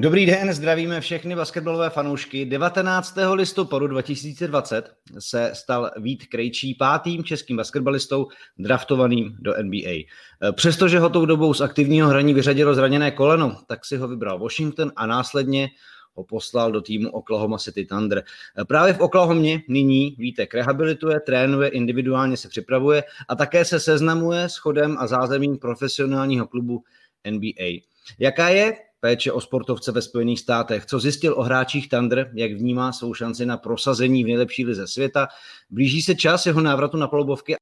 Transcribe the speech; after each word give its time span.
Dobrý 0.00 0.26
den, 0.26 0.52
zdravíme 0.52 1.00
všechny 1.00 1.36
basketbalové 1.36 1.90
fanoušky. 1.90 2.44
19. 2.44 3.14
listopadu 3.32 3.86
2020 3.86 4.90
se 5.18 5.50
stal 5.54 5.90
Vít 5.96 6.26
Krejčí 6.26 6.74
pátým 6.74 7.24
českým 7.24 7.56
basketbalistou 7.56 8.28
draftovaným 8.58 9.36
do 9.40 9.54
NBA. 9.62 9.90
Přestože 10.52 10.98
ho 10.98 11.10
tou 11.10 11.26
dobou 11.26 11.54
z 11.54 11.60
aktivního 11.60 12.08
hraní 12.08 12.34
vyřadilo 12.34 12.74
zraněné 12.74 13.10
koleno, 13.10 13.56
tak 13.66 13.84
si 13.84 13.96
ho 13.96 14.08
vybral 14.08 14.38
Washington 14.38 14.92
a 14.96 15.06
následně 15.06 15.68
ho 16.14 16.24
poslal 16.24 16.72
do 16.72 16.80
týmu 16.80 17.10
Oklahoma 17.10 17.58
City 17.58 17.84
Thunder. 17.84 18.22
Právě 18.68 18.92
v 18.92 19.00
Oklahomě 19.00 19.62
nyní 19.68 20.16
Vítek 20.18 20.54
rehabilituje, 20.54 21.20
trénuje, 21.20 21.68
individuálně 21.68 22.36
se 22.36 22.48
připravuje 22.48 23.04
a 23.28 23.34
také 23.34 23.64
se 23.64 23.80
seznamuje 23.80 24.44
s 24.44 24.56
chodem 24.56 24.96
a 24.98 25.06
zázemím 25.06 25.58
profesionálního 25.58 26.46
klubu 26.46 26.84
NBA. 27.30 27.80
Jaká 28.18 28.48
je 28.48 28.76
péče 29.00 29.32
o 29.32 29.40
sportovce 29.40 29.92
ve 29.92 30.02
Spojených 30.02 30.40
státech. 30.40 30.86
Co 30.86 30.98
zjistil 30.98 31.34
o 31.36 31.42
hráčích 31.42 31.88
Thunder, 31.88 32.30
jak 32.34 32.52
vnímá 32.52 32.92
svou 32.92 33.14
šanci 33.14 33.46
na 33.46 33.56
prosazení 33.56 34.24
v 34.24 34.26
nejlepší 34.26 34.64
lize 34.64 34.86
světa. 34.86 35.28
Blíží 35.70 36.02
se 36.02 36.14
čas 36.14 36.46
jeho 36.46 36.60
návratu 36.60 36.96
na 36.96 37.08
polubovky 37.08 37.54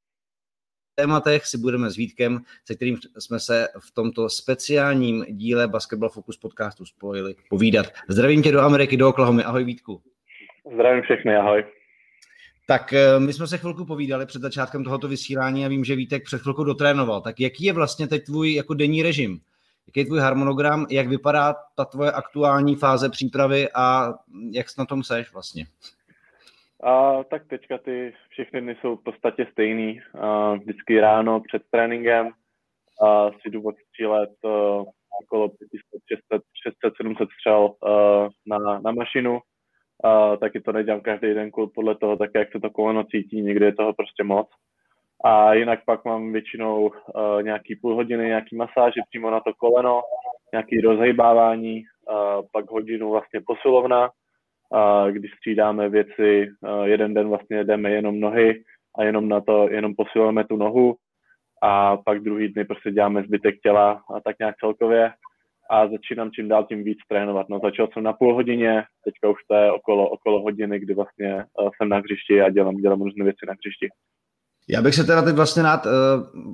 tématech 0.99 1.47
si 1.47 1.59
budeme 1.59 1.91
s 1.91 1.97
Vítkem, 1.97 2.39
se 2.65 2.75
kterým 2.75 2.97
jsme 3.19 3.41
se 3.41 3.69
v 3.79 3.95
tomto 3.95 4.29
speciálním 4.29 5.25
díle 5.29 5.69
Basketball 5.69 6.11
Focus 6.11 6.37
podcastu 6.37 6.85
spojili 6.85 7.35
povídat. 7.51 7.87
Zdravím 8.09 8.43
tě 8.43 8.53
do 8.53 8.61
Ameriky, 8.61 8.97
do 8.97 9.09
Oklahomy. 9.09 9.45
Ahoj 9.45 9.65
Vítku. 9.65 10.03
Zdravím 10.75 11.03
všechny, 11.03 11.37
ahoj. 11.37 11.65
Tak 12.67 12.93
eh, 12.93 13.21
my 13.21 13.33
jsme 13.33 13.47
se 13.47 13.59
chvilku 13.59 13.85
povídali 13.85 14.27
před 14.27 14.43
začátkem 14.43 14.85
tohoto 14.85 15.09
vysílání 15.09 15.65
a 15.65 15.69
vím, 15.69 15.85
že 15.85 15.97
Vítek 15.97 16.25
před 16.25 16.41
chvilkou 16.41 16.65
dotrénoval. 16.65 17.21
Tak 17.21 17.41
jaký 17.41 17.65
je 17.65 17.73
vlastně 17.73 18.07
teď 18.07 18.25
tvůj 18.25 18.55
jako 18.55 18.75
denní 18.75 19.03
režim? 19.03 19.41
Jaký 19.89 20.01
je 20.01 20.07
tvůj 20.07 20.21
harmonogram, 20.21 20.87
jak 20.91 21.09
vypadá 21.09 21.55
ta 21.77 21.85
tvoje 21.85 22.13
aktuální 22.13 22.77
fáze 22.77 23.11
přípravy 23.11 23.69
a 23.75 24.15
jak 24.53 24.67
na 24.79 24.87
tom 24.87 25.03
seš 25.03 25.33
vlastně? 25.33 25.65
A, 26.83 27.25
tak 27.25 27.47
teďka 27.47 27.79
ty 27.79 28.15
všechny 28.29 28.61
dny 28.61 28.77
jsou 28.81 28.97
v 28.97 29.03
podstatě 29.03 29.47
stejný. 29.53 30.01
A, 30.21 30.55
vždycky 30.55 31.01
ráno 31.01 31.41
před 31.41 31.63
tréninkem 31.71 32.31
a, 33.03 33.31
si 33.31 33.51
jdu 33.51 33.63
odstřílet 33.63 34.31
uh, 34.45 34.85
okolo 35.23 35.49
500, 35.49 35.81
600, 36.13 36.43
600, 36.65 36.95
700 36.97 37.29
střel 37.41 37.63
uh, 37.63 38.29
na, 38.47 38.81
na 38.81 38.93
mašinu. 38.93 39.41
A, 40.05 40.37
taky 40.37 40.61
to 40.61 40.73
nedělám 40.73 41.01
každý 41.01 41.35
den 41.35 41.51
podle 41.75 41.95
toho, 41.95 42.17
tak 42.17 42.31
jak 42.35 42.53
se 42.53 42.61
to 42.61 42.71
koleno 42.71 43.05
cítí, 43.05 43.43
někdy 43.43 43.65
je 43.65 43.75
toho 43.75 43.93
prostě 43.93 44.25
moc. 44.25 44.49
A 45.25 45.55
jinak 45.55 45.85
pak 45.87 46.05
mám 46.05 46.33
většinou 46.33 46.87
uh, 46.87 47.43
nějaký 47.43 47.77
půl 47.77 47.95
hodiny, 47.95 48.27
nějaký 48.27 48.57
masáže 48.57 49.01
přímo 49.11 49.31
na 49.31 49.41
to 49.41 49.53
koleno, 49.59 50.03
nějaký 50.53 50.81
rozhejbávání, 50.81 51.83
uh, 51.83 52.47
pak 52.53 52.71
hodinu 52.71 53.11
vlastně 53.11 53.41
posilovna, 53.47 54.09
uh, 54.09 55.11
když 55.11 55.31
střídáme 55.35 55.89
věci, 55.89 56.49
uh, 56.61 56.85
jeden 56.85 57.15
den 57.15 57.29
vlastně 57.29 57.65
jdeme 57.65 57.91
jenom 57.91 58.21
nohy 58.21 58.63
a 58.99 59.05
jenom 59.05 59.29
na 59.29 59.41
to, 59.41 59.69
jenom 59.71 59.95
posilujeme 59.95 60.45
tu 60.45 60.57
nohu 60.57 60.97
a 61.63 61.97
pak 61.97 62.21
druhý 62.21 62.49
dny 62.49 62.65
prostě 62.65 62.91
děláme 62.91 63.23
zbytek 63.23 63.61
těla 63.63 64.03
a 64.15 64.21
tak 64.21 64.37
nějak 64.39 64.57
celkově 64.57 65.13
a 65.71 65.89
začínám 65.89 66.31
čím 66.31 66.49
dál 66.49 66.65
tím 66.65 66.85
víc 66.85 66.99
trénovat. 67.09 67.49
No 67.49 67.61
začal 67.63 67.89
jsem 67.93 68.03
na 68.03 68.13
půl 68.13 68.35
hodině, 68.35 68.85
teďka 69.05 69.29
už 69.29 69.39
to 69.49 69.55
je 69.55 69.73
okolo, 69.73 70.11
okolo 70.11 70.41
hodiny, 70.41 70.79
kdy 70.79 70.95
vlastně 70.95 71.35
uh, 71.35 71.69
jsem 71.77 71.89
na 71.89 71.97
hřišti 71.97 72.43
a 72.43 72.51
dělám, 72.51 72.77
dělám 72.77 73.03
různé 73.03 73.25
věci 73.25 73.47
na 73.47 73.53
hřišti. 73.53 73.89
Já 74.71 74.83
bych 74.83 74.95
se 74.95 75.05
teda 75.05 75.23
teď 75.23 75.35
vlastně 75.35 75.63
rád 75.63 75.87
uh, 75.87 75.93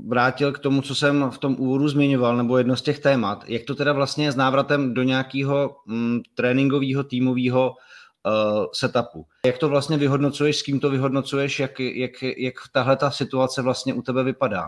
vrátil 0.08 0.52
k 0.52 0.58
tomu, 0.58 0.82
co 0.82 0.94
jsem 0.94 1.30
v 1.30 1.38
tom 1.38 1.56
úvodu 1.58 1.88
zmiňoval, 1.88 2.36
nebo 2.36 2.58
jedno 2.58 2.76
z 2.76 2.82
těch 2.82 2.98
témat. 2.98 3.44
Jak 3.48 3.62
to 3.64 3.74
teda 3.74 3.92
vlastně 3.92 4.24
je 4.24 4.32
s 4.32 4.36
návratem 4.36 4.94
do 4.94 5.02
nějakého 5.02 5.76
um, 5.88 6.22
tréninkového, 6.36 7.04
týmového 7.04 7.70
uh, 7.70 8.66
setupu? 8.72 9.24
Jak 9.46 9.58
to 9.58 9.68
vlastně 9.68 9.96
vyhodnocuješ, 9.96 10.56
s 10.56 10.62
kým 10.62 10.80
to 10.80 10.90
vyhodnocuješ, 10.90 11.60
jak, 11.60 11.80
jak, 11.80 12.22
jak 12.22 12.54
tahle 12.72 12.96
ta 12.96 13.10
situace 13.10 13.62
vlastně 13.62 13.94
u 13.94 14.02
tebe 14.02 14.24
vypadá? 14.24 14.62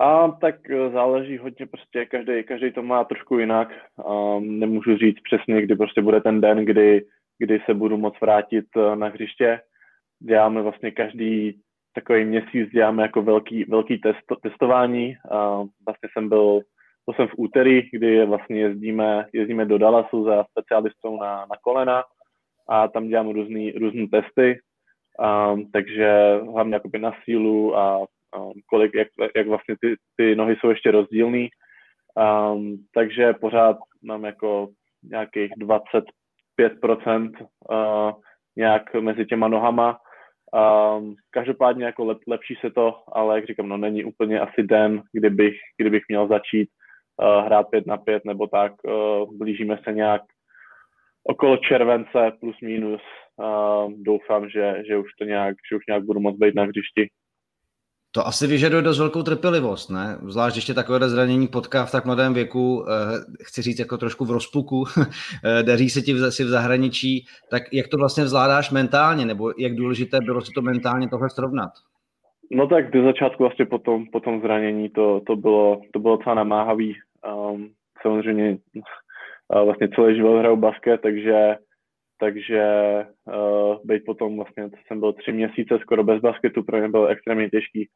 A 0.00 0.28
tak 0.28 0.70
eh, 0.70 0.90
záleží 0.90 1.38
hodně 1.38 1.66
prostě, 1.66 2.06
každý, 2.06 2.44
každý 2.44 2.72
to 2.72 2.82
má 2.82 3.04
trošku 3.04 3.38
jinak. 3.38 3.68
Um, 4.04 4.58
nemůžu 4.58 4.96
říct 4.96 5.20
přesně, 5.24 5.62
kdy 5.62 5.76
prostě 5.76 6.02
bude 6.02 6.20
ten 6.20 6.40
den, 6.40 6.64
kdy, 6.64 7.06
kdy 7.38 7.60
se 7.66 7.74
budu 7.74 7.96
moct 7.96 8.20
vrátit 8.20 8.64
na 8.94 9.08
hřiště. 9.08 9.60
Děláme 10.20 10.62
vlastně 10.62 10.90
každý 10.90 11.60
takový 11.96 12.24
měsíc 12.24 12.70
děláme 12.70 13.02
jako 13.02 13.22
velký, 13.22 13.64
velký 13.64 13.98
test, 13.98 14.24
testování. 14.42 15.16
A 15.30 15.56
vlastně 15.58 16.08
jsem 16.12 16.28
byl, 16.28 16.60
to 17.06 17.12
jsem 17.12 17.28
v 17.28 17.34
úterý, 17.36 17.82
kdy 17.92 18.26
vlastně 18.26 18.60
jezdíme, 18.60 19.26
jezdíme 19.32 19.64
do 19.64 19.78
Dallasu 19.78 20.24
za 20.24 20.44
specialistou 20.50 21.20
na, 21.20 21.36
na 21.36 21.56
kolena 21.62 22.04
a 22.68 22.88
tam 22.88 23.08
děláme 23.08 23.32
různý, 23.32 23.72
různý 23.72 24.08
testy, 24.08 24.60
a, 25.20 25.56
takže 25.72 26.40
hlavně 26.52 26.74
jakoby 26.74 26.98
na 26.98 27.12
sílu 27.24 27.76
a, 27.76 28.04
a 28.34 28.38
kolik, 28.66 28.94
jak, 28.94 29.08
jak 29.36 29.46
vlastně 29.46 29.74
ty, 29.80 29.94
ty 30.16 30.36
nohy 30.36 30.56
jsou 30.56 30.68
ještě 30.70 30.90
rozdílný. 30.90 31.48
Um, 32.52 32.76
takže 32.94 33.32
pořád 33.32 33.76
mám 34.02 34.24
jako 34.24 34.68
nějakých 35.02 35.52
25% 36.58 37.30
uh, 37.70 38.12
nějak 38.56 38.94
mezi 38.94 39.26
těma 39.26 39.48
nohama 39.48 39.98
Um, 40.52 41.14
každopádně 41.30 41.84
jako 41.84 42.04
lep, 42.04 42.18
lepší 42.26 42.54
se 42.60 42.70
to, 42.70 43.02
ale 43.12 43.36
jak 43.36 43.46
říkám, 43.46 43.68
no 43.68 43.76
není 43.76 44.04
úplně 44.04 44.40
asi 44.40 44.62
den, 44.62 45.02
kdybych, 45.12 45.56
kdybych 45.78 46.02
měl 46.08 46.28
začít 46.28 46.68
uh, 47.22 47.46
hrát 47.46 47.70
pět 47.70 47.86
na 47.86 47.96
pět 47.96 48.24
nebo 48.24 48.46
tak. 48.46 48.72
Uh, 48.84 49.36
blížíme 49.36 49.78
se 49.84 49.92
nějak 49.92 50.22
okolo 51.24 51.56
července 51.56 52.32
plus 52.40 52.56
minus. 52.62 53.02
Uh, 53.36 53.92
doufám, 53.96 54.48
že, 54.48 54.82
že 54.88 54.96
už 54.96 55.10
to 55.18 55.24
nějak, 55.24 55.56
že 55.70 55.76
už 55.76 55.86
nějak 55.88 56.04
budu 56.04 56.20
moct 56.20 56.38
být 56.38 56.54
na 56.54 56.62
hřišti. 56.62 57.08
To 58.16 58.26
asi 58.26 58.46
vyžaduje 58.46 58.82
dost 58.82 58.98
velkou 58.98 59.22
trpělivost, 59.22 59.90
ne? 59.90 60.16
Zvlášť 60.22 60.56
ještě 60.56 60.74
takové 60.74 61.08
zranění 61.08 61.48
potká 61.48 61.84
v 61.84 61.92
tak 61.92 62.04
mladém 62.04 62.34
věku, 62.34 62.84
eh, 62.88 63.44
chci 63.44 63.62
říct 63.62 63.78
jako 63.78 63.96
trošku 63.96 64.24
v 64.24 64.30
rozpuku, 64.30 64.84
eh, 65.44 65.62
daří 65.62 65.90
se 65.90 66.02
ti 66.02 66.12
v, 66.12 66.30
si 66.30 66.44
v 66.44 66.48
zahraničí, 66.48 67.24
tak 67.50 67.62
jak 67.72 67.88
to 67.88 67.96
vlastně 67.96 68.26
zvládáš 68.26 68.70
mentálně, 68.70 69.24
nebo 69.26 69.52
jak 69.58 69.74
důležité 69.74 70.18
bylo 70.24 70.40
si 70.40 70.52
to 70.52 70.62
mentálně 70.62 71.08
tohle 71.08 71.30
srovnat? 71.30 71.70
No 72.50 72.66
tak 72.66 72.90
do 72.90 73.04
začátku 73.04 73.42
vlastně 73.42 73.66
po 73.66 73.78
tom, 73.78 74.06
po 74.12 74.20
tom 74.20 74.40
zranění 74.40 74.88
to, 74.88 75.20
to, 75.26 75.36
bylo, 75.36 75.80
to 75.92 75.98
bylo 75.98 76.16
docela 76.16 76.34
namáhavý. 76.34 76.94
Um, 77.52 77.68
samozřejmě 78.02 78.58
uh, 79.54 79.64
vlastně 79.64 79.88
celý 79.88 80.16
život 80.16 80.38
hraju 80.38 80.56
basket, 80.56 81.00
takže 81.00 81.56
takže 82.18 82.64
uh, 83.24 83.76
být 83.84 84.02
potom 84.06 84.36
vlastně, 84.36 84.70
jsem 84.86 85.00
byl 85.00 85.12
tři 85.12 85.32
měsíce 85.32 85.78
skoro 85.78 86.04
bez 86.04 86.20
basketu, 86.20 86.62
pro 86.62 86.78
mě 86.78 86.88
bylo 86.88 87.06
extrémně 87.06 87.50
těžký. 87.50 87.88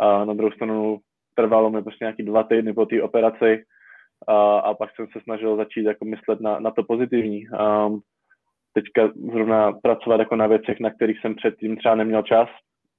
A 0.00 0.24
na 0.24 0.34
druhou 0.34 0.52
stranu 0.52 0.98
trvalo 1.34 1.70
mi 1.70 1.82
prostě 1.82 2.04
nějaký 2.04 2.22
dva 2.22 2.42
týdny 2.42 2.72
po 2.72 2.86
té 2.86 3.02
operaci 3.02 3.64
a, 4.28 4.58
a 4.58 4.74
pak 4.74 4.90
jsem 4.94 5.06
se 5.12 5.20
snažil 5.20 5.56
začít 5.56 5.84
jako 5.84 6.04
myslet 6.04 6.40
na, 6.40 6.60
na 6.60 6.70
to 6.70 6.82
pozitivní. 6.82 7.48
Um, 7.48 8.00
teďka 8.72 9.12
zrovna 9.32 9.72
pracovat 9.72 10.20
jako 10.20 10.36
na 10.36 10.46
věcech, 10.46 10.80
na 10.80 10.90
kterých 10.90 11.20
jsem 11.20 11.34
předtím 11.34 11.76
třeba 11.76 11.94
neměl 11.94 12.22
čas, 12.22 12.48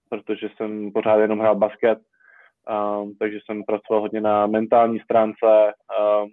protože 0.09 0.50
jsem 0.56 0.92
pořád 0.92 1.18
jenom 1.18 1.39
hrál 1.39 1.56
basket, 1.56 2.00
um, 2.00 3.15
takže 3.19 3.39
jsem 3.45 3.63
pracoval 3.63 4.01
hodně 4.01 4.21
na 4.21 4.47
mentální 4.47 5.00
stránce. 5.00 5.45
Um, 5.45 6.30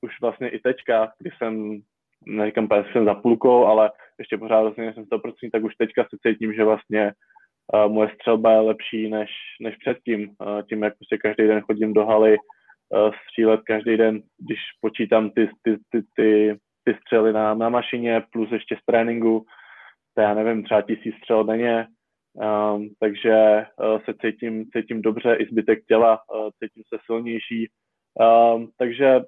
už 0.00 0.12
vlastně 0.22 0.48
i 0.48 0.58
teďka, 0.58 1.12
když 1.18 1.38
jsem, 1.38 1.80
neříkám, 2.28 2.68
že 2.76 2.92
jsem 2.92 3.04
za 3.04 3.14
půlkou, 3.14 3.64
ale 3.64 3.90
ještě 4.18 4.38
pořád 4.38 4.60
vlastně 4.60 4.94
jsem 4.94 5.04
100%, 5.04 5.50
tak 5.52 5.64
už 5.64 5.74
teďka 5.74 6.02
se 6.02 6.16
cítím, 6.26 6.52
že 6.52 6.64
vlastně 6.64 7.12
uh, 7.74 7.92
moje 7.92 8.10
střelba 8.14 8.52
je 8.52 8.60
lepší 8.60 9.10
než, 9.10 9.30
než 9.60 9.76
předtím. 9.76 10.20
Uh, 10.28 10.62
tím, 10.68 10.82
jak 10.82 10.94
prostě 10.98 11.18
každý 11.18 11.46
den 11.46 11.60
chodím 11.60 11.92
do 11.92 12.06
haly 12.06 12.36
uh, 12.36 13.10
střílet 13.22 13.60
každý 13.66 13.96
den, 13.96 14.22
když 14.38 14.58
počítám 14.80 15.30
ty, 15.30 15.50
ty, 15.62 15.76
ty, 15.90 16.02
ty, 16.16 16.58
ty 16.84 16.94
střely 17.00 17.32
na, 17.32 17.54
na 17.54 17.68
mašině 17.68 18.22
plus 18.32 18.52
ještě 18.52 18.76
z 18.76 18.84
tréninku, 18.86 19.44
to 20.14 20.22
já 20.22 20.34
nevím, 20.34 20.64
třeba 20.64 20.82
tisíc 20.82 21.14
střel 21.14 21.44
denně, 21.44 21.86
um, 22.34 22.88
takže 23.00 23.66
uh, 23.76 24.00
se 24.04 24.14
cítím, 24.20 24.64
cítím 24.76 25.02
dobře, 25.02 25.34
i 25.34 25.46
zbytek 25.46 25.84
těla, 25.88 26.18
uh, 26.34 26.48
cítím 26.62 26.82
se 26.88 26.98
silnější, 27.06 27.70
um, 28.54 28.68
takže 28.78 29.20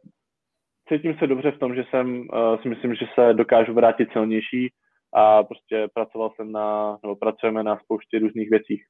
cítím 0.93 1.15
se 1.19 1.27
dobře 1.27 1.51
v 1.51 1.59
tom, 1.59 1.75
že 1.75 1.85
jsem, 1.91 2.21
uh, 2.21 2.63
si 2.63 2.69
myslím, 2.69 2.95
že 2.95 3.07
se 3.15 3.35
dokážu 3.35 3.75
vrátit 3.75 4.09
silnější 4.13 4.73
a 5.15 5.43
prostě 5.43 5.89
pracoval 5.95 6.33
jsem 6.37 6.53
na, 6.53 6.99
nebo 7.03 7.17
pracujeme 7.17 7.63
na 7.63 7.79
spoustě 7.79 8.19
různých 8.19 8.51
věcí. 8.51 8.83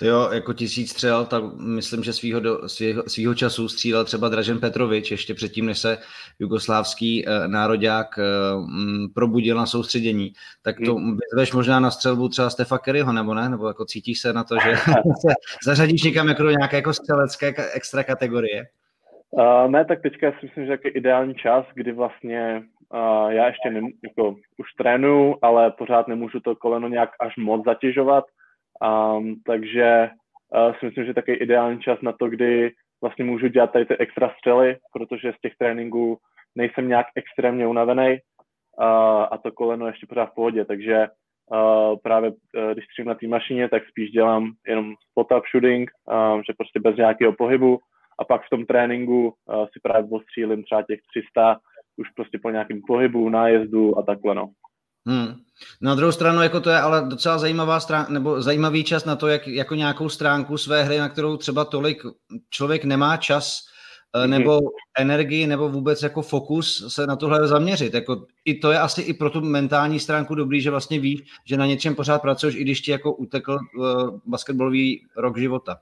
To 0.00 0.06
jo, 0.06 0.30
jako 0.32 0.52
tisíc 0.52 0.90
střel, 0.90 1.26
tak 1.26 1.44
myslím, 1.58 2.02
že 2.02 2.12
svýho, 2.12 2.40
do, 2.40 2.68
svýho, 2.68 3.02
svýho 3.06 3.34
času 3.34 3.68
střílel 3.68 4.04
třeba 4.04 4.28
Dražen 4.28 4.60
Petrovič, 4.60 5.10
ještě 5.10 5.34
předtím, 5.34 5.66
než 5.66 5.78
se 5.78 5.98
jugoslávský 6.38 7.28
eh, 7.28 7.48
nároďák 7.48 8.18
eh, 8.18 8.22
m, 8.54 9.08
probudil 9.14 9.56
na 9.56 9.66
soustředění. 9.66 10.32
Tak 10.62 10.76
to 10.84 10.94
hmm. 10.94 11.16
vyzveš 11.16 11.52
možná 11.52 11.80
na 11.80 11.90
střelbu 11.90 12.28
třeba 12.28 12.50
Stefa 12.50 12.78
Kerryho, 12.78 13.12
nebo 13.12 13.34
ne? 13.34 13.48
Nebo 13.48 13.68
jako 13.68 13.84
cítíš 13.84 14.20
se 14.20 14.32
na 14.32 14.44
to, 14.44 14.54
že 14.64 14.76
se 14.76 15.34
zařadíš 15.64 16.02
někam 16.02 16.28
jako 16.28 16.42
do 16.42 16.50
nějaké 16.50 16.76
jako 16.76 16.92
střelecké 16.92 17.54
extra 17.72 18.04
kategorie? 18.04 18.66
Uh, 19.32 19.70
ne, 19.70 19.84
tak 19.84 20.02
teďka 20.02 20.32
si 20.32 20.38
myslím, 20.42 20.66
že 20.66 20.78
je 20.84 20.90
ideální 20.90 21.34
čas, 21.34 21.66
kdy 21.74 21.92
vlastně 21.92 22.62
uh, 22.94 23.30
já 23.32 23.46
ještě 23.46 23.70
ne, 23.70 23.80
jako, 24.04 24.30
už 24.58 24.72
trénuju, 24.78 25.36
ale 25.42 25.70
pořád 25.70 26.08
nemůžu 26.08 26.40
to 26.40 26.56
koleno 26.56 26.88
nějak 26.88 27.10
až 27.20 27.36
moc 27.36 27.64
zatěžovat, 27.64 28.24
um, 29.16 29.36
takže 29.46 30.10
uh, 30.54 30.74
si 30.74 30.86
myslím, 30.86 31.04
že 31.04 31.14
taky 31.14 31.32
ideální 31.32 31.80
čas 31.80 31.98
na 32.02 32.12
to, 32.12 32.28
kdy 32.28 32.72
vlastně 33.00 33.24
můžu 33.24 33.48
dělat 33.48 33.72
tady 33.72 33.86
ty 33.86 33.96
extra 33.96 34.34
střely, 34.38 34.76
protože 34.92 35.32
z 35.32 35.40
těch 35.40 35.52
tréninků 35.58 36.18
nejsem 36.54 36.88
nějak 36.88 37.06
extrémně 37.14 37.66
unavený. 37.66 38.18
Uh, 38.80 38.86
a 39.30 39.38
to 39.42 39.52
koleno 39.52 39.86
ještě 39.86 40.06
pořád 40.06 40.26
v 40.26 40.34
pohodě, 40.34 40.64
takže 40.64 41.06
uh, 41.52 41.98
právě 42.02 42.30
uh, 42.30 42.36
když 42.72 42.84
střím 42.84 43.06
na 43.06 43.14
té 43.14 43.26
mašině, 43.26 43.68
tak 43.68 43.82
spíš 43.88 44.10
dělám 44.10 44.52
jenom 44.68 44.94
spot-up 45.10 45.42
shooting, 45.50 45.90
um, 46.04 46.42
že 46.42 46.52
prostě 46.58 46.80
bez 46.80 46.96
nějakého 46.96 47.32
pohybu 47.32 47.78
a 48.20 48.24
pak 48.24 48.46
v 48.46 48.50
tom 48.50 48.66
tréninku 48.66 49.26
uh, 49.28 49.64
si 49.64 49.80
právě 49.82 50.10
ostřílím 50.10 50.62
třeba 50.62 50.82
těch 50.82 51.00
300 51.10 51.60
už 51.96 52.08
prostě 52.10 52.38
po 52.42 52.50
nějakém 52.50 52.80
pohybu, 52.86 53.28
nájezdu 53.28 53.98
a 53.98 54.02
takhle 54.02 54.34
no. 54.34 54.50
Hmm. 55.06 55.34
Na 55.80 55.94
druhou 55.94 56.12
stranu, 56.12 56.42
jako 56.42 56.60
to 56.60 56.70
je 56.70 56.80
ale 56.80 57.04
docela 57.08 57.38
zajímavá 57.38 57.80
stránka, 57.80 58.12
nebo 58.12 58.42
zajímavý 58.42 58.84
čas 58.84 59.04
na 59.04 59.16
to, 59.16 59.28
jak 59.28 59.48
jako 59.48 59.74
nějakou 59.74 60.08
stránku 60.08 60.58
své 60.58 60.82
hry, 60.82 60.98
na 60.98 61.08
kterou 61.08 61.36
třeba 61.36 61.64
tolik 61.64 62.02
člověk 62.50 62.84
nemá 62.84 63.16
čas 63.16 63.60
mm-hmm. 64.16 64.28
nebo 64.28 64.60
energii, 64.98 65.46
nebo 65.46 65.68
vůbec 65.68 66.02
jako 66.02 66.22
fokus 66.22 66.94
se 66.94 67.06
na 67.06 67.16
tohle 67.16 67.48
zaměřit. 67.48 67.94
Jako, 67.94 68.26
I 68.44 68.54
to 68.54 68.72
je 68.72 68.78
asi 68.78 69.02
i 69.02 69.14
pro 69.14 69.30
tu 69.30 69.40
mentální 69.40 70.00
stránku 70.00 70.34
dobrý, 70.34 70.60
že 70.60 70.70
vlastně 70.70 71.00
víš, 71.00 71.20
že 71.46 71.56
na 71.56 71.66
něčem 71.66 71.94
pořád 71.94 72.22
pracuješ, 72.22 72.54
i 72.54 72.60
když 72.60 72.80
ti 72.80 72.90
jako 72.90 73.14
utekl 73.14 73.58
uh, 73.78 74.18
basketbalový 74.26 75.06
rok 75.16 75.38
života. 75.38 75.76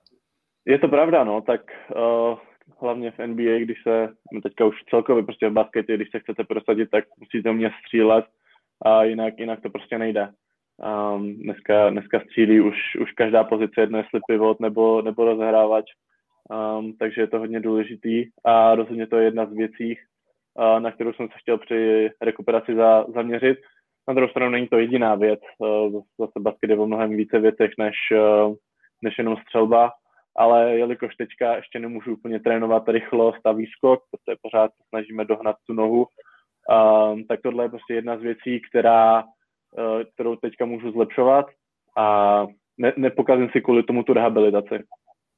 Je 0.67 0.79
to 0.79 0.89
pravda, 0.89 1.25
no, 1.25 1.41
tak 1.41 1.61
uh, 1.97 2.39
hlavně 2.81 3.11
v 3.11 3.27
NBA, 3.27 3.59
když 3.59 3.83
se, 3.83 4.09
no 4.33 4.41
teďka 4.41 4.65
už 4.65 4.83
celkově 4.91 5.23
prostě 5.23 5.49
v 5.49 5.53
basketě, 5.53 5.95
když 5.95 6.11
se 6.11 6.21
chcete 6.21 6.45
prosadit, 6.45 6.91
tak 6.91 7.05
musíte 7.21 7.53
mě 7.53 7.71
střílet 7.81 8.25
a 8.83 9.05
jinak, 9.05 9.35
jinak 9.39 9.61
to 9.61 9.71
prostě 9.71 9.99
nejde. 9.99 10.29
Um, 11.15 11.35
dneska, 11.35 11.91
dneska 11.91 12.21
střílí 12.21 12.61
už, 12.61 12.77
už 13.01 13.13
každá 13.13 13.45
pozice 13.45 13.81
jedno, 13.81 13.99
jestli 13.99 14.21
pivot 14.29 14.61
nebo, 14.61 15.03
nebo 15.03 15.25
rozehrávač, 15.25 15.85
um, 16.79 16.93
takže 16.99 17.21
je 17.21 17.27
to 17.27 17.39
hodně 17.39 17.61
důležitý 17.61 18.25
a 18.45 18.75
rozhodně 18.75 19.07
to 19.07 19.17
je 19.17 19.25
jedna 19.25 19.47
z 19.47 19.53
věcí, 19.53 19.97
uh, 20.55 20.81
na 20.81 20.91
kterou 20.93 21.13
jsem 21.13 21.29
se 21.29 21.35
chtěl 21.39 21.59
při 21.59 22.11
rekuperaci 22.23 22.75
za, 22.75 23.07
zaměřit. 23.15 23.59
Na 24.09 24.15
druhou 24.15 24.31
stranu 24.31 24.51
není 24.51 24.69
to 24.69 24.79
jediná 24.79 25.15
věc, 25.15 25.41
uh, 25.59 26.03
zase 26.19 26.41
basket 26.41 26.71
je 26.71 26.79
o 26.79 26.87
mnohem 26.87 27.11
více 27.11 27.39
věcech 27.39 27.71
než, 27.79 27.95
uh, 28.13 28.55
než 29.03 29.19
jenom 29.19 29.37
střelba, 29.37 29.91
ale 30.37 30.79
jelikož 30.79 31.17
teďka 31.17 31.57
ještě 31.57 31.79
nemůžu 31.79 32.13
úplně 32.13 32.41
trénovat 32.41 32.89
rychlost 32.89 33.47
a 33.47 33.53
výskok, 33.53 34.01
protože 34.11 34.37
pořád 34.43 34.71
snažíme 34.89 35.25
dohnat 35.25 35.57
tu 35.67 35.73
nohu, 35.73 36.07
um, 36.07 37.25
tak 37.25 37.41
tohle 37.43 37.65
je 37.65 37.69
prostě 37.69 37.95
jedna 37.95 38.19
z 38.19 38.21
věcí, 38.21 38.61
která, 38.71 39.23
uh, 39.23 40.03
kterou 40.15 40.37
teďka 40.37 40.65
můžu 40.65 40.93
zlepšovat 40.93 41.47
a 41.97 42.47
ne, 42.79 42.93
nepokazím 42.97 43.49
si 43.53 43.61
kvůli 43.61 43.83
tomu 43.83 44.03
tu 44.03 44.13
rehabilitaci. 44.13 44.79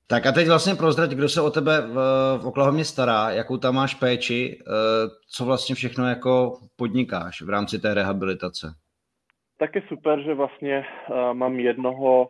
Tak 0.06 0.26
a 0.26 0.32
teď 0.32 0.48
vlastně 0.48 0.74
prozrať, 0.74 1.10
kdo 1.10 1.28
se 1.28 1.40
o 1.40 1.50
tebe 1.50 1.80
v, 1.80 1.94
v 2.42 2.46
Oklahomě 2.46 2.84
stará, 2.84 3.30
jakou 3.30 3.56
tam 3.56 3.74
máš 3.74 3.94
péči, 3.94 4.58
uh, 4.58 4.72
co 5.30 5.44
vlastně 5.44 5.74
všechno 5.74 6.08
jako 6.08 6.58
podnikáš 6.76 7.42
v 7.42 7.48
rámci 7.48 7.78
té 7.78 7.94
rehabilitace? 7.94 8.74
Tak 9.58 9.74
je 9.74 9.82
super, 9.88 10.22
že 10.22 10.34
vlastně 10.34 10.84
uh, 11.10 11.34
mám 11.34 11.60
jednoho 11.60 12.28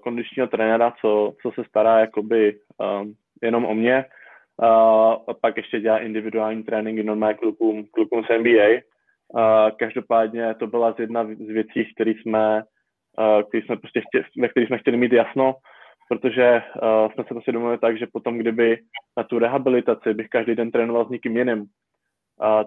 kondičního 0.00 0.48
trenéra, 0.48 0.92
co, 1.00 1.34
co 1.42 1.52
se 1.52 1.64
stará 1.64 1.98
jakoby 1.98 2.58
um, 3.00 3.14
jenom 3.42 3.64
o 3.64 3.74
mě. 3.74 4.04
Uh, 4.62 5.34
pak 5.40 5.56
ještě 5.56 5.80
dělá 5.80 5.98
individuální 5.98 6.62
tréninky 6.62 7.02
normálně 7.02 7.34
klukům, 7.34 7.86
klukům 7.92 8.24
z 8.24 8.38
NBA. 8.38 8.68
Uh, 9.28 9.70
každopádně 9.78 10.54
to 10.54 10.66
byla 10.66 10.92
z 10.92 10.98
jedna 10.98 11.24
z 11.24 11.48
věcí, 11.48 11.94
které 11.94 12.10
jsme, 12.10 12.62
uh, 13.18 13.42
který 13.48 13.62
jsme 13.62 13.76
prostě 13.76 14.00
chtěli, 14.00 14.24
ve 14.38 14.48
kterých 14.48 14.68
jsme 14.68 14.78
chtěli 14.78 14.96
mít 14.96 15.12
jasno, 15.12 15.54
protože 16.08 16.62
uh, 16.82 17.12
jsme 17.12 17.24
se 17.24 17.28
prostě 17.28 17.52
domluvili 17.52 17.78
tak, 17.78 17.98
že 17.98 18.06
potom, 18.12 18.38
kdyby 18.38 18.78
na 19.16 19.24
tu 19.24 19.38
rehabilitaci 19.38 20.14
bych 20.14 20.28
každý 20.28 20.54
den 20.54 20.70
trénoval 20.70 21.06
s 21.06 21.10
někým 21.10 21.36
jiným, 21.36 21.60
uh, 21.60 21.66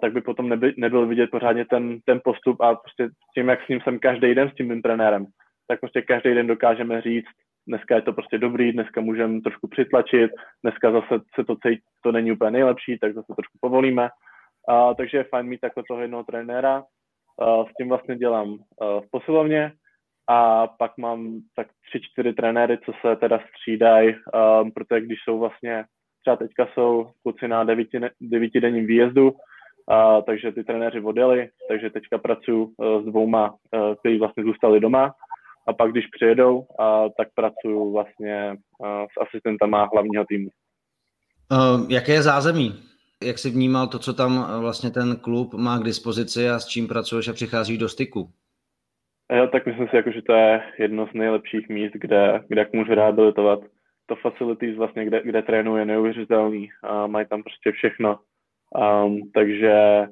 tak 0.01 0.13
by 0.13 0.21
potom 0.21 0.50
neby, 0.50 0.74
nebyl 0.77 1.07
vidět 1.07 1.30
pořádně 1.31 1.65
ten, 1.65 2.00
ten 2.06 2.21
postup 2.24 2.62
a 2.62 2.75
prostě 2.75 3.09
tím, 3.33 3.50
jak 3.50 3.65
s 3.65 3.68
ním 3.68 3.81
jsem 3.81 4.00
každý 4.00 4.36
den 4.36 4.50
s 4.50 4.56
tím 4.56 4.68
mým 4.68 4.81
trenérem, 4.81 5.25
tak 5.71 5.79
prostě 5.79 6.01
každý 6.01 6.33
den 6.33 6.47
dokážeme 6.47 7.01
říct, 7.01 7.27
dneska 7.68 7.95
je 7.95 8.01
to 8.01 8.13
prostě 8.13 8.38
dobrý, 8.38 8.71
dneska 8.71 9.01
můžeme 9.01 9.41
trošku 9.41 9.68
přitlačit, 9.68 10.31
dneska 10.63 10.91
zase 10.91 11.23
se 11.35 11.44
to 11.44 11.56
cítí, 11.56 11.81
to 12.03 12.12
není 12.12 12.31
úplně 12.31 12.51
nejlepší, 12.51 12.97
tak 13.00 13.13
zase 13.13 13.33
trošku 13.35 13.57
povolíme. 13.62 14.09
A, 14.69 14.94
takže 14.94 15.18
je 15.18 15.23
fajn 15.23 15.45
mít 15.47 15.62
takhle 15.62 15.83
toho 15.88 16.01
jednoho 16.01 16.23
trenéra. 16.23 16.83
A, 17.39 17.63
s 17.65 17.73
tím 17.77 17.89
vlastně 17.89 18.15
dělám 18.15 18.53
a, 18.53 19.00
v 19.00 19.06
posilovně 19.12 19.71
a 20.29 20.68
pak 20.68 20.97
mám 20.97 21.39
tak 21.56 21.68
tři, 21.89 22.01
čtyři 22.01 22.33
trenéry, 22.33 22.77
co 22.77 22.91
se 23.01 23.15
teda 23.15 23.39
střídají, 23.50 24.15
protože 24.75 25.01
když 25.01 25.19
jsou 25.24 25.39
vlastně, 25.39 25.85
třeba 26.21 26.35
teďka 26.35 26.67
jsou 26.74 27.12
kluci 27.24 27.47
na 27.47 27.63
devíti, 27.63 28.00
devítidenním 28.21 28.85
výjezdu, 28.85 29.31
a, 29.88 30.21
takže 30.21 30.51
ty 30.51 30.63
trenéři 30.63 31.01
odjeli, 31.01 31.50
takže 31.69 31.89
teďka 31.89 32.17
pracuji 32.17 32.67
s 33.01 33.06
dvouma, 33.06 33.56
kteří 34.00 34.19
vlastně 34.19 34.44
zůstali 34.44 34.79
doma 34.79 35.13
a 35.68 35.74
pak, 35.74 35.92
když 35.92 36.06
přijedou, 36.08 36.68
a, 36.80 37.10
tak 37.18 37.28
pracuju 37.36 37.94
vlastně 37.94 38.56
a, 38.84 39.06
s 39.06 39.22
asistentama 39.22 39.90
hlavního 39.94 40.25
týmu. 40.25 40.50
Jaké 41.90 42.13
je 42.13 42.22
zázemí? 42.22 42.75
Jak 43.24 43.38
jsi 43.38 43.50
vnímal 43.50 43.88
to, 43.88 44.00
co 44.00 44.13
tam 44.13 44.62
vlastně 44.62 44.92
ten 44.92 45.16
klub 45.16 45.54
má 45.54 45.80
k 45.80 45.84
dispozici 45.84 46.50
a 46.50 46.60
s 46.60 46.68
čím 46.68 46.88
pracuješ 46.88 47.28
a 47.28 47.34
přicházíš 47.34 47.78
do 47.78 47.90
styku? 47.90 48.30
Jo, 49.32 49.48
tak 49.48 49.65
myslím 49.65 49.88
si, 49.88 49.96
jako, 49.96 50.12
že 50.12 50.22
to 50.22 50.34
je 50.34 50.62
jedno 50.80 51.08
z 51.08 51.13
nejlepších 51.13 51.70
míst, 51.70 51.91
kde, 51.94 52.44
kde 52.48 52.70
můžu 52.74 52.96
rehabilitovat. 52.96 53.60
To 54.06 54.15
facilities 54.15 54.77
vlastně, 54.77 55.06
kde, 55.06 55.22
kde 55.24 55.41
trénuji, 55.41 55.77
je 55.77 55.86
neuvěřitelný. 55.86 56.70
A 56.84 57.08
mají 57.08 57.25
tam 57.27 57.44
prostě 57.44 57.72
všechno. 57.72 58.20
Um, 59.06 59.32
takže 59.34 60.08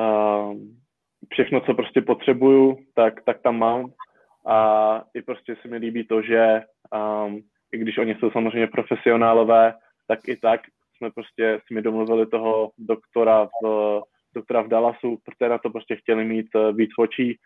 um, 0.00 0.78
všechno, 1.32 1.60
co 1.60 1.74
prostě 1.74 2.00
potřebuju, 2.00 2.78
tak, 2.94 3.14
tak 3.24 3.42
tam 3.42 3.58
mám 3.58 3.90
a 4.46 5.02
i 5.14 5.22
prostě 5.22 5.56
se 5.62 5.68
mi 5.68 5.76
líbí 5.76 6.06
to, 6.06 6.22
že 6.22 6.62
um, 7.26 7.40
i 7.72 7.78
když 7.78 7.98
oni 7.98 8.14
jsou 8.14 8.30
samozřejmě 8.30 8.66
profesionálové, 8.66 9.74
tak 10.08 10.28
i 10.28 10.36
tak 10.36 10.60
jsme 10.96 11.10
prostě 11.10 11.60
si 11.66 11.74
mi 11.74 11.82
domluvili 11.82 12.26
toho 12.26 12.70
doktora 12.78 13.48
v, 13.62 14.00
doktora 14.34 14.62
v 14.62 14.68
Dallasu, 14.68 15.18
protože 15.24 15.50
na 15.50 15.58
to 15.58 15.70
prostě 15.70 15.96
chtěli 15.96 16.24
mít 16.24 16.46
uh, 16.54 16.76
víc 16.76 16.90
očí, 16.98 17.38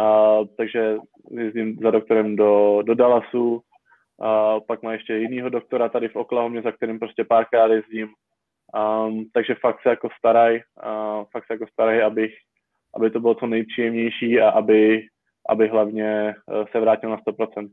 uh, 0.00 0.46
takže 0.56 0.96
jezdím 1.30 1.76
za 1.82 1.90
doktorem 1.90 2.36
do, 2.36 2.82
do 2.82 2.94
Dallasu, 2.94 3.54
uh, 3.54 4.60
pak 4.68 4.82
má 4.82 4.92
ještě 4.92 5.14
jinýho 5.14 5.48
doktora 5.48 5.88
tady 5.88 6.08
v 6.08 6.16
Oklahomě, 6.16 6.62
za 6.62 6.72
kterým 6.72 6.98
prostě 6.98 7.24
párkrát 7.24 7.72
jezdím, 7.72 8.08
um, 9.08 9.30
takže 9.34 9.54
fakt 9.54 9.82
se 9.82 9.88
jako 9.88 10.08
staraj, 10.18 10.54
uh, 10.56 11.24
fakt 11.32 11.46
se 11.46 11.52
jako 11.54 11.66
staraj, 11.72 12.02
abych, 12.02 12.34
aby 12.96 13.10
to 13.10 13.20
bylo 13.20 13.34
co 13.34 13.46
nejpříjemnější 13.46 14.40
a 14.40 14.50
aby 14.50 15.02
aby 15.48 15.68
hlavně 15.68 16.28
eh, 16.28 16.64
se 16.72 16.80
vrátil 16.80 17.10
na 17.10 17.16
100%. 17.16 17.68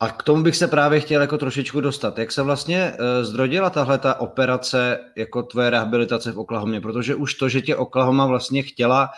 A 0.00 0.08
k 0.08 0.22
tomu 0.22 0.42
bych 0.42 0.56
se 0.56 0.68
právě 0.68 1.00
chtěl 1.00 1.20
jako 1.20 1.38
trošičku 1.38 1.80
dostat. 1.80 2.18
Jak 2.18 2.32
se 2.32 2.42
vlastně 2.42 2.92
uh, 2.92 3.24
zrodila 3.24 3.70
tahle 3.70 3.98
ta 3.98 4.20
operace 4.20 5.00
jako 5.16 5.42
tvoje 5.42 5.70
rehabilitace 5.70 6.32
v 6.32 6.38
Oklahomě? 6.38 6.80
Protože 6.80 7.14
už 7.14 7.34
to, 7.34 7.48
že 7.48 7.62
tě 7.62 7.76
Oklahoma 7.76 8.26
vlastně 8.26 8.62
chtěla, 8.62 9.10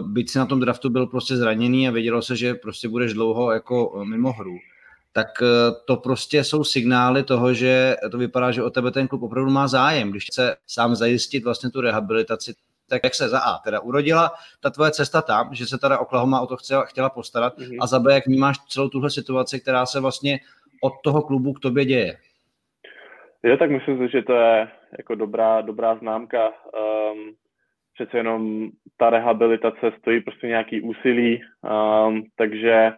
uh, 0.00 0.08
byť 0.08 0.30
si 0.30 0.38
na 0.38 0.46
tom 0.46 0.60
draftu 0.60 0.90
byl 0.90 1.06
prostě 1.06 1.36
zraněný 1.36 1.88
a 1.88 1.90
vědělo 1.90 2.22
se, 2.22 2.36
že 2.36 2.54
prostě 2.54 2.88
budeš 2.88 3.12
dlouho 3.12 3.52
jako 3.52 4.04
mimo 4.04 4.32
hru, 4.32 4.56
tak 5.12 5.28
to 5.84 5.96
prostě 5.96 6.44
jsou 6.44 6.64
signály 6.64 7.22
toho, 7.22 7.54
že 7.54 7.96
to 8.10 8.18
vypadá, 8.18 8.50
že 8.50 8.62
o 8.62 8.70
tebe 8.70 8.90
ten 8.90 9.08
klub 9.08 9.22
opravdu 9.22 9.50
má 9.50 9.68
zájem. 9.68 10.10
Když 10.10 10.24
chce 10.24 10.56
sám 10.66 10.96
zajistit 10.96 11.44
vlastně 11.44 11.70
tu 11.70 11.80
rehabilitaci, 11.80 12.54
tak 12.88 13.00
jak 13.04 13.14
se 13.14 13.28
za 13.28 13.40
A 13.40 13.58
teda 13.58 13.80
urodila 13.80 14.30
ta 14.60 14.70
tvoje 14.70 14.90
cesta 14.90 15.22
tam, 15.22 15.54
že 15.54 15.66
se 15.66 15.78
teda 15.78 15.98
Oklahoma 15.98 16.40
o 16.40 16.46
to 16.46 16.56
chtěla, 16.56 16.84
chtěla 16.84 17.10
postarat 17.10 17.58
mm-hmm. 17.58 17.78
a 17.80 17.86
za 17.86 17.98
B, 17.98 18.14
jak 18.14 18.26
vnímáš 18.26 18.58
celou 18.58 18.88
tuhle 18.88 19.10
situaci, 19.10 19.60
která 19.60 19.86
se 19.86 20.00
vlastně 20.00 20.38
od 20.82 20.92
toho 21.04 21.22
klubu 21.22 21.52
k 21.52 21.60
tobě 21.60 21.84
děje? 21.84 22.16
Jo, 23.42 23.56
tak 23.56 23.70
myslím 23.70 23.98
si, 23.98 24.12
že 24.12 24.22
to 24.22 24.32
je 24.32 24.68
jako 24.98 25.14
dobrá, 25.14 25.60
dobrá 25.60 25.96
známka. 25.96 26.48
Um, 26.48 27.34
přece 27.94 28.16
jenom 28.16 28.68
ta 28.96 29.10
rehabilitace 29.10 29.92
stojí 29.98 30.20
prostě 30.20 30.46
nějaký 30.46 30.80
úsilí, 30.80 31.40
um, 32.08 32.22
takže, 32.36 32.92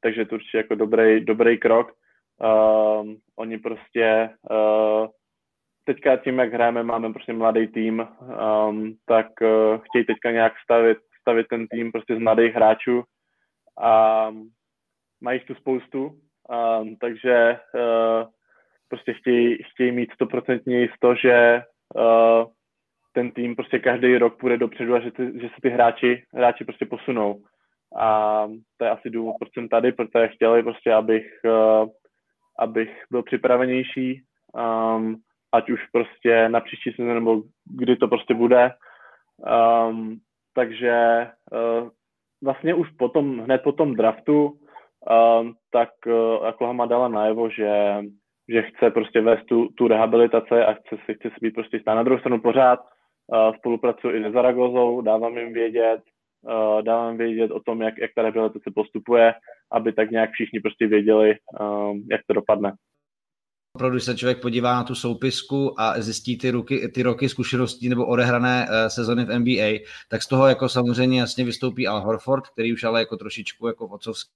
takže 0.00 0.24
to 0.24 0.34
určitě 0.34 0.56
jako 0.56 0.74
dobrý, 0.74 1.24
dobrý 1.24 1.58
krok. 1.58 1.92
Um, 2.40 3.16
oni 3.36 3.58
prostě 3.58 4.30
uh, 4.50 5.06
teďka 5.88 6.16
tím, 6.16 6.38
jak 6.38 6.52
hrajeme, 6.52 6.82
máme 6.82 7.12
prostě 7.12 7.32
mladý 7.32 7.66
tým, 7.66 8.06
um, 8.68 8.94
tak 9.06 9.26
uh, 9.40 9.80
chtějí 9.84 10.04
teďka 10.04 10.30
nějak 10.30 10.52
stavit, 10.64 10.98
stavit 11.20 11.46
ten 11.48 11.66
tým 11.66 11.92
prostě 11.92 12.16
z 12.16 12.18
mladých 12.18 12.54
hráčů 12.54 13.02
a 13.80 14.30
mají 15.20 15.40
tu 15.40 15.54
spoustu, 15.54 16.04
um, 16.06 16.96
takže 16.96 17.58
uh, 17.74 18.28
prostě 18.88 19.14
chtějí, 19.14 19.58
chtějí 19.72 19.92
mít 19.92 20.12
stoprocentně 20.12 20.80
jisto, 20.80 21.14
že 21.14 21.62
uh, 21.96 22.44
ten 23.12 23.30
tým 23.30 23.56
prostě 23.56 23.78
každý 23.78 24.18
rok 24.18 24.40
půjde 24.40 24.56
dopředu 24.56 24.94
a 24.94 25.00
že, 25.00 25.10
ty, 25.10 25.40
že 25.40 25.48
se 25.48 25.60
ty 25.62 25.68
hráči, 25.68 26.22
hráči 26.34 26.64
prostě 26.64 26.86
posunou. 26.86 27.42
A 27.96 28.46
to 28.76 28.84
je 28.84 28.90
asi 28.90 29.10
důvod, 29.10 29.36
proč 29.40 29.52
jsem 29.54 29.68
tady, 29.68 29.92
protože 29.92 30.28
chtěli 30.28 30.62
prostě, 30.62 30.92
abych, 30.92 31.40
uh, 31.44 31.88
abych 32.58 33.04
byl 33.10 33.22
připravenější, 33.22 34.22
um, 34.52 35.16
ať 35.52 35.70
už 35.70 35.80
prostě 35.92 36.48
na 36.48 36.60
příští 36.60 36.90
sezónu 36.90 37.14
nebo 37.14 37.42
kdy 37.64 37.96
to 37.96 38.08
prostě 38.08 38.34
bude. 38.34 38.70
Um, 39.88 40.18
takže 40.54 41.26
uh, 41.52 41.88
vlastně 42.42 42.74
už 42.74 42.90
potom, 42.90 43.38
hned 43.38 43.62
po 43.62 43.72
tom 43.72 43.94
draftu, 43.94 44.46
um, 44.46 45.54
tak 45.72 45.88
uh, 46.06 46.48
Oklahoma 46.48 46.86
dala 46.86 47.08
najevo, 47.08 47.50
že, 47.50 48.02
že 48.48 48.62
chce 48.62 48.90
prostě 48.90 49.20
vést 49.20 49.44
tu, 49.44 49.68
tu 49.68 49.88
rehabilitaci 49.88 50.54
a 50.54 50.72
chce 50.72 50.96
si, 51.06 51.14
chce 51.14 51.28
si 51.28 51.36
být 51.42 51.54
prostě 51.54 51.80
stát 51.80 51.94
na 51.94 52.02
druhou 52.02 52.18
stranu 52.18 52.40
pořád. 52.40 52.80
Uh, 52.80 53.56
spolupracuji 53.56 54.16
i 54.16 54.22
se 54.22 54.30
Zaragozou, 54.30 55.00
dávám 55.00 55.38
jim 55.38 55.52
vědět, 55.52 56.00
uh, 56.42 56.82
dávám 56.82 57.16
vědět 57.16 57.50
o 57.50 57.60
tom, 57.60 57.82
jak, 57.82 57.98
jak 57.98 58.10
ta 58.14 58.22
rehabilitace 58.22 58.70
postupuje, 58.74 59.34
aby 59.72 59.92
tak 59.92 60.10
nějak 60.10 60.30
všichni 60.30 60.60
prostě 60.60 60.86
věděli, 60.86 61.34
um, 61.60 62.02
jak 62.10 62.20
to 62.26 62.32
dopadne 62.32 62.72
opravdu, 63.78 63.94
když 63.94 64.04
se 64.04 64.16
člověk 64.16 64.40
podívá 64.40 64.74
na 64.74 64.84
tu 64.84 64.94
soupisku 64.94 65.80
a 65.80 66.00
zjistí 66.00 66.38
ty, 66.38 66.50
ruky, 66.50 66.88
ty 66.88 67.02
roky 67.02 67.28
zkušeností 67.28 67.88
nebo 67.88 68.06
odehrané 68.06 68.68
uh, 68.68 68.88
sezony 68.88 69.24
v 69.24 69.38
NBA, 69.38 69.78
tak 70.08 70.22
z 70.22 70.26
toho 70.26 70.46
jako 70.46 70.68
samozřejmě 70.68 71.20
jasně 71.20 71.44
vystoupí 71.44 71.86
Al 71.86 72.00
Horford, 72.00 72.48
který 72.48 72.72
už 72.72 72.84
ale 72.84 73.00
jako 73.00 73.16
trošičku 73.16 73.66
jako 73.66 73.88
v 73.88 73.92
otcovské 73.92 74.30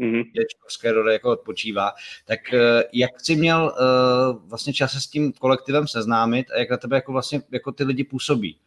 mm-hmm. 0.00 0.92
roli 0.92 1.12
jako 1.12 1.30
odpočívá. 1.30 1.92
Tak 2.24 2.40
uh, 2.52 2.58
jak 2.92 3.20
jsi 3.20 3.36
měl 3.36 3.74
uh, 3.74 4.48
vlastně 4.48 4.72
čas 4.72 4.92
se 4.92 5.00
s 5.00 5.06
tím 5.06 5.32
kolektivem 5.32 5.88
seznámit 5.88 6.46
a 6.50 6.58
jak 6.58 6.70
na 6.70 6.76
tebe 6.76 6.96
jako 6.96 7.12
vlastně 7.12 7.42
jako 7.50 7.72
ty 7.72 7.84
lidi 7.84 8.04
působí? 8.04 8.58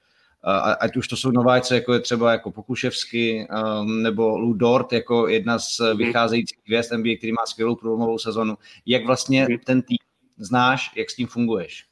Ať 0.79 0.97
už 0.97 1.07
to 1.07 1.15
jsou 1.15 1.31
nováčce, 1.31 1.75
jako 1.75 1.93
je 1.93 1.99
třeba 1.99 2.31
jako 2.31 2.51
Pokuševsky, 2.51 3.47
um, 3.81 4.03
nebo 4.03 4.37
Lou 4.37 4.53
Dort, 4.53 4.93
jako 4.93 5.27
jedna 5.27 5.59
z 5.59 5.79
mhm. 5.79 5.97
vycházejících 5.97 6.59
hvězd 6.67 6.97
NBA, 6.97 7.15
který 7.17 7.31
má 7.31 7.45
skvělou 7.45 7.75
průlomovou 7.75 8.17
sezonu. 8.17 8.55
Jak 8.85 9.05
vlastně 9.05 9.45
mhm. 9.49 9.57
ten 9.65 9.81
tým 9.81 9.97
znáš, 10.37 10.91
jak 10.97 11.09
s 11.09 11.15
tím 11.15 11.27
funguješ? 11.27 11.85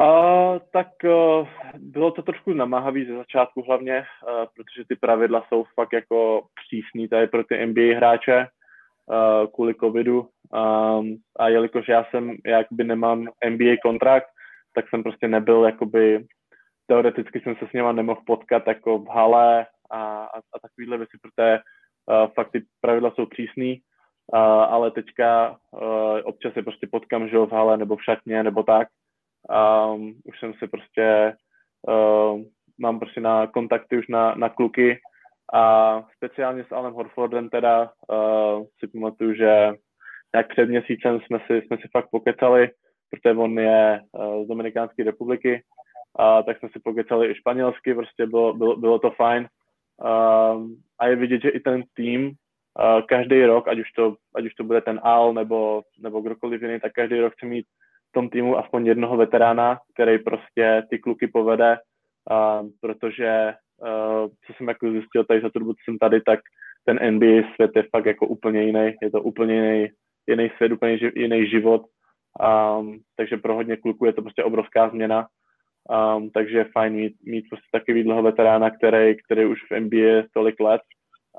Uh, 0.00 0.58
tak 0.72 0.88
uh, 1.04 1.48
bylo 1.78 2.10
to 2.10 2.22
trošku 2.22 2.52
namáhavý 2.52 3.06
ze 3.06 3.16
začátku 3.16 3.62
hlavně, 3.62 3.98
uh, 3.98 4.44
protože 4.56 4.84
ty 4.88 4.96
pravidla 4.96 5.44
jsou 5.48 5.64
fakt 5.74 5.92
jako 5.92 6.46
přísný 6.64 7.08
tady 7.08 7.26
pro 7.26 7.44
ty 7.44 7.66
NBA 7.66 7.96
hráče 7.96 8.46
uh, 8.46 9.50
kvůli 9.54 9.74
covidu 9.74 10.20
um, 10.20 11.16
a 11.38 11.48
jelikož 11.48 11.88
já 11.88 12.04
jsem, 12.10 12.36
jakby 12.46 12.84
nemám 12.84 13.28
NBA 13.48 13.74
kontrakt, 13.82 14.26
tak 14.74 14.88
jsem 14.88 15.02
prostě 15.02 15.28
nebyl 15.28 15.64
jakoby 15.64 16.24
teoreticky 16.92 17.40
jsem 17.40 17.56
se 17.56 17.66
s 17.66 17.72
něma 17.72 17.92
nemohl 17.92 18.20
potkat 18.26 18.66
jako 18.66 18.98
v 18.98 19.08
hale 19.08 19.66
a, 19.90 20.24
a, 20.24 20.38
a 20.38 20.58
takovýhle 20.62 20.98
věci, 20.98 21.16
protože 21.22 21.58
uh, 21.58 22.30
fakt 22.34 22.50
ty 22.50 22.64
pravidla 22.80 23.10
jsou 23.10 23.26
přísný, 23.26 23.80
uh, 24.34 24.38
ale 24.74 24.90
teďka 24.90 25.50
uh, 25.50 26.20
občas 26.24 26.54
se 26.54 26.62
prostě 26.62 26.86
potkám, 26.92 27.28
že 27.28 27.38
v 27.38 27.52
hale 27.52 27.76
nebo 27.76 27.96
v 27.96 28.04
šatně 28.04 28.42
nebo 28.42 28.62
tak. 28.62 28.88
Um, 29.48 30.14
už 30.24 30.40
jsem 30.40 30.54
si 30.54 30.68
prostě, 30.68 31.36
uh, 31.88 32.40
mám 32.78 32.98
prostě 32.98 33.20
na 33.20 33.46
kontakty 33.46 33.98
už 33.98 34.08
na, 34.08 34.34
na 34.34 34.48
kluky 34.48 35.00
a 35.54 35.64
speciálně 36.16 36.64
s 36.64 36.72
Alem 36.72 36.92
Horfordem 36.92 37.48
teda 37.48 37.82
uh, 37.82 38.64
si 38.78 38.88
pamatuju, 38.92 39.34
že 39.34 39.72
jak 40.34 40.48
před 40.48 40.68
měsícem 40.68 41.20
jsme 41.20 41.38
si, 41.46 41.62
jsme 41.66 41.76
si 41.76 41.88
fakt 41.92 42.10
pokecali, 42.10 42.70
protože 43.10 43.38
on 43.38 43.58
je 43.58 44.00
uh, 44.12 44.44
z 44.44 44.48
Dominikánské 44.48 45.04
republiky 45.04 45.62
a 46.18 46.42
tak 46.42 46.58
jsme 46.58 46.68
si 46.68 46.80
pokecali 46.84 47.30
i 47.30 47.34
španělsky, 47.34 47.94
prostě 47.94 48.26
bylo, 48.26 48.54
bylo, 48.54 48.76
bylo 48.76 48.98
to 48.98 49.10
fajn. 49.10 49.48
A, 50.04 50.54
a 50.98 51.06
je 51.06 51.16
vidět, 51.16 51.42
že 51.42 51.48
i 51.48 51.60
ten 51.60 51.82
tým 51.94 52.32
a 52.76 53.02
každý 53.02 53.44
rok, 53.44 53.68
ať 53.68 53.78
už, 53.78 53.92
to, 53.92 54.16
ať 54.34 54.44
už 54.44 54.54
to 54.54 54.64
bude 54.64 54.80
ten 54.80 55.00
Al 55.02 55.34
nebo, 55.34 55.82
nebo 55.98 56.20
kdokoliv 56.20 56.62
jiný, 56.62 56.80
tak 56.80 56.92
každý 56.92 57.20
rok 57.20 57.32
chce 57.32 57.46
mít 57.46 57.66
v 58.10 58.12
tom 58.12 58.28
týmu 58.28 58.58
aspoň 58.58 58.86
jednoho 58.86 59.16
veterána, 59.16 59.78
který 59.94 60.18
prostě 60.18 60.82
ty 60.90 60.98
kluky 60.98 61.26
povede, 61.26 61.78
a, 62.30 62.62
protože 62.80 63.28
a, 63.28 63.54
co 64.46 64.52
jsem 64.56 64.68
jako 64.68 64.90
zjistil 64.90 65.24
tady 65.24 65.40
za 65.40 65.50
tu 65.50 65.58
dobu, 65.58 65.72
co 65.72 65.78
jsem 65.84 65.98
tady, 65.98 66.20
tak 66.20 66.40
ten 66.84 67.14
NBA 67.14 67.42
svět 67.54 67.70
je 67.76 67.82
fakt 67.82 68.06
jako 68.06 68.26
úplně 68.26 68.62
jiný, 68.62 68.94
je 69.02 69.10
to 69.10 69.22
úplně 69.22 69.54
jiný, 69.54 69.88
jiný 70.28 70.50
svět, 70.56 70.72
úplně 70.72 70.98
jiný 71.14 71.50
život, 71.50 71.82
um, 72.78 72.98
takže 73.16 73.36
pro 73.36 73.54
hodně 73.54 73.76
kluků 73.76 74.06
je 74.06 74.12
to 74.12 74.22
prostě 74.22 74.44
obrovská 74.44 74.88
změna 74.88 75.26
Um, 75.88 76.30
takže 76.30 76.58
je 76.58 76.64
fajn 76.72 76.92
mít, 76.92 77.16
mít 77.22 77.44
prostě 77.48 77.66
takovýhle 77.72 78.22
veterána, 78.22 78.70
který, 78.70 79.16
který 79.16 79.46
už 79.46 79.58
v 79.70 79.80
NBA 79.80 80.22
tolik 80.34 80.60
let 80.60 80.80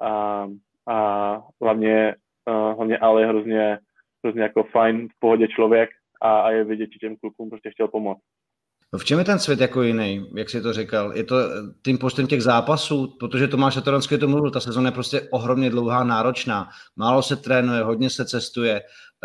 a, 0.01 0.47
a 0.87 1.39
hlavně, 1.61 2.15
uh, 2.49 2.75
hlavně 2.75 2.97
Ale 2.97 3.21
je 3.21 3.27
hrozně, 3.27 3.79
hrozně 4.23 4.41
jako 4.41 4.63
fajn, 4.63 5.07
v 5.07 5.19
pohodě 5.19 5.47
člověk 5.47 5.89
a, 6.21 6.39
a 6.39 6.51
je 6.51 6.63
vidět, 6.63 6.89
že 6.93 6.99
těm 6.99 7.15
klukům 7.17 7.49
prostě 7.49 7.71
chtěl 7.71 7.87
pomoct. 7.87 8.21
V 8.97 9.05
čem 9.05 9.19
je 9.19 9.25
ten 9.25 9.39
svět 9.39 9.59
jako 9.59 9.81
jiný, 9.81 10.29
jak 10.35 10.49
jsi 10.49 10.61
to 10.61 10.73
říkal? 10.73 11.17
Je 11.17 11.23
to 11.23 11.35
tím 11.85 11.97
počtem 11.97 12.27
těch 12.27 12.43
zápasů, 12.43 13.15
protože 13.19 13.47
Tomáš 13.47 13.73
Satoranský 13.73 14.17
to 14.17 14.27
mluvil, 14.27 14.51
ta 14.51 14.59
sezóna 14.59 14.87
je 14.87 14.91
prostě 14.91 15.21
ohromně 15.31 15.69
dlouhá, 15.69 16.03
náročná. 16.03 16.69
Málo 16.95 17.23
se 17.23 17.35
trénuje, 17.35 17.83
hodně 17.83 18.09
se 18.09 18.25
cestuje, 18.25 18.75
eh, 18.75 18.83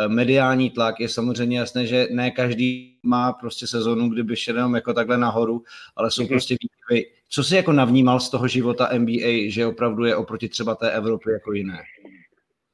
mediální 0.08 0.70
tlak, 0.70 1.00
je 1.00 1.08
samozřejmě 1.08 1.58
jasné, 1.58 1.86
že 1.86 2.06
ne 2.10 2.30
každý 2.30 2.98
má 3.02 3.32
prostě 3.32 3.66
sezonu, 3.66 4.08
kdyby 4.08 4.36
šel 4.36 4.56
jenom 4.56 4.74
jako 4.74 4.92
takhle 4.94 5.18
nahoru, 5.18 5.62
ale 5.96 6.10
jsou 6.10 6.22
mm-hmm. 6.22 6.28
prostě 6.28 6.54
výkyvy. 6.54 7.10
Co 7.28 7.44
jsi 7.44 7.56
jako 7.56 7.72
navnímal 7.72 8.20
z 8.20 8.30
toho 8.30 8.48
života 8.48 8.88
NBA, 8.98 9.48
že 9.48 9.66
opravdu 9.66 10.04
je 10.04 10.16
oproti 10.16 10.48
třeba 10.48 10.74
té 10.74 10.92
Evropě 10.92 11.32
jako 11.32 11.52
jiné? 11.52 11.78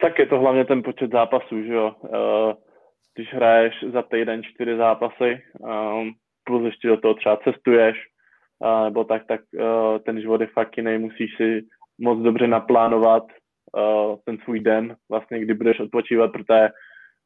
Tak 0.00 0.18
je 0.18 0.26
to 0.26 0.38
hlavně 0.38 0.64
ten 0.64 0.82
počet 0.82 1.10
zápasů, 1.12 1.62
že 1.62 1.72
jo. 1.72 1.94
Uh, 2.00 2.52
když 3.14 3.32
hraješ 3.32 3.74
za 3.92 4.02
týden 4.02 4.42
čtyři 4.42 4.76
zápasy, 4.76 5.42
um, 5.58 6.12
plus 6.44 6.64
ještě 6.64 6.88
do 6.88 6.96
toho 6.96 7.14
třeba 7.14 7.36
cestuješ, 7.36 7.96
a, 8.62 8.84
nebo 8.84 9.04
tak, 9.04 9.22
tak 9.26 9.40
ten 10.06 10.20
život 10.20 10.40
je 10.40 10.46
fakt 10.46 10.76
jiný, 10.76 10.98
musíš 10.98 11.36
si 11.36 11.62
moc 11.98 12.22
dobře 12.22 12.46
naplánovat 12.46 13.22
ten 14.24 14.38
svůj 14.44 14.60
den, 14.60 14.96
vlastně 15.10 15.40
kdy 15.40 15.54
budeš 15.54 15.80
odpočívat, 15.80 16.32
protože 16.32 16.68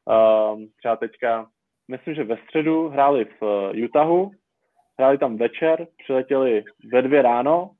uh, 0.09 0.61
třeba 0.77 0.95
teďka, 0.95 1.47
myslím, 1.87 2.15
že 2.15 2.23
ve 2.23 2.37
středu 2.37 2.89
hráli 2.89 3.25
v 3.25 3.41
uh, 3.41 3.83
Utahu, 3.83 4.31
hráli 4.99 5.17
tam 5.17 5.37
večer, 5.37 5.87
přiletěli 6.03 6.63
ve 6.93 7.01
dvě 7.01 7.21
ráno 7.21 7.71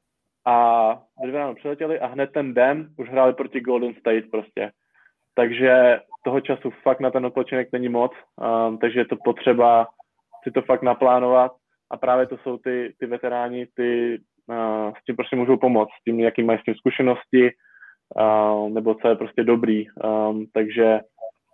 a 0.46 0.90
ve 1.22 1.28
dvě 1.28 1.40
ráno 1.40 1.56
přiletěli 1.56 2.00
a 2.00 2.08
hned 2.08 2.32
ten 2.34 2.54
den 2.54 2.90
už 2.98 3.10
hráli 3.10 3.34
proti 3.34 3.60
Golden 3.60 3.94
State 3.94 4.24
prostě. 4.32 4.72
Takže 5.36 6.00
toho 6.24 6.42
času 6.42 6.72
fakt 6.84 7.00
na 7.00 7.12
ten 7.12 7.26
odpočinek 7.26 7.70
není 7.72 7.90
moc, 7.90 8.12
um, 8.68 8.78
takže 8.78 9.00
je 9.00 9.06
to 9.06 9.16
potřeba 9.24 9.88
si 10.44 10.52
to 10.52 10.62
fakt 10.62 10.82
naplánovat 10.82 11.52
a 11.92 11.98
právě 11.98 12.28
to 12.28 12.38
jsou 12.38 12.58
ty, 12.58 12.94
ty 13.00 13.06
veteráni, 13.06 13.68
ty 13.76 14.20
uh, 14.48 14.94
s 15.02 15.04
tím 15.06 15.16
prostě 15.16 15.36
můžou 15.36 15.58
pomoct, 15.58 15.90
s 15.90 16.04
tím, 16.04 16.20
jaký 16.20 16.44
mají 16.44 16.60
s 16.60 16.64
tím 16.64 16.76
zkušenosti, 16.76 17.52
uh, 18.16 18.70
nebo 18.70 18.96
co 18.96 19.08
je 19.08 19.16
prostě 19.16 19.44
dobrý. 19.44 19.86
Um, 19.90 20.46
takže 20.54 21.00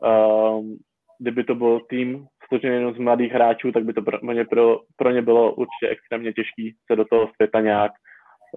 um, 0.01 0.77
kdyby 1.19 1.43
to 1.43 1.55
byl 1.55 1.79
tým 1.89 2.25
složený 2.47 2.73
jenom 2.75 2.93
z 2.93 2.97
mladých 2.97 3.31
hráčů, 3.31 3.71
tak 3.71 3.83
by 3.85 3.93
to 3.93 4.01
pro 4.01 4.33
ně, 4.33 4.45
pro, 4.45 4.79
pro 4.95 5.11
ně 5.11 5.21
bylo 5.21 5.53
určitě 5.53 5.87
extrémně 5.89 6.33
těžké 6.33 6.69
se 6.91 6.95
do 6.95 7.05
toho 7.05 7.29
světa 7.35 7.61
nějak 7.61 7.91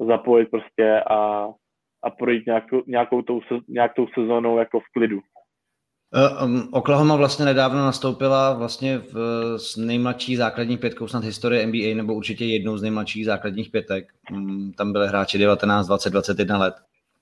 zapojit 0.09 0.49
prostě 0.51 1.01
a, 1.11 1.49
a 2.03 2.11
projít 2.19 2.47
nějakou, 2.47 2.83
nějakou 2.87 3.23
tou, 3.23 3.41
nějak 3.69 3.95
tou 3.95 4.07
sezónou 4.15 4.59
jako 4.59 4.81
v 4.81 4.93
klidu. 4.93 5.21
Um, 6.45 6.69
Oklahoma 6.73 7.17
vlastně 7.17 7.45
nedávno 7.45 7.79
nastoupila 7.79 8.53
vlastně 8.53 8.99
v, 8.99 9.15
s 9.59 9.77
nejmladší 9.77 10.37
základní 10.37 10.77
pětkou 10.77 11.09
snad 11.09 11.25
historie 11.25 11.67
NBA, 11.67 11.95
nebo 11.95 12.15
určitě 12.15 12.45
jednou 12.45 12.77
z 12.77 12.83
nejmladších 12.83 13.27
základních 13.27 13.71
pětek. 13.71 14.05
Um, 14.33 14.73
tam 14.73 14.93
byly 14.93 15.09
hráči 15.09 15.39
19, 15.39 15.87
20, 15.87 16.11
21 16.11 16.59
let. 16.59 16.75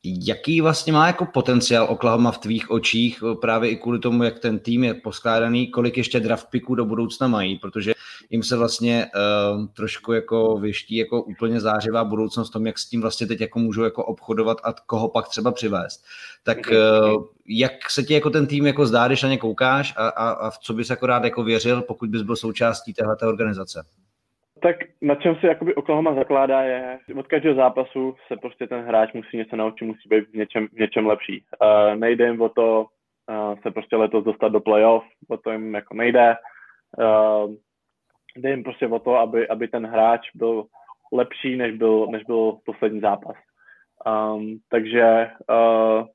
Jaký 0.07 0.61
vlastně 0.61 0.93
má 0.93 1.07
jako 1.07 1.27
potenciál 1.27 1.87
Oklahoma 1.91 2.31
v 2.31 2.39
tvých 2.39 2.71
očích 2.71 3.23
právě 3.41 3.71
i 3.71 3.77
kvůli 3.77 3.99
tomu, 3.99 4.23
jak 4.23 4.39
ten 4.39 4.59
tým 4.59 4.85
je 4.85 4.95
poskládaný, 4.95 5.67
kolik 5.67 5.97
ještě 5.97 6.21
draft 6.21 6.47
picků 6.51 6.75
do 6.75 6.85
budoucna 6.85 7.29
mají, 7.29 7.59
protože 7.59 7.93
jim 8.31 8.43
se 8.43 8.57
vlastně 8.57 9.07
uh, 9.57 9.67
trošku 9.67 10.13
jako 10.13 10.59
vyští 10.59 10.97
jako 10.97 11.23
úplně 11.23 11.61
zářivá 11.61 12.05
budoucnost 12.05 12.51
tom, 12.51 12.67
jak 12.67 12.79
s 12.79 12.89
tím 12.89 13.01
vlastně 13.01 13.27
teď 13.27 13.41
jako 13.41 13.59
můžou 13.59 13.83
jako 13.83 14.05
obchodovat 14.05 14.59
a 14.65 14.73
koho 14.73 15.09
pak 15.09 15.29
třeba 15.29 15.53
přivést. 15.53 16.05
Tak 16.43 16.59
uh, 16.71 17.25
jak 17.49 17.91
se 17.91 18.03
ti 18.03 18.15
jako 18.15 18.31
ten 18.31 18.47
tým 18.47 18.67
jako 18.67 18.87
zdá, 18.87 19.07
když 19.07 19.23
na 19.23 19.29
ně 19.29 19.39
koukáš 19.39 19.95
a, 19.97 20.09
a, 20.09 20.31
a 20.31 20.51
v 20.51 20.59
co 20.59 20.75
bys 20.75 20.91
jako 20.91 21.07
rád 21.07 21.25
jako 21.25 21.43
věřil, 21.45 21.83
pokud 21.83 22.11
bys 22.11 22.23
byl 22.23 22.37
součástí 22.37 22.95
téhle 22.95 23.17
organizace? 23.23 23.85
Tak 24.67 24.77
na 25.03 25.15
čem 25.15 25.37
se 25.37 25.47
jakoby 25.47 25.75
Oklahoma 25.75 26.15
zakládá 26.15 26.63
je, 26.63 26.99
od 27.17 27.27
každého 27.27 27.55
zápasu 27.55 28.17
se 28.27 28.37
prostě 28.37 28.67
ten 28.67 28.81
hráč 28.81 29.13
musí 29.13 29.37
něco 29.37 29.57
naučit, 29.57 29.85
musí 29.85 30.09
být 30.09 30.29
v 30.31 30.35
něčem, 30.35 30.69
v 30.69 30.79
něčem 30.79 31.07
lepší. 31.07 31.45
Uh, 31.63 31.97
nejde 31.97 32.25
jen 32.25 32.43
o 32.43 32.49
to 32.49 32.87
uh, 33.31 33.61
se 33.63 33.71
prostě 33.71 33.97
letos 33.97 34.25
dostat 34.25 34.49
do 34.49 34.61
playoff, 34.61 35.05
o 35.29 35.37
to 35.37 35.53
jim 35.53 35.75
jako 35.75 35.95
nejde. 35.95 36.37
Uh, 36.99 37.55
jde 38.37 38.51
jim 38.51 38.65
prostě 38.65 38.87
o 38.89 38.99
to, 38.99 39.15
aby, 39.15 39.49
aby 39.49 39.69
ten 39.69 39.87
hráč 39.87 40.21
byl 40.35 40.65
lepší, 41.13 41.57
než 41.57 41.77
byl, 41.77 42.07
než 42.11 42.23
byl 42.23 42.59
poslední 42.65 43.01
zápas. 43.01 43.37
Um, 44.07 44.59
takže 44.69 45.31
uh, 45.51 46.07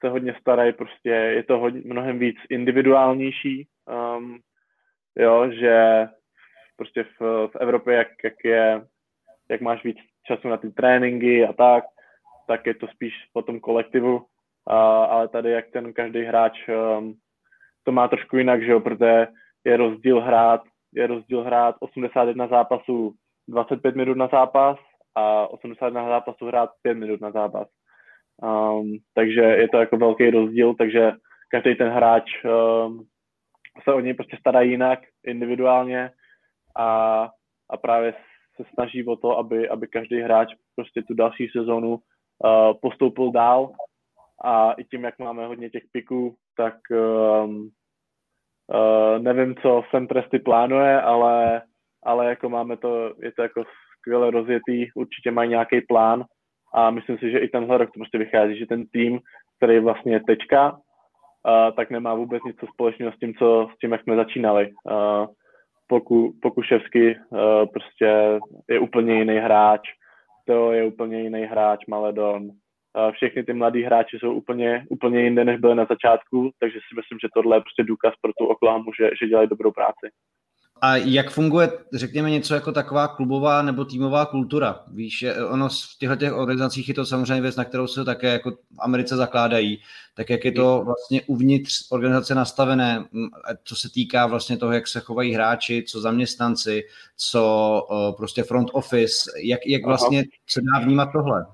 se 0.00 0.08
hodně 0.08 0.34
starají, 0.40 0.72
prostě 0.72 1.10
je 1.10 1.42
to 1.42 1.58
hodně, 1.58 1.82
mnohem 1.84 2.18
víc 2.18 2.36
individuálnější, 2.50 3.66
um, 4.16 4.38
jo, 5.16 5.50
že 5.50 6.06
prostě 6.76 7.04
v, 7.04 7.48
v 7.48 7.56
Evropě, 7.60 7.94
jak, 7.94 8.08
jak, 8.24 8.34
je, 8.44 8.86
jak 9.50 9.60
máš 9.60 9.84
víc 9.84 9.96
času 10.26 10.48
na 10.48 10.56
ty 10.56 10.70
tréninky 10.70 11.46
a 11.46 11.52
tak, 11.52 11.84
tak 12.48 12.66
je 12.66 12.74
to 12.74 12.86
spíš 12.86 13.14
po 13.32 13.42
tom 13.42 13.60
kolektivu, 13.60 14.16
uh, 14.16 14.24
ale 14.84 15.28
tady 15.28 15.50
jak 15.50 15.70
ten 15.70 15.92
každý 15.92 16.22
hráč 16.22 16.68
um, 16.68 17.14
to 17.84 17.92
má 17.92 18.08
trošku 18.08 18.36
jinak, 18.36 18.62
že 18.62 18.72
jo, 18.72 18.80
protože 18.80 19.26
je 19.64 19.76
rozdíl 19.76 20.20
hrát, 20.20 20.62
je 20.94 21.06
rozdíl 21.06 21.42
hrát 21.42 21.76
81 21.80 22.46
zápasů 22.46 23.14
25 23.48 23.96
minut 23.96 24.16
na 24.16 24.26
zápas 24.26 24.78
a 25.14 25.46
81 25.46 26.08
zápasů 26.08 26.46
hrát 26.46 26.70
5 26.82 26.94
minut 26.94 27.20
na 27.20 27.30
zápas. 27.30 27.68
Um, 28.42 28.96
takže 29.14 29.40
je 29.40 29.68
to 29.68 29.76
jako 29.78 29.96
velký 29.96 30.30
rozdíl, 30.30 30.74
takže 30.74 31.12
každý 31.48 31.74
ten 31.74 31.88
hráč 31.88 32.24
um, 32.44 33.06
se 33.84 33.92
o 33.92 34.00
něj 34.00 34.14
prostě 34.14 34.36
stará 34.40 34.60
jinak, 34.60 34.98
individuálně 35.24 36.10
a, 36.76 37.28
a 37.70 37.76
právě 37.76 38.14
se 38.56 38.64
snaží 38.74 39.06
o 39.06 39.16
to, 39.16 39.38
aby, 39.38 39.68
aby 39.68 39.88
každý 39.88 40.20
hráč 40.20 40.48
prostě 40.76 41.02
tu 41.02 41.14
další 41.14 41.48
sezonu 41.48 41.90
uh, 41.94 42.00
postoupil 42.82 43.30
dál 43.30 43.72
a 44.44 44.72
i 44.72 44.84
tím, 44.84 45.04
jak 45.04 45.18
máme 45.18 45.46
hodně 45.46 45.70
těch 45.70 45.82
piků, 45.92 46.36
tak 46.56 46.74
um, 46.90 47.70
uh, 48.74 49.22
nevím, 49.22 49.54
co 49.62 49.82
sem 49.90 50.08
Presty 50.08 50.38
plánuje, 50.38 51.00
ale, 51.00 51.62
ale 52.02 52.26
jako 52.26 52.48
máme 52.48 52.76
to, 52.76 53.14
je 53.22 53.32
to 53.32 53.42
jako 53.42 53.64
skvěle 53.98 54.30
rozjetý, 54.30 54.86
určitě 54.94 55.30
mají 55.30 55.50
nějaký 55.50 55.80
plán 55.80 56.24
a 56.74 56.90
myslím 56.90 57.18
si, 57.18 57.30
že 57.30 57.38
i 57.38 57.48
tenhle 57.48 57.78
rok 57.78 57.90
to 57.90 58.00
prostě 58.00 58.18
vychází, 58.18 58.58
že 58.58 58.66
ten 58.66 58.86
tým, 58.86 59.20
který 59.56 59.78
vlastně 59.78 60.12
je 60.12 60.20
tečka, 60.26 60.72
uh, 60.72 61.76
tak 61.76 61.90
nemá 61.90 62.14
vůbec 62.14 62.42
nic 62.46 62.56
společného 62.72 63.12
s 63.12 63.18
tím, 63.18 63.34
co, 63.34 63.68
s 63.74 63.78
tím, 63.78 63.92
jak 63.92 64.02
jsme 64.02 64.16
začínali. 64.16 64.70
Uh, 64.90 65.26
Poku, 65.86 66.34
Pokuševsky 66.42 67.16
uh, 67.16 67.38
prostě 67.72 68.40
je 68.68 68.78
úplně 68.78 69.14
jiný 69.14 69.36
hráč, 69.36 69.80
to 70.46 70.72
je 70.72 70.84
úplně 70.84 71.22
jiný 71.22 71.42
hráč, 71.42 71.86
Maledon. 71.86 72.42
Uh, 72.42 73.12
všechny 73.12 73.44
ty 73.44 73.52
mladí 73.52 73.82
hráči 73.82 74.18
jsou 74.18 74.32
úplně, 74.34 74.86
úplně 74.90 75.20
jinde, 75.20 75.44
než 75.44 75.60
byly 75.60 75.74
na 75.74 75.84
začátku, 75.84 76.50
takže 76.60 76.78
si 76.78 76.96
myslím, 76.96 77.18
že 77.18 77.28
tohle 77.34 77.56
je 77.56 77.60
prostě 77.60 77.82
důkaz 77.82 78.14
pro 78.20 78.32
tu 78.38 78.46
Oklahomu, 78.46 78.92
že, 79.00 79.10
že 79.20 79.28
dělají 79.28 79.48
dobrou 79.48 79.72
práci. 79.72 80.06
A 80.80 80.96
jak 80.96 81.30
funguje, 81.30 81.68
řekněme, 81.92 82.30
něco 82.30 82.54
jako 82.54 82.72
taková 82.72 83.08
klubová 83.08 83.62
nebo 83.62 83.84
týmová 83.84 84.26
kultura? 84.26 84.80
Víš, 84.92 85.24
ono 85.50 85.68
v 85.68 85.98
těchto 85.98 86.16
těch 86.16 86.32
organizacích 86.32 86.88
je 86.88 86.94
to 86.94 87.06
samozřejmě 87.06 87.40
věc, 87.42 87.56
na 87.56 87.64
kterou 87.64 87.86
se 87.86 88.04
také 88.04 88.32
jako 88.32 88.50
v 88.50 88.56
Americe 88.78 89.16
zakládají. 89.16 89.80
Tak 90.16 90.30
jak 90.30 90.44
je 90.44 90.52
to 90.52 90.82
vlastně 90.84 91.22
uvnitř 91.26 91.92
organizace 91.92 92.34
nastavené, 92.34 93.04
co 93.64 93.76
se 93.76 93.92
týká 93.92 94.26
vlastně 94.26 94.56
toho, 94.56 94.72
jak 94.72 94.86
se 94.86 95.00
chovají 95.00 95.34
hráči, 95.34 95.84
co 95.88 96.00
zaměstnanci, 96.00 96.82
co 97.16 98.14
prostě 98.16 98.42
front 98.42 98.68
office, 98.72 99.30
jak, 99.42 99.60
jak 99.66 99.86
vlastně 99.86 100.18
Aha. 100.18 100.26
se 100.48 100.60
dá 100.60 100.84
vnímat 100.84 101.08
tohle? 101.12 101.46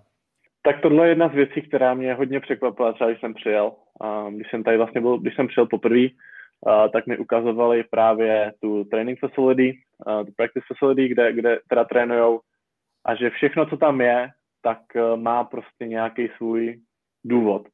Tak 0.62 0.80
tohle 0.82 1.06
je 1.06 1.10
jedna 1.10 1.28
z 1.28 1.32
věcí, 1.32 1.62
která 1.62 1.94
mě 1.94 2.14
hodně 2.14 2.40
překvapila, 2.40 2.92
třeba 2.92 3.10
když 3.10 3.20
jsem 3.20 3.34
přijel. 3.34 3.72
Když 4.30 4.50
jsem 4.50 4.64
tady 4.64 4.76
vlastně 4.76 5.00
byl, 5.00 5.18
když 5.18 5.36
jsem 5.36 5.48
přijel 5.48 5.66
poprvé, 5.66 6.06
tak 6.92 7.06
mi 7.06 7.18
ukazovali 7.18 7.84
právě 7.90 8.52
tu 8.62 8.84
training 8.84 9.18
facility, 9.18 9.78
uh, 10.06 10.24
tu 10.24 10.32
practice 10.36 10.64
facility, 10.68 11.08
kde, 11.08 11.32
kde 11.32 11.58
teda 11.68 11.84
trénujou. 11.84 12.40
A 13.04 13.14
že 13.14 13.30
všechno, 13.30 13.66
co 13.66 13.76
tam 13.76 14.00
je, 14.00 14.28
tak 14.62 14.78
uh, 14.94 15.16
má 15.16 15.44
prostě 15.44 15.86
nějaký 15.86 16.28
svůj 16.36 16.80
důvod. 17.24 17.68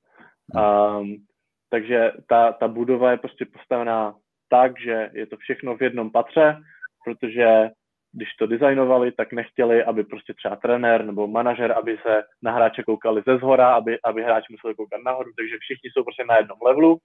Um, 0.54 1.16
takže 1.70 2.12
ta, 2.28 2.52
ta 2.52 2.68
budova 2.68 3.10
je 3.10 3.16
prostě 3.16 3.44
postavená 3.44 4.14
tak, 4.48 4.80
že 4.80 5.10
je 5.12 5.26
to 5.26 5.36
všechno 5.36 5.76
v 5.76 5.82
jednom 5.82 6.10
patře, 6.10 6.56
protože 7.04 7.70
když 8.12 8.28
to 8.38 8.46
designovali, 8.46 9.12
tak 9.12 9.32
nechtěli, 9.32 9.84
aby 9.84 10.04
prostě 10.04 10.34
třeba 10.34 10.56
trenér 10.56 11.04
nebo 11.04 11.26
manažer, 11.26 11.72
aby 11.72 11.98
se 12.02 12.22
na 12.42 12.52
hráče 12.52 12.82
koukali 12.82 13.22
ze 13.26 13.38
zhora, 13.38 13.74
aby, 13.74 13.98
aby 14.04 14.22
hráči 14.22 14.52
museli 14.52 14.74
koukat 14.74 15.00
nahoru, 15.04 15.30
takže 15.36 15.56
všichni 15.60 15.90
jsou 15.90 16.04
prostě 16.04 16.24
na 16.28 16.36
jednom 16.36 16.58
levelu 16.62 16.98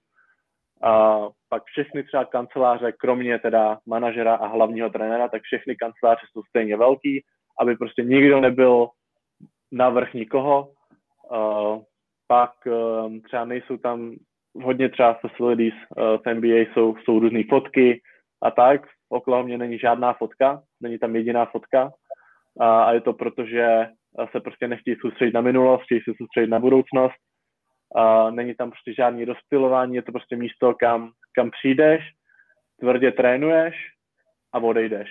a 0.82 1.20
pak 1.48 1.64
všechny 1.64 2.02
třeba 2.02 2.24
kanceláře, 2.24 2.92
kromě 2.92 3.38
teda 3.38 3.78
manažera 3.86 4.34
a 4.34 4.46
hlavního 4.46 4.90
trenéra, 4.90 5.28
tak 5.28 5.42
všechny 5.42 5.76
kanceláře 5.76 6.26
jsou 6.32 6.42
stejně 6.42 6.76
velký, 6.76 7.24
aby 7.60 7.76
prostě 7.76 8.02
nikdo 8.02 8.40
nebyl 8.40 8.88
navrch 9.72 10.14
nikoho. 10.14 10.68
Uh, 11.30 11.82
pak 12.28 12.52
um, 12.66 13.20
třeba 13.20 13.44
nejsou 13.44 13.76
tam 13.76 14.14
hodně 14.62 14.88
třeba 14.88 15.14
facilities 15.14 15.74
uh, 15.74 16.04
v 16.24 16.34
NBA 16.34 16.56
jsou, 16.56 16.96
jsou 16.96 17.18
různé 17.18 17.42
fotky 17.50 18.00
a 18.42 18.50
tak. 18.50 18.80
Okolo 19.08 19.42
mě 19.42 19.58
není 19.58 19.78
žádná 19.78 20.12
fotka, 20.12 20.62
není 20.80 20.98
tam 20.98 21.16
jediná 21.16 21.46
fotka 21.46 21.92
a 22.60 22.92
je 22.92 23.00
to 23.00 23.12
proto, 23.12 23.46
že 23.46 23.86
se 24.30 24.40
prostě 24.40 24.68
nechtějí 24.68 24.96
soustředit 25.00 25.34
na 25.34 25.40
minulost, 25.40 25.82
chtějí 25.82 26.00
se 26.00 26.12
soustředit 26.16 26.50
na 26.50 26.58
budoucnost 26.58 27.14
a 27.94 28.30
není 28.30 28.54
tam 28.54 28.70
prostě 28.70 28.94
žádný 28.94 29.24
rozptilování, 29.24 29.94
je 29.94 30.02
to 30.02 30.12
prostě 30.12 30.36
místo, 30.36 30.74
kam, 30.74 31.12
kam 31.34 31.50
přijdeš, 31.50 32.02
tvrdě 32.80 33.12
trénuješ 33.12 33.74
a 34.52 34.58
odejdeš. 34.58 35.08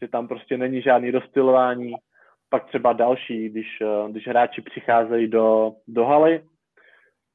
Že 0.00 0.08
tam 0.08 0.28
prostě 0.28 0.58
není 0.58 0.82
žádný 0.82 1.10
rozptilování. 1.10 1.94
Pak 2.50 2.66
třeba 2.66 2.92
další, 2.92 3.48
když, 3.48 3.66
eh, 3.82 4.10
když 4.10 4.26
hráči 4.26 4.62
přicházejí 4.62 5.28
do, 5.28 5.72
do 5.88 6.04
haly, 6.04 6.44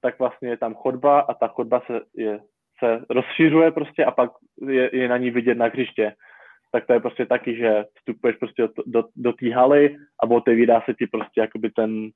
tak 0.01 0.19
vlastně 0.19 0.49
je 0.49 0.57
tam 0.57 0.73
chodba 0.73 1.19
a 1.19 1.33
ta 1.33 1.47
chodba 1.47 1.81
se, 1.87 2.01
je, 2.15 2.39
se 2.79 3.05
rozšiřuje 3.09 3.71
prostě 3.71 4.05
a 4.05 4.11
pak 4.11 4.31
je, 4.67 4.89
je 4.93 5.07
na 5.07 5.17
ní 5.17 5.31
vidět 5.31 5.55
na 5.55 5.65
hřiště. 5.65 6.13
Tak 6.71 6.85
to 6.87 6.93
je 6.93 6.99
prostě 6.99 7.25
taky, 7.25 7.55
že 7.55 7.85
vstupuješ 7.97 8.35
prostě 8.35 8.61
do, 8.61 8.69
do, 8.85 9.03
do 9.15 9.33
té 9.33 9.53
haly 9.53 9.97
a 10.23 10.29
otevírá 10.29 10.81
se 10.81 10.93
ti 10.93 11.07
prostě 11.07 11.41
jakoby 11.41 11.69
ten, 11.69 12.11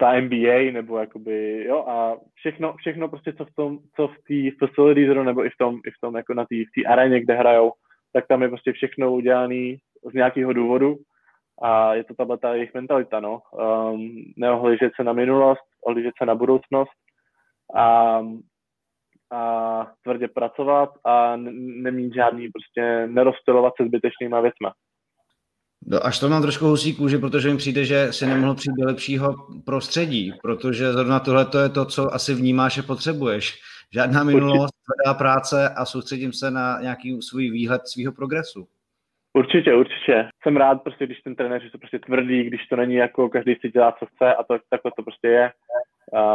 ta 0.00 0.20
NBA, 0.20 0.72
nebo 0.72 0.98
jakoby, 0.98 1.64
jo, 1.64 1.84
a 1.88 2.16
všechno, 2.34 2.74
všechno 2.76 3.08
prostě, 3.08 3.32
co 3.32 3.44
v 3.44 3.54
tom, 3.54 3.78
co 3.96 4.08
v 4.08 4.14
té 4.28 4.56
facility 4.66 5.14
nebo 5.24 5.44
i 5.44 5.50
v 5.50 5.56
tom, 5.58 5.74
i 5.74 5.90
v 5.90 6.00
tom 6.00 6.16
jako 6.16 6.34
na 6.34 6.44
té 6.44 6.84
aréně, 6.88 7.20
kde 7.20 7.34
hrajou, 7.34 7.72
tak 8.12 8.26
tam 8.26 8.42
je 8.42 8.48
prostě 8.48 8.72
všechno 8.72 9.12
udělané 9.12 9.76
z 10.10 10.14
nějakého 10.14 10.52
důvodu 10.52 10.96
a 11.62 11.94
je 11.94 12.04
to 12.04 12.14
tahle 12.14 12.38
ta 12.38 12.54
jejich 12.54 12.74
mentalita, 12.74 13.20
no. 13.20 13.40
Um, 13.52 14.24
neohlížet 14.36 14.92
se 14.96 15.04
na 15.04 15.12
minulost, 15.12 15.64
ohlížet 15.86 16.14
se 16.18 16.26
na 16.26 16.34
budoucnost 16.34 16.90
a, 17.76 18.20
a 19.30 19.86
tvrdě 20.02 20.28
pracovat 20.28 20.90
a 21.04 21.36
nemít 21.36 22.14
žádný 22.14 22.48
prostě 22.48 23.06
nerozptilovat 23.06 23.72
se 23.76 23.86
zbytečnýma 23.86 24.40
věcma. 24.40 24.72
No, 25.86 26.06
až 26.06 26.18
to 26.18 26.28
mám 26.28 26.42
trošku 26.42 26.64
husí 26.64 26.94
kůži, 26.94 27.18
protože 27.18 27.50
mi 27.50 27.56
přijde, 27.56 27.84
že 27.84 28.12
si 28.12 28.26
nemohl 28.26 28.54
přijít 28.54 28.76
do 28.78 28.86
lepšího 28.86 29.34
prostředí, 29.64 30.32
protože 30.42 30.92
zrovna 30.92 31.20
tohle 31.20 31.44
to 31.44 31.58
je 31.58 31.68
to, 31.68 31.84
co 31.84 32.14
asi 32.14 32.34
vnímáš 32.34 32.78
a 32.78 32.82
potřebuješ. 32.82 33.60
Žádná 33.94 34.24
minulost, 34.24 34.74
tvrdá 34.84 35.14
práce 35.18 35.68
a 35.68 35.84
soustředím 35.84 36.32
se 36.32 36.50
na 36.50 36.80
nějaký 36.80 37.22
svůj 37.22 37.50
výhled 37.50 37.82
svého 37.86 38.12
progresu. 38.12 38.68
Určitě, 39.32 39.74
určitě. 39.74 40.28
Jsem 40.42 40.56
rád, 40.56 40.82
prostě, 40.82 41.06
když 41.06 41.20
ten 41.20 41.34
trenér 41.34 41.62
je 41.62 41.70
to 41.70 41.78
prostě 41.78 41.98
tvrdý, 41.98 42.44
když 42.44 42.66
to 42.66 42.76
není 42.76 42.94
jako 42.94 43.28
každý 43.28 43.54
si 43.60 43.68
dělá, 43.70 43.92
co 43.98 44.06
chce 44.06 44.34
a 44.34 44.42
to, 44.42 44.58
takhle 44.70 44.92
to 44.96 45.02
prostě 45.02 45.28
je. 45.28 45.52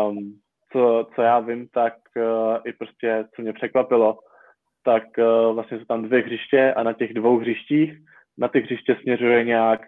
Um, 0.07 0.39
co, 0.71 1.07
co 1.15 1.21
já 1.21 1.39
vím, 1.39 1.67
tak 1.67 1.93
uh, 2.15 2.57
i 2.65 2.73
prostě, 2.73 3.25
co 3.35 3.41
mě 3.41 3.53
překvapilo, 3.53 4.19
tak 4.83 5.03
uh, 5.17 5.55
vlastně 5.55 5.79
jsou 5.79 5.85
tam 5.85 6.03
dvě 6.03 6.21
hřiště 6.21 6.73
a 6.73 6.83
na 6.83 6.93
těch 6.93 7.13
dvou 7.13 7.39
hřištích 7.39 7.93
na 8.37 8.47
ty 8.47 8.59
hřiště 8.59 8.97
směřuje 9.01 9.43
nějak, 9.43 9.81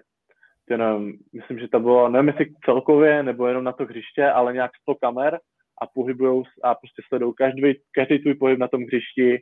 nevím, 0.70 1.18
myslím, 1.34 1.60
že 1.60 1.68
to 1.68 1.80
bylo, 1.80 2.10
nevím 2.10 2.28
jestli 2.28 2.54
celkově, 2.66 3.24
nebo 3.24 3.48
jenom 3.48 3.64
na 3.64 3.72
to 3.72 3.86
hřiště, 3.86 4.32
ale 4.32 4.54
nějak 4.54 4.72
100 4.82 4.96
kamer 4.96 5.40
a 5.82 5.88
pohybují 5.94 6.44
a 6.64 6.76
prostě 6.76 7.02
sledují 7.08 7.34
každý, 7.38 7.74
každý 7.92 8.20
tvůj 8.20 8.34
pohyb 8.34 8.60
na 8.60 8.68
tom 8.68 8.84
hřišti, 8.84 9.42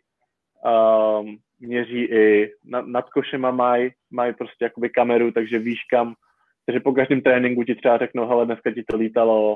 um, 0.66 1.38
měří 1.60 2.04
i 2.04 2.52
na, 2.66 2.82
nad 2.82 3.10
košema 3.10 3.52
mají, 3.52 3.92
mají 4.12 4.34
prostě 4.34 4.66
jakoby 4.66 4.90
kameru, 4.90 5.32
takže 5.32 5.60
víš 5.60 5.80
kam, 5.90 6.14
takže 6.66 6.80
po 6.80 6.94
každém 6.94 7.22
tréninku 7.22 7.64
ti 7.64 7.76
třeba 7.76 7.98
řeknou, 7.98 8.28
hele, 8.28 8.46
dneska 8.46 8.72
ti 8.72 8.84
to 8.84 8.98
lítalo 8.98 9.56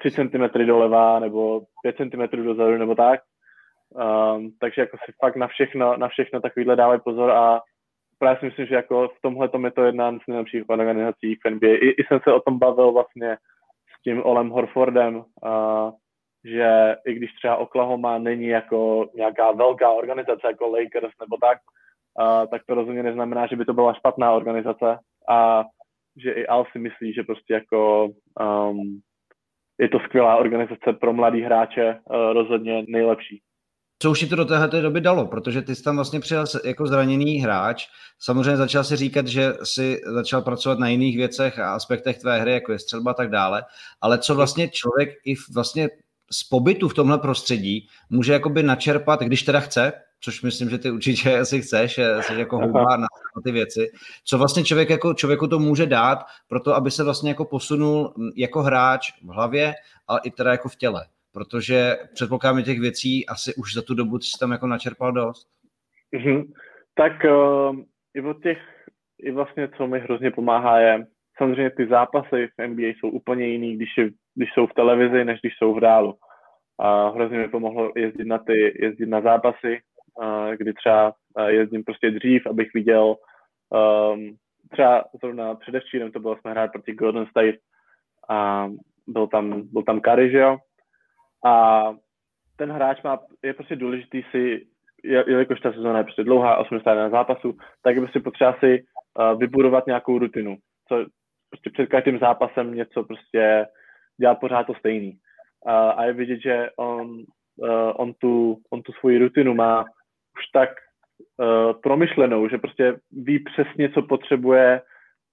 3 0.00 0.10
cm 0.10 0.66
doleva 0.66 1.18
nebo 1.18 1.60
5 1.82 1.96
cm 1.96 2.44
dozadu 2.44 2.78
nebo 2.78 2.94
tak. 2.94 3.20
Um, 3.90 4.50
takže 4.60 4.80
jako 4.80 4.96
si 4.96 5.12
fakt 5.20 5.36
na 5.36 5.46
všechno, 5.46 5.96
na 5.96 6.08
všechno 6.08 6.40
takovýhle 6.40 6.76
dávají 6.76 7.00
pozor 7.04 7.30
a 7.30 7.60
právě 8.22 8.40
si 8.40 8.46
myslím, 8.46 8.66
že 8.66 8.74
jako 8.74 9.08
v 9.08 9.20
tomhle 9.22 9.48
tom 9.48 9.64
je 9.64 9.70
to 9.70 9.84
jedna 9.84 10.12
z 10.12 10.26
nejlepších 10.28 10.68
organizací 10.68 11.34
v 11.34 11.50
NBA. 11.50 11.68
I, 11.68 11.88
I 11.88 12.04
jsem 12.04 12.20
se 12.24 12.32
o 12.32 12.40
tom 12.40 12.58
bavil 12.58 12.92
vlastně 12.92 13.36
s 13.98 14.02
tím 14.02 14.22
Olem 14.24 14.50
Horfordem, 14.50 15.24
a, 15.44 15.92
že 16.44 16.96
i 17.06 17.14
když 17.14 17.32
třeba 17.32 17.56
Oklahoma 17.56 18.18
není 18.18 18.46
jako 18.46 19.08
nějaká 19.14 19.52
velká 19.52 19.90
organizace 19.90 20.46
jako 20.46 20.66
Lakers 20.66 21.12
nebo 21.20 21.36
tak, 21.36 21.58
uh, 22.20 22.46
tak 22.50 22.62
to 22.66 22.74
rozhodně 22.74 23.02
neznamená, 23.02 23.46
že 23.46 23.56
by 23.56 23.64
to 23.64 23.72
byla 23.72 23.94
špatná 23.94 24.32
organizace 24.32 24.98
a 25.28 25.64
že 26.16 26.32
i 26.32 26.46
Al 26.46 26.64
si 26.72 26.78
myslí, 26.78 27.12
že 27.12 27.22
prostě 27.22 27.54
jako 27.54 28.08
um, 28.40 29.00
je 29.80 29.88
to 29.88 29.98
skvělá 29.98 30.36
organizace 30.36 30.92
pro 31.00 31.12
mladý 31.12 31.42
hráče, 31.42 32.00
uh, 32.04 32.32
rozhodně 32.32 32.84
nejlepší. 32.88 33.42
Co 34.02 34.10
už 34.10 34.18
ti 34.18 34.26
to 34.26 34.36
do 34.36 34.44
téhle 34.44 34.68
doby 34.68 35.00
dalo, 35.00 35.26
protože 35.26 35.62
ty 35.62 35.74
jsi 35.74 35.82
tam 35.82 35.96
vlastně 35.96 36.20
přijel 36.20 36.44
jako 36.64 36.86
zraněný 36.86 37.38
hráč, 37.38 37.86
samozřejmě 38.18 38.56
začal 38.56 38.84
si 38.84 38.96
říkat, 38.96 39.26
že 39.26 39.54
si 39.62 40.00
začal 40.06 40.42
pracovat 40.42 40.78
na 40.78 40.88
jiných 40.88 41.16
věcech 41.16 41.58
a 41.58 41.74
aspektech 41.74 42.18
tvé 42.18 42.40
hry, 42.40 42.52
jako 42.52 42.72
je 42.72 42.78
střelba 42.78 43.10
a 43.10 43.14
tak 43.14 43.30
dále, 43.30 43.64
ale 44.00 44.18
co 44.18 44.34
vlastně 44.34 44.68
člověk 44.68 45.10
i 45.24 45.34
vlastně 45.54 45.88
z 46.32 46.44
pobytu 46.44 46.88
v 46.88 46.94
tomhle 46.94 47.18
prostředí 47.18 47.88
může 48.10 48.32
jakoby 48.32 48.62
načerpat, 48.62 49.20
když 49.20 49.42
teda 49.42 49.60
chce, 49.60 49.92
což 50.20 50.42
myslím, 50.42 50.70
že 50.70 50.78
ty 50.78 50.90
určitě 50.90 51.38
asi 51.40 51.62
chceš, 51.62 52.00
jsi 52.20 52.34
jako 52.34 52.58
houba 52.58 52.96
na 52.96 53.06
ty 53.44 53.52
věci. 53.52 53.90
Co 54.24 54.38
vlastně 54.38 54.64
člověk 54.64 54.90
jako 54.90 55.14
člověku 55.14 55.46
to 55.46 55.58
může 55.58 55.86
dát 55.86 56.18
pro 56.48 56.60
to, 56.60 56.74
aby 56.74 56.90
se 56.90 57.04
vlastně 57.04 57.30
jako 57.30 57.44
posunul 57.44 58.14
jako 58.36 58.62
hráč 58.62 59.12
v 59.22 59.28
hlavě, 59.28 59.74
ale 60.06 60.20
i 60.24 60.30
teda 60.30 60.50
jako 60.50 60.68
v 60.68 60.76
těle. 60.76 61.06
Protože 61.32 61.96
předpokládám 62.14 62.62
těch 62.62 62.80
věcí 62.80 63.26
asi 63.26 63.54
už 63.54 63.74
za 63.74 63.82
tu 63.82 63.94
dobu 63.94 64.18
jsi 64.18 64.38
tam 64.40 64.52
jako 64.52 64.66
načerpal 64.66 65.12
dost. 65.12 65.48
Mm-hmm. 66.16 66.44
Tak 66.94 67.12
uh, 67.24 67.76
i 68.14 68.20
od 68.20 68.42
těch, 68.42 68.58
i 69.18 69.30
vlastně, 69.32 69.68
co 69.76 69.86
mi 69.86 70.00
hrozně 70.00 70.30
pomáhá, 70.30 70.78
je 70.78 71.06
samozřejmě 71.38 71.70
ty 71.70 71.86
zápasy 71.86 72.48
v 72.58 72.66
NBA 72.68 72.86
jsou 72.86 73.08
úplně 73.08 73.46
jiný, 73.46 73.76
když, 73.76 73.88
je, 73.98 74.10
když 74.34 74.48
jsou 74.54 74.66
v 74.66 74.74
televizi, 74.74 75.24
než 75.24 75.40
když 75.40 75.52
jsou 75.58 75.74
v 75.74 75.78
reálu. 75.78 76.14
A 76.80 77.08
hrozně 77.08 77.38
mi 77.38 77.48
pomohlo 77.48 77.92
jezdit 77.96 78.24
na 78.24 78.38
ty, 78.38 78.84
jezdit 78.84 79.06
na 79.06 79.20
zápasy, 79.20 79.80
kdy 80.56 80.72
třeba 80.72 81.14
jezdím 81.46 81.84
prostě 81.84 82.10
dřív, 82.10 82.46
abych 82.46 82.68
viděl 82.74 83.16
um, 83.70 84.36
třeba 84.70 85.04
zrovna 85.20 85.54
předevčírem 85.54 86.12
to 86.12 86.20
bylo 86.20 86.36
jsme 86.36 86.50
hrát 86.50 86.72
proti 86.72 86.92
Golden 86.92 87.26
State 87.26 87.54
a 88.28 88.68
byl 89.06 89.26
tam, 89.26 89.62
byl 89.72 89.82
tam 89.82 90.00
Curry, 90.00 90.30
že 90.30 90.38
jo? 90.38 90.58
A 91.44 91.84
ten 92.56 92.72
hráč 92.72 93.02
má, 93.02 93.18
je 93.42 93.54
prostě 93.54 93.76
důležitý 93.76 94.22
si, 94.30 94.66
jelikož 95.04 95.60
ta 95.60 95.72
sezóna 95.72 95.98
je 95.98 96.04
prostě 96.04 96.24
dlouhá, 96.24 96.56
81 96.56 97.10
zápasů, 97.10 97.56
tak 97.82 97.94
je 97.94 98.00
prostě 98.00 98.20
potřeba 98.20 98.56
si 98.60 98.82
uh, 98.82 99.38
vybudovat 99.38 99.86
nějakou 99.86 100.18
rutinu. 100.18 100.56
Co, 100.88 101.06
prostě 101.50 101.70
před 101.70 101.86
každým 101.86 102.18
zápasem 102.18 102.74
něco 102.74 103.04
prostě 103.04 103.66
dělat 104.20 104.34
pořád 104.34 104.66
to 104.66 104.74
stejný. 104.74 105.18
Uh, 105.66 105.72
a 105.72 106.04
je 106.04 106.12
vidět, 106.12 106.40
že 106.40 106.70
on, 106.76 107.10
uh, 107.56 107.92
on, 107.96 108.14
tu, 108.14 108.58
on 108.70 108.82
tu 108.82 108.92
svoji 108.92 109.18
rutinu 109.18 109.54
má 109.54 109.80
už 110.38 110.46
tak 110.52 110.70
uh, 110.70 111.80
promyšlenou, 111.80 112.48
že 112.48 112.58
prostě 112.58 112.96
ví 113.12 113.38
přesně, 113.38 113.90
co 113.90 114.02
potřebuje, 114.02 114.82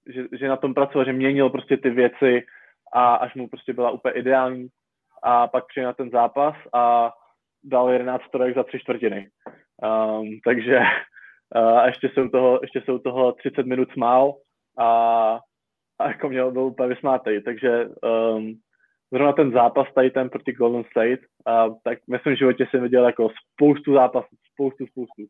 že, 0.08 0.24
že 0.32 0.48
na 0.48 0.58
tom 0.58 0.74
pracoval, 0.74 1.06
že 1.06 1.14
měnil 1.14 1.50
prostě 1.50 1.78
ty 1.78 1.90
věci 1.90 2.46
a 2.94 3.16
až 3.16 3.36
mu 3.36 3.48
prostě 3.48 3.74
byla 3.74 3.92
úplně 3.92 4.14
ideální 4.14 4.68
a 5.24 5.48
pak 5.48 5.68
přijde 5.68 5.86
na 5.86 5.94
ten 5.94 6.10
zápas 6.10 6.56
a 6.74 7.14
dal 7.64 7.90
11 7.90 8.24
strojek 8.24 8.56
za 8.56 8.64
tři 8.64 8.80
čtvrtiny. 8.80 9.30
Um, 9.84 10.40
takže 10.46 10.80
uh, 11.56 11.86
ještě 11.86 12.10
jsou 12.10 12.30
toho, 12.30 12.60
ještě 12.62 12.82
jsou 12.82 13.00
toho 13.00 13.32
30 13.32 13.66
minut 13.66 13.92
smál 13.92 14.34
a, 14.78 14.90
a 16.00 16.08
jako 16.08 16.30
měl 16.30 16.52
byl 16.52 16.64
úplně 16.64 16.90
vysmátej, 16.90 17.42
takže 17.42 17.86
um, 17.86 18.54
zrovna 19.12 19.34
ten 19.34 19.52
zápas 19.52 19.88
tady 19.96 20.12
ten 20.12 20.30
proti 20.30 20.52
Golden 20.52 20.84
State, 20.84 21.20
uh, 21.20 21.76
tak 21.84 22.00
ve 22.08 22.20
svém 22.20 22.36
životě 22.36 22.68
jsem 22.70 22.84
viděl 22.84 23.06
jako 23.06 23.30
spoustu 23.54 23.94
zápasů, 23.94 24.36
spoustu, 24.54 24.88
spoustu. 24.88 25.24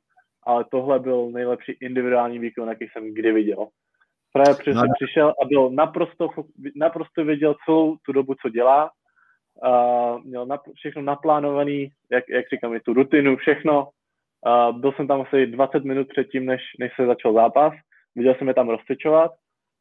Ale 0.44 0.66
tohle 0.72 1.00
byl 1.00 1.32
nejlepší 1.32 1.72
individuální 1.82 2.40
výkon, 2.40 2.70
jaký 2.70 2.88
jsem 2.88 3.14
kdy 3.14 3.32
viděl. 3.32 3.68
Právě 4.34 4.54
přesně 4.54 4.88
no. 4.88 4.94
přišel 5.02 5.30
a 5.30 5.46
byl 5.46 5.70
naprosto, 5.70 6.30
naprosto 6.76 7.26
věděl 7.26 7.56
celou 7.66 7.98
tu 8.06 8.12
dobu, 8.12 8.36
co 8.42 8.50
dělá. 8.50 8.92
Uh, 9.68 10.24
měl 10.24 10.46
na, 10.46 10.60
všechno 10.76 11.02
naplánovaný, 11.02 11.92
jak, 12.12 12.24
jak 12.30 12.50
říkám, 12.54 12.74
i 12.74 12.80
tu 12.80 12.94
rutinu, 12.94 13.38
všechno. 13.38 13.90
Uh, 14.46 14.80
byl 14.80 14.92
jsem 14.92 15.08
tam 15.08 15.22
asi 15.22 15.48
20 15.48 15.84
minut 15.84 16.08
předtím, 16.08 16.46
než, 16.46 16.62
než 16.80 16.92
se 16.96 17.06
začal 17.06 17.34
zápas. 17.34 17.74
Viděl 18.16 18.36
jsem 18.36 18.48
je 18.48 18.54
tam 18.54 18.70
rozcvičovat 18.70 19.32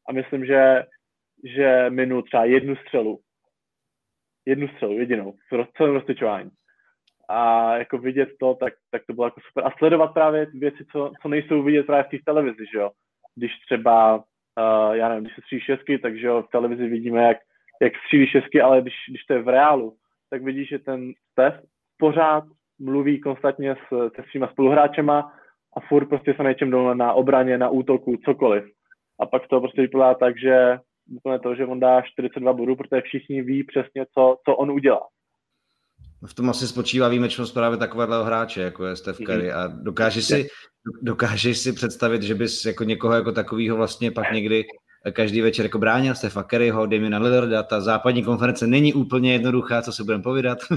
a 0.09 0.13
myslím, 0.13 0.45
že, 0.45 0.83
že 1.43 1.85
minul 1.89 2.21
třeba 2.21 2.45
jednu 2.45 2.75
střelu. 2.75 3.19
Jednu 4.45 4.67
střelu, 4.67 4.99
jedinou, 4.99 5.33
v 5.51 5.77
celém 5.77 5.93
rozcvičování 5.93 6.51
a 7.29 7.75
jako 7.77 7.97
vidět 7.97 8.29
to, 8.39 8.55
tak, 8.55 8.73
tak 8.91 9.01
to 9.07 9.13
bylo 9.13 9.27
jako 9.27 9.41
super. 9.47 9.65
A 9.65 9.71
sledovat 9.77 10.13
právě 10.13 10.47
věci, 10.53 10.85
co, 10.91 11.11
co 11.21 11.27
nejsou 11.27 11.63
vidět 11.63 11.85
právě 11.85 12.03
v 12.03 12.09
té 12.09 12.17
televizi, 12.25 12.65
že 12.73 12.79
jo. 12.79 12.91
Když 13.35 13.51
třeba, 13.65 14.15
uh, 14.15 14.93
já 14.93 15.09
nevím, 15.09 15.23
když 15.23 15.35
se 15.35 15.41
střílí 15.41 15.61
šestky, 15.61 15.99
takže 15.99 16.27
jo, 16.27 16.41
v 16.41 16.51
televizi 16.51 16.87
vidíme, 16.87 17.23
jak, 17.23 17.37
jak 17.81 17.93
střílí 18.05 18.27
šestky, 18.27 18.61
ale 18.61 18.81
když, 18.81 18.93
když 19.09 19.23
to 19.23 19.33
je 19.33 19.41
v 19.41 19.47
reálu, 19.47 19.95
tak 20.29 20.43
vidíš, 20.43 20.69
že 20.69 20.79
ten 20.79 21.11
Steph 21.31 21.59
pořád 21.97 22.43
mluví 22.79 23.19
konstantně 23.19 23.75
s, 23.75 24.09
se 24.15 24.23
svýma 24.31 24.47
spoluhráčema 24.47 25.31
a 25.77 25.79
furt 25.89 26.05
prostě 26.05 26.33
se 26.33 26.43
něčem 26.43 26.71
dole 26.71 26.95
na 26.95 27.13
obraně, 27.13 27.57
na 27.57 27.69
útoku, 27.69 28.17
cokoliv. 28.25 28.63
A 29.19 29.25
pak 29.25 29.47
to 29.47 29.59
prostě 29.59 29.81
vypadá 29.81 30.13
tak, 30.13 30.39
že 30.39 30.79
úplně 31.17 31.39
to, 31.39 31.55
že 31.55 31.65
on 31.65 31.79
dá 31.79 32.01
42 32.01 32.53
bodů, 32.53 32.75
protože 32.75 33.01
všichni 33.01 33.41
ví 33.41 33.63
přesně, 33.63 34.05
co, 34.13 34.37
co 34.45 34.55
on 34.55 34.71
udělá. 34.71 35.07
V 36.25 36.33
tom 36.33 36.49
asi 36.49 36.67
spočívá 36.67 37.07
výjimečnost 37.07 37.53
právě 37.53 37.77
takového 37.77 38.23
hráče, 38.23 38.61
jako 38.61 38.85
je 38.85 38.95
Steph 38.95 39.17
Curry 39.17 39.51
a 39.51 39.67
dokážeš 39.67 40.25
si, 40.25 40.47
dokážeš 41.01 41.57
si 41.57 41.73
představit, 41.73 42.21
že 42.21 42.35
bys 42.35 42.65
jako 42.65 42.83
někoho 42.83 43.13
jako 43.13 43.31
takového 43.31 43.77
vlastně 43.77 44.11
pak 44.11 44.31
někdy 44.31 44.63
každý 45.11 45.41
večer 45.41 45.65
jako 45.65 45.77
bránil 45.77 46.15
Stefa 46.15 46.43
Curryho, 46.43 46.85
Damiena 46.85 47.19
Lillarda, 47.19 47.63
ta 47.63 47.81
západní 47.81 48.23
konference 48.23 48.67
není 48.67 48.93
úplně 48.93 49.33
jednoduchá, 49.33 49.81
co 49.81 49.91
si 49.91 50.03
budeme 50.03 50.23
povídat. 50.23 50.57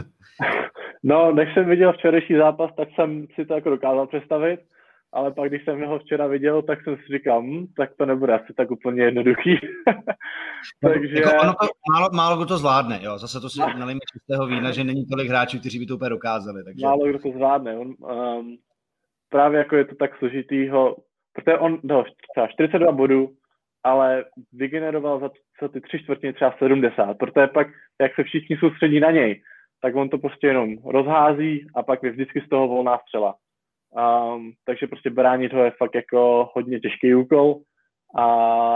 No, 1.05 1.33
než 1.33 1.55
jsem 1.55 1.69
viděl 1.69 1.93
včerejší 1.93 2.37
zápas, 2.37 2.71
tak 2.77 2.89
jsem 2.95 3.27
si 3.35 3.45
to 3.47 3.55
jako 3.55 3.71
dokázal 3.71 4.07
představit, 4.07 4.61
ale 5.13 5.33
pak, 5.33 5.49
když 5.49 5.65
jsem 5.65 5.85
ho 5.85 5.99
včera 5.99 6.27
viděl, 6.27 6.63
tak 6.63 6.85
jsem 6.85 6.97
si 6.97 7.17
říkal, 7.19 7.43
hm, 7.43 7.67
tak 7.77 7.91
to 7.99 8.07
nebude 8.07 8.35
asi 8.35 8.55
tak 8.57 8.71
úplně 8.71 9.03
jednoduchý. 9.03 9.59
Takže... 10.83 11.17
Jako 11.21 11.43
ono 11.43 11.53
to, 11.53 11.67
málo, 11.93 12.09
málo 12.13 12.37
kdo 12.37 12.47
to 12.47 12.59
zvládne, 12.59 12.99
jo. 13.03 13.19
Zase 13.19 13.41
to 13.41 13.49
si 13.49 13.61
no. 13.61 13.67
nalijeme 13.79 14.01
čistého 14.13 14.47
vína, 14.47 14.73
že 14.73 14.85
není 14.85 15.07
tolik 15.07 15.29
hráčů, 15.29 15.59
kteří 15.59 15.79
by 15.79 15.87
to 15.87 15.95
úplně 15.95 16.11
dokázali. 16.11 16.65
Takže... 16.65 16.87
Málo 16.87 17.07
kdo 17.07 17.19
to 17.19 17.31
zvládne. 17.31 17.79
On, 17.79 17.89
um, 17.89 18.57
právě 19.29 19.59
jako 19.59 19.77
je 19.77 19.85
to 19.85 19.95
tak 19.95 20.19
složitýho, 20.19 20.97
protože 21.33 21.59
on 21.59 21.79
dal 21.85 22.05
třeba 22.35 22.47
42 22.47 22.93
bodů, 22.93 23.31
ale 23.85 24.25
vygeneroval 24.53 25.21
za, 25.21 25.31
za 25.62 25.68
ty 25.68 25.81
tři 25.81 25.99
čtvrtiny 25.99 26.33
třeba 26.33 26.55
70, 26.59 27.14
protože 27.14 27.47
pak, 27.47 27.66
jak 28.01 28.14
se 28.14 28.25
všichni 28.25 28.57
soustředí 28.57 29.01
na 29.01 29.11
něj, 29.11 29.42
tak 29.83 29.97
on 29.97 30.09
to 30.09 30.18
prostě 30.18 30.47
jenom 30.47 30.77
rozhází 30.85 31.66
a 31.77 31.83
pak 31.83 32.03
je 32.03 32.11
vždycky 32.11 32.40
z 32.40 32.49
toho 32.49 32.68
volná 32.68 32.99
střela. 32.99 33.35
Um, 33.90 34.53
takže 34.64 34.87
prostě 34.87 35.11
bránit 35.11 35.53
ho 35.53 35.64
je 35.64 35.71
fakt 35.71 35.95
jako 35.95 36.51
hodně 36.55 36.81
těžký 36.81 37.14
úkol, 37.14 37.61
a, 38.16 38.25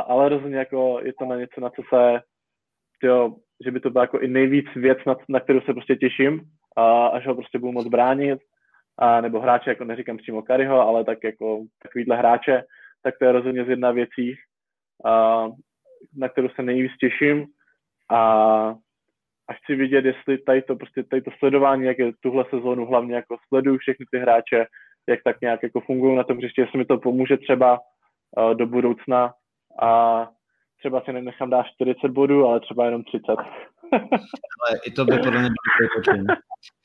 ale 0.01 0.29
rozhodně 0.29 0.57
jako 0.57 1.01
je 1.03 1.13
to 1.19 1.25
na 1.25 1.37
něco, 1.37 1.61
na 1.61 1.71
co 1.71 1.83
se, 1.95 2.21
tyjo, 3.01 3.37
že 3.65 3.71
by 3.71 3.81
to 3.81 3.91
byla 3.91 4.05
jako 4.05 4.21
i 4.21 4.29
nejvíc 4.29 4.67
věc, 4.77 4.99
na, 5.07 5.17
na 5.29 5.41
kterou 5.41 5.61
se 5.61 5.73
prostě 5.73 5.97
těším, 5.97 6.41
a, 6.77 7.07
až 7.07 7.27
ho 7.27 7.35
prostě 7.35 7.59
budu 7.59 7.73
moc 7.73 7.89
bránit, 7.89 8.39
a, 8.99 9.21
nebo 9.21 9.41
hráče, 9.41 9.71
jako 9.71 9.85
neříkám 9.85 10.17
přímo 10.17 10.43
Kariho, 10.43 10.81
ale 10.81 11.05
tak 11.05 11.19
jako 11.25 11.65
takovýhle 11.83 12.17
hráče, 12.17 12.63
tak 13.03 13.15
to 13.19 13.25
je 13.25 13.33
rozhodně 13.33 13.65
z 13.65 13.69
jedna 13.69 13.91
věcí, 13.91 14.35
a, 15.05 15.47
na 16.17 16.29
kterou 16.29 16.49
se 16.49 16.63
nejvíc 16.63 16.93
těším. 17.01 17.47
A, 18.11 18.21
a 19.49 19.53
chci 19.53 19.75
vidět, 19.75 20.05
jestli 20.05 20.39
tady 20.39 20.63
to, 20.63 20.77
prostě 20.77 21.03
tady 21.03 21.23
to 21.23 21.31
sledování, 21.39 21.85
jak 21.85 21.99
je 21.99 22.13
tuhle 22.21 22.45
sezónu, 22.51 22.87
hlavně 22.87 23.15
jako 23.15 23.37
sleduju 23.49 23.79
všechny 23.79 24.07
ty 24.11 24.19
hráče, 24.19 24.67
jak 25.09 25.21
tak 25.25 25.41
nějak 25.41 25.63
jako 25.63 25.81
fungují 25.81 26.17
na 26.17 26.25
tom 26.25 26.37
hřišti, 26.37 26.61
jestli 26.61 26.79
mi 26.79 26.85
to 26.85 26.99
pomůže 26.99 27.37
třeba 27.37 27.81
uh, 28.39 28.55
do 28.55 28.67
budoucna. 28.67 29.33
A 29.83 30.29
třeba 30.79 31.01
si 31.01 31.13
nenechám 31.13 31.51
dát 31.51 31.67
40 31.67 32.09
bodů, 32.09 32.47
ale 32.47 32.61
třeba 32.61 32.85
jenom 32.85 33.05
30. 33.05 33.23
ale 33.33 34.79
i 34.87 34.91
to 34.91 35.05
by 35.05 35.19
podle 35.19 35.41
mě 35.41 35.51
bylo 35.51 36.25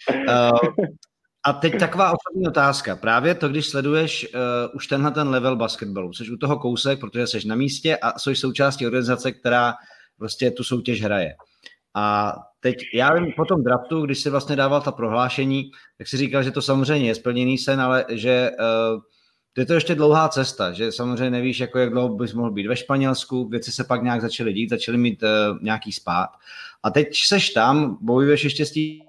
uh, 0.09 0.85
A 1.45 1.53
teď 1.53 1.79
taková 1.79 2.13
osobní 2.13 2.47
otázka. 2.47 2.95
Právě 2.95 3.35
to, 3.35 3.49
když 3.49 3.67
sleduješ 3.67 4.27
uh, 4.33 4.39
už 4.75 4.87
tenhle 4.87 5.11
ten 5.11 5.29
level 5.29 5.55
basketbalu, 5.55 6.13
jsi 6.13 6.31
u 6.31 6.37
toho 6.37 6.59
kousek, 6.59 6.99
protože 6.99 7.27
jsi 7.27 7.47
na 7.47 7.55
místě 7.55 7.97
a 7.97 8.19
jsi 8.19 8.35
součástí 8.35 8.85
organizace, 8.85 9.31
která 9.31 9.73
prostě 10.17 10.51
tu 10.51 10.63
soutěž 10.63 11.01
hraje. 11.01 11.35
A 11.95 12.35
teď 12.59 12.77
já 12.93 13.13
vím 13.13 13.33
po 13.37 13.45
tom 13.45 13.63
draftu, 13.63 14.05
když 14.05 14.19
si 14.19 14.29
vlastně 14.29 14.55
dával 14.55 14.81
ta 14.81 14.91
prohlášení, 14.91 15.71
tak 15.97 16.07
si 16.07 16.17
říkal, 16.17 16.43
že 16.43 16.51
to 16.51 16.61
samozřejmě 16.61 17.07
je 17.07 17.15
splněný 17.15 17.57
sen, 17.57 17.81
ale 17.81 18.05
že 18.09 18.51
uh, 18.59 19.01
je 19.57 19.65
to 19.65 19.73
ještě 19.73 19.95
dlouhá 19.95 20.29
cesta, 20.29 20.71
že 20.71 20.91
samozřejmě 20.91 21.29
nevíš, 21.29 21.59
jako 21.59 21.79
jak 21.79 21.89
dlouho 21.89 22.15
bys 22.15 22.33
mohl 22.33 22.51
být 22.51 22.67
ve 22.67 22.75
Španělsku, 22.75 23.47
věci 23.47 23.71
se 23.71 23.83
pak 23.83 24.03
nějak 24.03 24.21
začaly 24.21 24.53
dít, 24.53 24.69
začaly 24.69 24.97
mít 24.97 25.23
uh, 25.23 25.57
nějaký 25.61 25.91
spát. 25.91 26.29
A 26.83 26.89
teď 26.89 27.07
seš 27.25 27.49
tam, 27.49 27.97
bojuješ 28.01 28.43
ještě 28.43 28.65
s 28.65 28.71
tím 28.71 29.01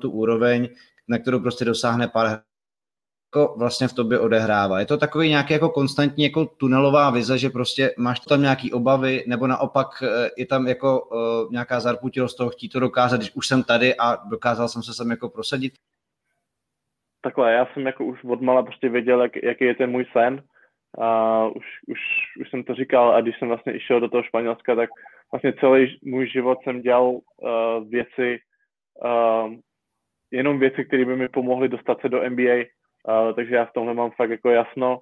tu 0.00 0.10
úroveň, 0.10 0.68
na 1.10 1.18
kterou 1.18 1.40
prostě 1.40 1.64
dosáhne 1.64 2.08
pár 2.08 2.40
jako 3.34 3.54
vlastně 3.58 3.88
v 3.88 3.92
tobě 3.92 4.18
odehrává. 4.18 4.80
Je 4.80 4.86
to 4.86 4.96
takový 4.96 5.28
nějaký 5.28 5.52
jako 5.52 5.68
konstantní 5.68 6.24
jako 6.24 6.46
tunelová 6.46 7.10
vize, 7.10 7.38
že 7.38 7.50
prostě 7.50 7.94
máš 7.98 8.20
tam 8.20 8.42
nějaký 8.42 8.72
obavy, 8.72 9.24
nebo 9.26 9.46
naopak 9.46 9.86
eh, 10.02 10.30
je 10.36 10.46
tam 10.46 10.66
jako 10.66 11.00
uh, 11.00 11.52
nějaká 11.52 11.80
zarputilost 11.80 12.36
toho 12.36 12.50
chtít 12.50 12.68
to 12.68 12.80
dokázat, 12.80 13.16
když 13.16 13.34
už 13.34 13.46
jsem 13.46 13.62
tady 13.62 13.94
a 13.96 14.16
dokázal 14.30 14.68
jsem 14.68 14.82
se 14.82 14.94
sem 14.94 15.10
jako 15.10 15.28
prosadit? 15.28 15.72
Takhle, 17.22 17.52
já 17.52 17.66
jsem 17.66 17.86
jako 17.86 18.04
už 18.04 18.24
od 18.24 18.40
mala 18.40 18.62
prostě 18.62 18.88
věděl, 18.88 19.22
jak, 19.22 19.32
jaký 19.42 19.64
je 19.64 19.74
ten 19.74 19.90
můj 19.90 20.04
sen. 20.12 20.42
A 20.98 21.46
už, 21.46 21.64
už, 21.86 21.98
už 22.40 22.50
jsem 22.50 22.64
to 22.64 22.74
říkal 22.74 23.14
a 23.14 23.20
když 23.20 23.38
jsem 23.38 23.48
vlastně 23.48 23.72
išel 23.72 24.00
do 24.00 24.08
toho 24.08 24.22
Španělska, 24.22 24.74
tak 24.74 24.90
vlastně 25.32 25.52
celý 25.60 25.98
můj 26.02 26.30
život 26.30 26.58
jsem 26.64 26.80
dělal 26.80 27.10
uh, 27.10 27.20
věci, 27.88 28.38
uh, 29.04 29.54
jenom 30.32 30.58
věci, 30.58 30.84
které 30.84 31.04
by 31.04 31.16
mi 31.16 31.28
pomohly 31.28 31.68
dostat 31.68 32.00
se 32.00 32.08
do 32.08 32.30
NBA 32.30 32.64
Uh, 33.08 33.34
takže 33.34 33.54
já 33.54 33.64
v 33.64 33.72
tomhle 33.72 33.94
mám 33.94 34.10
fakt 34.10 34.30
jako 34.30 34.50
jasno 34.50 34.98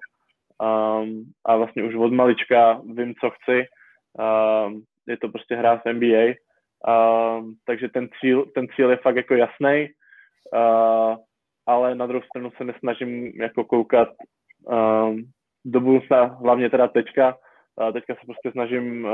um, 0.61 1.23
a 1.45 1.55
vlastně 1.55 1.83
už 1.83 1.95
od 1.95 2.13
malička 2.13 2.81
vím, 2.93 3.13
co 3.21 3.29
chci. 3.29 3.65
Um, 4.67 4.83
je 5.07 5.17
to 5.17 5.29
prostě 5.29 5.55
hra 5.55 5.77
v 5.85 5.93
NBA, 5.93 6.33
um, 7.37 7.55
takže 7.65 7.89
ten 7.89 8.09
cíl, 8.19 8.45
ten 8.55 8.67
cíl 8.75 8.89
je 8.89 8.97
fakt 8.97 9.15
jako 9.15 9.33
jasný, 9.33 9.87
uh, 10.53 11.15
ale 11.65 11.95
na 11.95 12.07
druhou 12.07 12.23
stranu 12.23 12.51
se 12.57 12.63
nesnažím 12.63 13.25
jako 13.41 13.63
koukat 13.63 14.09
um, 14.61 15.23
do 15.65 15.79
budoucna, 15.79 16.23
hlavně 16.23 16.69
teda 16.69 16.87
teďka. 16.87 17.37
Uh, 17.81 17.93
teďka 17.93 18.13
se 18.15 18.21
prostě 18.25 18.51
snažím 18.51 19.05
uh, 19.05 19.11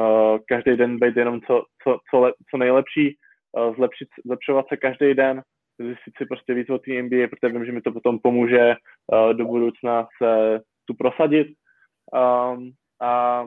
každý 0.47 0.78
den 0.78 0.99
být 0.99 1.17
jenom 1.17 1.41
co, 1.41 1.63
co, 1.84 1.99
co, 2.10 2.19
le, 2.19 2.34
co 2.51 2.58
nejlepší, 2.58 3.17
uh, 3.58 3.75
zlepšit, 3.75 4.08
zlepšovat 4.25 4.65
se 4.69 4.78
každý 4.78 5.13
den, 5.13 5.41
zjistit 5.80 6.14
si 6.18 6.26
prostě 6.26 6.54
víc 6.54 6.70
o 6.70 6.80
té 6.80 7.02
NBA, 7.02 7.28
protože 7.28 7.54
vím, 7.54 7.66
že 7.66 7.72
mi 7.72 7.82
to 7.82 7.92
potom 7.92 8.20
pomůže 8.20 8.76
uh, 9.14 9.34
do 9.34 9.46
budoucna 9.46 10.08
se 10.24 10.60
tu 10.86 10.94
prosadit. 10.94 11.48
Um, 12.14 12.72
a, 13.02 13.46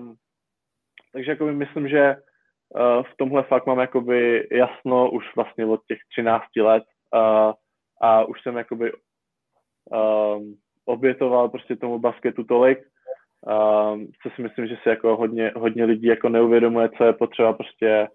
takže 1.12 1.30
jako 1.30 1.46
myslím, 1.46 1.88
že 1.88 2.16
uh, 2.16 3.02
v 3.02 3.16
tomhle 3.16 3.42
fakt 3.42 3.66
mám 3.66 3.78
jakoby 3.78 4.48
jasno 4.52 5.10
už 5.10 5.24
vlastně 5.36 5.66
od 5.66 5.80
těch 5.88 5.98
13 6.10 6.44
let 6.56 6.84
uh, 7.14 7.52
a 8.02 8.24
už 8.24 8.42
jsem 8.42 8.56
jakoby 8.56 8.92
um, 8.92 10.54
obětoval 10.84 11.48
prostě 11.48 11.76
tomu 11.76 11.98
basketu 11.98 12.44
tolik, 12.44 12.78
um, 12.78 14.06
co 14.22 14.30
si 14.34 14.42
myslím, 14.42 14.66
že 14.66 14.76
si 14.82 14.88
jako 14.88 15.16
hodně, 15.16 15.52
hodně 15.56 15.84
lidí 15.84 16.06
jako 16.06 16.28
neuvědomuje, 16.28 16.90
co 16.98 17.04
je 17.04 17.12
potřeba 17.12 17.52
prostě 17.52 18.08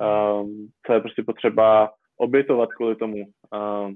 um, 0.00 0.68
co 0.86 0.92
je 0.92 1.00
prostě 1.00 1.22
potřeba 1.22 1.90
obětovat 2.16 2.72
kvůli 2.72 2.96
tomu. 2.96 3.24
Uh, 3.52 3.92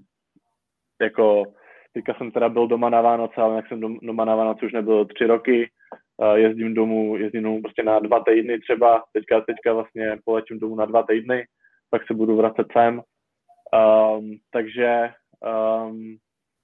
jako 1.00 1.44
teďka 1.92 2.14
jsem 2.14 2.30
teda 2.30 2.48
byl 2.48 2.66
doma 2.66 2.88
na 2.88 3.00
Vánoce, 3.00 3.34
ale 3.36 3.56
jak 3.56 3.68
jsem 3.68 3.80
doma 4.02 4.24
na 4.24 4.34
Vánoce 4.34 4.66
už 4.66 4.72
nebyl 4.72 5.04
tři 5.04 5.26
roky, 5.26 5.70
uh, 6.16 6.34
jezdím 6.34 6.74
domů, 6.74 7.16
jezdím 7.16 7.42
domů 7.42 7.62
prostě 7.62 7.82
na 7.82 7.98
dva 7.98 8.20
týdny 8.20 8.58
třeba, 8.58 9.04
teďka, 9.12 9.40
teďka 9.40 9.72
vlastně 9.72 10.18
poletím 10.24 10.58
domů 10.58 10.74
na 10.74 10.86
dva 10.86 11.02
týdny, 11.02 11.46
pak 11.90 12.06
se 12.06 12.14
budu 12.14 12.36
vracet 12.36 12.66
sem. 12.72 13.02
Um, 13.72 14.36
takže 14.50 15.10
um, 15.88 16.16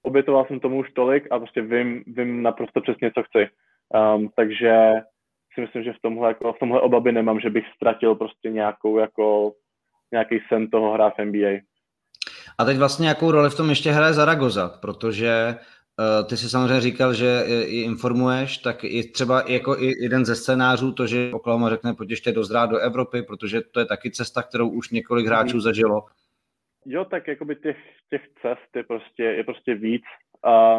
obětoval 0.03 0.45
jsem 0.45 0.59
tomu 0.59 0.79
už 0.79 0.91
tolik 0.91 1.27
a 1.31 1.39
prostě 1.39 1.61
vím, 1.61 2.03
vím 2.07 2.43
naprosto 2.43 2.81
přesně, 2.81 3.11
co 3.11 3.23
chci. 3.23 3.49
Um, 4.15 4.29
takže 4.35 4.93
si 5.53 5.61
myslím, 5.61 5.83
že 5.83 5.93
v 5.93 6.01
tomhle, 6.01 6.27
jako, 6.27 6.53
v 6.53 6.59
tomhle 6.59 6.81
obaby 6.81 7.11
nemám, 7.11 7.39
že 7.39 7.49
bych 7.49 7.65
ztratil 7.75 8.15
prostě 8.15 8.49
nějakou 8.49 8.97
jako 8.97 9.53
nějaký 10.11 10.39
sen 10.47 10.69
toho 10.69 10.91
hrát 10.91 11.13
v 11.17 11.25
NBA. 11.25 11.59
A 12.57 12.65
teď 12.65 12.77
vlastně 12.77 13.07
jakou 13.07 13.31
roli 13.31 13.49
v 13.49 13.57
tom 13.57 13.69
ještě 13.69 13.91
hraje 13.91 14.13
Zaragoza, 14.13 14.69
protože 14.81 15.55
uh, 15.55 16.27
ty 16.27 16.37
si 16.37 16.49
samozřejmě 16.49 16.81
říkal, 16.81 17.13
že 17.13 17.43
i 17.65 17.81
informuješ, 17.81 18.57
tak 18.57 18.83
i 18.83 19.03
třeba 19.11 19.43
jako 19.47 19.77
i 19.79 19.91
jeden 20.03 20.25
ze 20.25 20.35
scénářů, 20.35 20.91
to, 20.91 21.07
že 21.07 21.31
Oklahoma 21.33 21.69
řekne, 21.69 21.93
pojď 21.93 22.09
ještě 22.09 22.31
dozrát 22.31 22.69
do 22.69 22.77
Evropy, 22.77 23.21
protože 23.23 23.61
to 23.61 23.79
je 23.79 23.85
taky 23.85 24.11
cesta, 24.11 24.43
kterou 24.43 24.69
už 24.69 24.89
několik 24.89 25.27
hráčů 25.27 25.59
zažilo. 25.59 26.05
Jo, 26.85 27.05
tak 27.05 27.27
jakoby 27.27 27.55
těch, 27.55 27.77
těch 28.09 28.21
cest 28.41 28.75
je 28.75 28.83
prostě, 28.83 29.23
je 29.23 29.43
prostě 29.43 29.75
víc. 29.75 30.03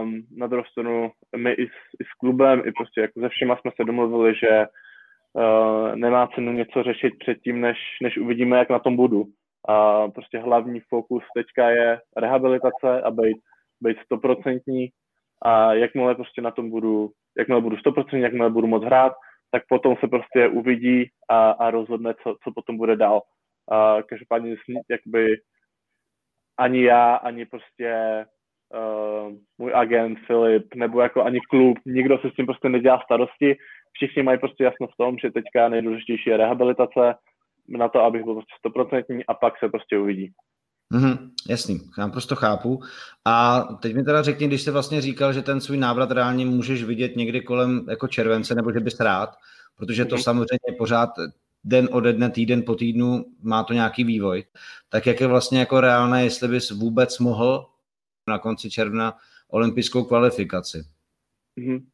Um, 0.00 0.26
na 0.36 0.46
druhou 0.46 0.64
stranu 0.64 1.10
my 1.36 1.52
i 1.52 1.66
s, 1.66 2.00
i 2.00 2.04
s 2.04 2.18
klubem, 2.20 2.62
i 2.64 2.72
prostě 2.72 3.00
jako 3.00 3.20
se 3.20 3.28
všema 3.28 3.56
jsme 3.56 3.70
se 3.76 3.84
domluvili, 3.84 4.34
že 4.34 4.64
uh, 5.32 5.96
nemá 5.96 6.26
cenu 6.34 6.52
něco 6.52 6.82
řešit 6.82 7.12
předtím, 7.18 7.60
než, 7.60 7.78
než 8.02 8.18
uvidíme, 8.18 8.58
jak 8.58 8.70
na 8.70 8.78
tom 8.78 8.96
budu. 8.96 9.24
A 9.68 10.08
prostě 10.08 10.38
hlavní 10.38 10.80
fokus 10.80 11.22
teďka 11.36 11.70
je 11.70 12.00
rehabilitace 12.16 13.02
a 13.02 13.10
být, 13.10 13.36
být 13.80 13.98
stoprocentní. 14.04 14.88
A 15.42 15.74
jakmile 15.74 16.14
prostě 16.14 16.42
na 16.42 16.50
tom 16.50 16.70
budu, 16.70 17.10
jakmile 17.38 17.60
budu 17.60 17.76
stoprocentní, 17.76 18.20
jakmile 18.20 18.50
budu 18.50 18.66
moc 18.66 18.84
hrát, 18.84 19.12
tak 19.50 19.62
potom 19.68 19.96
se 20.00 20.08
prostě 20.08 20.48
uvidí 20.48 21.10
a, 21.28 21.50
a 21.50 21.70
rozhodne, 21.70 22.14
co, 22.22 22.36
co 22.44 22.52
potom 22.54 22.76
bude 22.76 22.96
dál. 22.96 23.22
A 23.70 24.02
každopádně 24.02 24.56
jakby 24.90 25.36
ani 26.58 26.82
já, 26.82 27.14
ani 27.14 27.46
prostě 27.46 28.24
uh, 28.74 29.32
můj 29.58 29.72
agent 29.74 30.18
Filip, 30.26 30.74
nebo 30.74 31.00
jako 31.00 31.22
ani 31.22 31.40
klub, 31.40 31.78
nikdo 31.86 32.18
se 32.18 32.30
s 32.30 32.34
tím 32.34 32.46
prostě 32.46 32.68
nedělá 32.68 33.00
starosti, 33.04 33.56
všichni 33.92 34.22
mají 34.22 34.38
prostě 34.38 34.64
jasno 34.64 34.86
v 34.86 34.96
tom, 34.96 35.18
že 35.18 35.30
teďka 35.30 35.68
nejdůležitější 35.68 36.30
je 36.30 36.36
rehabilitace 36.36 37.14
na 37.68 37.88
to, 37.88 38.00
abych 38.00 38.24
byl 38.24 38.34
prostě 38.34 38.54
stoprocentní 38.58 39.26
a 39.26 39.34
pak 39.34 39.58
se 39.58 39.68
prostě 39.68 39.98
uvidí. 39.98 40.32
Mm-hmm, 40.94 41.30
jasný, 41.48 41.80
já 41.98 42.08
prostě 42.08 42.34
chápu. 42.34 42.80
A 43.24 43.62
teď 43.82 43.94
mi 43.94 44.02
teda 44.02 44.22
řekni, 44.22 44.46
když 44.46 44.62
jsi 44.62 44.70
vlastně 44.70 45.00
říkal, 45.00 45.32
že 45.32 45.42
ten 45.42 45.60
svůj 45.60 45.76
návrat 45.76 46.10
reálně 46.10 46.46
můžeš 46.46 46.84
vidět 46.84 47.16
někdy 47.16 47.40
kolem 47.40 47.86
jako 47.90 48.08
července, 48.08 48.54
nebo 48.54 48.72
že 48.72 48.80
bys 48.80 49.00
rád, 49.00 49.30
protože 49.76 50.04
to 50.04 50.16
mm-hmm. 50.16 50.22
samozřejmě 50.22 50.78
pořád 50.78 51.10
den 51.64 51.88
ode 51.92 52.12
dne, 52.12 52.30
týden 52.30 52.62
po 52.62 52.74
týdnu 52.74 53.24
má 53.42 53.64
to 53.64 53.72
nějaký 53.72 54.04
vývoj. 54.04 54.44
Tak 54.88 55.06
jak 55.06 55.20
je 55.20 55.26
vlastně 55.26 55.58
jako 55.58 55.80
reálné, 55.80 56.24
jestli 56.24 56.48
bys 56.48 56.70
vůbec 56.70 57.18
mohl 57.18 57.66
na 58.28 58.38
konci 58.38 58.70
června 58.70 59.16
olympijskou 59.50 60.04
kvalifikaci? 60.04 60.78
Mm-hmm. 61.58 61.84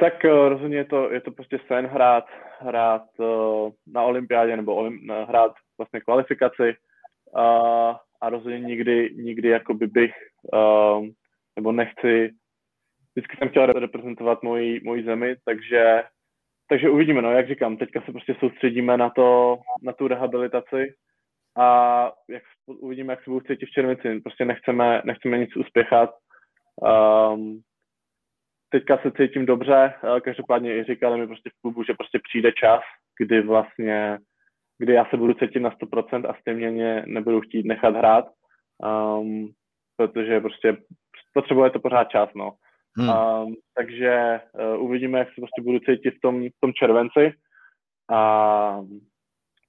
Tak 0.00 0.14
uh, 0.24 0.48
rozhodně 0.48 0.76
je 0.76 0.84
to, 0.84 1.10
je 1.10 1.20
to 1.20 1.30
prostě 1.30 1.58
sen 1.68 1.86
hrát, 1.86 2.24
hrát 2.60 3.06
uh, 3.18 3.70
na 3.86 4.02
olympiádě 4.02 4.56
nebo 4.56 4.74
olim, 4.74 5.08
hrát 5.28 5.52
vlastně 5.78 6.00
kvalifikaci 6.00 6.74
uh, 7.36 7.94
a 8.20 8.28
rozhodně 8.30 8.60
nikdy, 8.60 9.14
nikdy 9.16 9.48
jakoby 9.48 9.86
bych 9.86 10.12
uh, 10.52 11.06
nebo 11.56 11.72
nechci 11.72 12.30
vždycky 13.14 13.36
jsem 13.36 13.48
chtěl 13.48 13.66
reprezentovat 13.66 14.42
moji, 14.42 14.80
moji 14.84 15.04
zemi, 15.04 15.36
takže, 15.44 16.02
takže 16.68 16.90
uvidíme, 16.90 17.22
no, 17.22 17.32
jak 17.32 17.48
říkám, 17.48 17.76
teďka 17.76 18.00
se 18.00 18.12
prostě 18.12 18.36
soustředíme 18.40 18.96
na 18.96 19.10
to, 19.10 19.58
na 19.82 19.92
tu 19.92 20.08
rehabilitaci 20.08 20.94
a 21.58 22.12
jak 22.28 22.42
uvidíme, 22.66 23.12
jak 23.12 23.24
se 23.24 23.30
budu 23.30 23.46
cítit 23.46 23.66
v 23.66 23.70
červenci. 23.70 24.20
Prostě 24.20 24.44
nechceme, 24.44 25.02
nechceme 25.04 25.38
nic 25.38 25.56
uspěchat. 25.56 26.10
Um, 27.32 27.60
teďka 28.68 28.98
se 28.98 29.12
cítím 29.12 29.46
dobře, 29.46 29.94
každopádně 30.24 30.76
i 30.76 30.84
říkali 30.84 31.20
mi 31.20 31.26
prostě 31.26 31.50
v 31.50 31.60
klubu, 31.60 31.82
že 31.82 31.94
prostě 31.94 32.18
přijde 32.28 32.52
čas, 32.52 32.80
kdy 33.20 33.42
vlastně, 33.42 34.18
kdy 34.78 34.92
já 34.92 35.04
se 35.04 35.16
budu 35.16 35.34
cítit 35.34 35.60
na 35.60 35.70
100% 35.70 36.30
a 36.30 36.34
stejně 36.40 36.70
mě 36.70 37.02
nebudu 37.06 37.40
chtít 37.40 37.66
nechat 37.66 37.96
hrát, 37.96 38.24
um, 39.18 39.50
protože 39.96 40.40
prostě 40.40 40.76
potřebuje 41.34 41.70
to 41.70 41.80
pořád 41.80 42.04
čas, 42.04 42.28
no. 42.34 42.52
Hmm. 42.98 43.08
Um, 43.08 43.54
takže 43.76 44.40
uh, 44.52 44.84
uvidíme, 44.84 45.18
jak 45.18 45.28
se 45.28 45.34
prostě 45.36 45.62
budu 45.62 45.78
cítit 45.78 46.10
v 46.10 46.20
tom, 46.20 46.48
v 46.48 46.60
tom 46.60 46.72
červenci 46.72 47.32
a, 48.10 48.20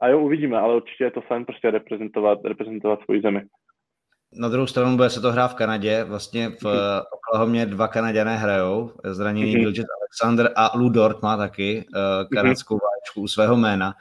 a 0.01 0.07
jo, 0.07 0.19
uvidíme, 0.19 0.57
ale 0.59 0.75
určitě 0.75 1.03
je 1.03 1.11
to 1.11 1.21
sen 1.27 1.45
prostě 1.45 1.71
reprezentovat, 1.71 2.39
reprezentovat 2.45 2.99
svoji 3.03 3.21
zemi. 3.21 3.41
Na 4.33 4.49
druhou 4.49 4.67
stranu 4.67 4.97
bude 4.97 5.09
se 5.09 5.21
to 5.21 5.31
hrát 5.31 5.47
v 5.47 5.55
Kanadě. 5.55 6.03
Vlastně 6.03 6.49
v 6.49 6.63
mm-hmm. 6.63 7.01
Oklahomě 7.11 7.65
dva 7.65 7.87
Kanaděné 7.87 8.37
hrajou. 8.37 8.91
Zraněný 9.03 9.55
mm-hmm. 9.55 9.59
Gilgit 9.59 9.85
Alexander 10.01 10.53
a 10.55 10.77
Lou 10.77 10.89
Dort 10.89 11.21
má 11.21 11.37
taky 11.37 11.85
uh, 11.95 12.29
kanadskou 12.33 12.75
mm-hmm. 12.75 12.79
váčku 12.79 13.21
u 13.21 13.27
svého 13.27 13.57
jména. 13.57 13.93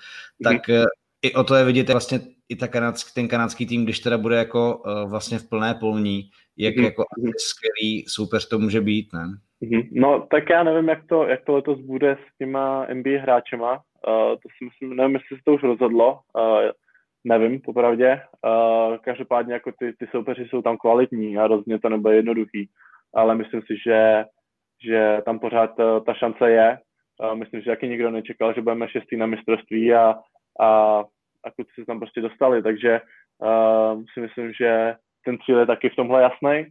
Tak 0.45 0.69
mm-hmm. 0.69 0.85
i 1.23 1.35
o 1.35 1.45
to 1.45 1.55
je 1.55 1.65
vidět 1.65 1.91
vlastně 1.91 2.21
i 2.49 2.57
ta 2.57 2.69
kanadsk, 2.69 3.15
ten 3.15 3.29
kanadský 3.29 3.67
tým, 3.67 3.85
když 3.85 4.01
teda 4.01 4.19
bude 4.19 4.37
jako 4.37 4.77
uh, 4.77 5.11
vlastně 5.11 5.39
v 5.39 5.49
plné 5.49 5.75
polní, 5.75 6.31
jak 6.57 6.75
mm-hmm. 6.75 6.85
jako 6.85 7.05
skvělý 7.39 8.05
soupeř 8.09 8.49
to 8.49 8.59
může 8.59 8.81
být, 8.81 9.13
ne? 9.13 9.27
Mm-hmm. 9.63 9.89
No, 9.93 10.27
tak 10.31 10.51
já 10.51 10.63
nevím, 10.63 10.89
jak 10.89 11.07
to, 11.07 11.27
jak 11.27 11.45
to 11.45 11.53
letos 11.53 11.81
bude 11.81 12.13
s 12.13 12.39
těma 12.39 12.87
NBA 12.95 13.21
hráčema. 13.23 13.73
Uh, 13.73 14.35
to 14.35 14.49
si 14.59 14.65
myslím, 14.65 14.97
nevím, 14.97 15.15
jestli 15.15 15.37
se 15.37 15.43
to 15.45 15.55
už 15.55 15.63
rozhodlo. 15.63 16.13
Uh, 16.13 16.71
Nevím, 17.25 17.61
popravdě. 17.61 18.21
Uh, 18.47 18.97
každopádně 18.97 19.55
jako 19.55 19.73
ty, 19.79 19.93
ty 19.93 20.07
soupeři 20.07 20.45
jsou 20.49 20.63
tam 20.63 20.77
kvalitní 20.77 21.39
a 21.39 21.47
rozhodně 21.47 21.79
to 21.79 21.89
nebude 21.89 22.17
jednoduchý. 22.17 22.69
Ale 23.15 23.35
myslím 23.35 23.63
si, 23.63 23.77
že, 23.87 24.25
že 24.85 25.19
tam 25.25 25.39
pořád 25.39 25.79
uh, 25.79 26.05
ta 26.05 26.15
šance 26.15 26.51
je. 26.51 26.79
Uh, 27.23 27.35
myslím, 27.39 27.61
že 27.61 27.71
taky 27.71 27.89
nikdo 27.89 28.11
nečekal, 28.11 28.55
že 28.55 28.63
budeme 28.63 28.89
šestý 28.89 29.17
na 29.17 29.27
mistrovství 29.27 29.95
a, 29.95 30.15
a, 30.61 30.99
a 31.45 31.51
kluci 31.57 31.71
se 31.81 31.87
tam 31.87 31.99
prostě 31.99 32.21
dostali. 32.21 32.63
Takže 32.63 33.01
uh, 33.39 34.03
si 34.15 34.21
myslím, 34.21 34.53
že 34.53 34.95
ten 35.25 35.39
cíl 35.39 35.59
je 35.59 35.67
taky 35.67 35.89
v 35.89 35.97
tomhle 35.97 36.23
jasný 36.23 36.67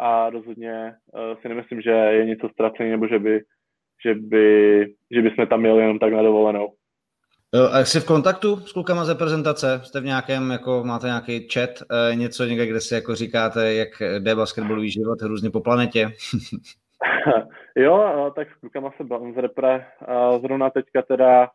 a 0.00 0.30
rozhodně 0.30 0.94
uh, 1.14 1.40
si 1.40 1.48
nemyslím, 1.48 1.80
že 1.80 1.90
je 1.90 2.24
něco 2.24 2.48
ztracený 2.48 2.90
nebo 2.90 3.06
že 3.08 3.18
by, 3.18 3.40
že 4.06 4.14
by, 4.14 4.86
že 5.10 5.22
by 5.22 5.30
jsme 5.30 5.46
tam 5.46 5.60
měli 5.60 5.80
jenom 5.82 5.98
tak 5.98 6.12
na 6.12 6.22
dovolenou. 6.22 6.72
A 7.72 7.78
jsi 7.84 8.00
v 8.00 8.06
kontaktu 8.06 8.56
s 8.56 8.72
klukama 8.72 9.04
z 9.04 9.08
reprezentace? 9.08 9.80
Jste 9.84 10.00
v 10.00 10.04
nějakém, 10.04 10.50
jako 10.50 10.82
máte 10.84 11.06
nějaký 11.06 11.48
chat, 11.48 11.70
eh, 11.70 12.16
něco 12.16 12.44
někde, 12.44 12.66
kde 12.66 12.80
si 12.80 12.94
jako 12.94 13.14
říkáte, 13.14 13.74
jak 13.74 13.88
jde 14.18 14.34
basketbalový 14.34 14.90
život 14.90 15.22
různě 15.22 15.50
po 15.50 15.60
planetě? 15.60 16.10
jo, 17.76 18.32
tak 18.36 18.48
s 18.50 18.60
klukama 18.60 18.90
se 18.96 19.04
bavím 19.04 19.34
z 19.34 19.36
repre. 19.36 19.86
Zrovna 20.40 20.70
teďka 20.70 21.02
teda 21.02 21.48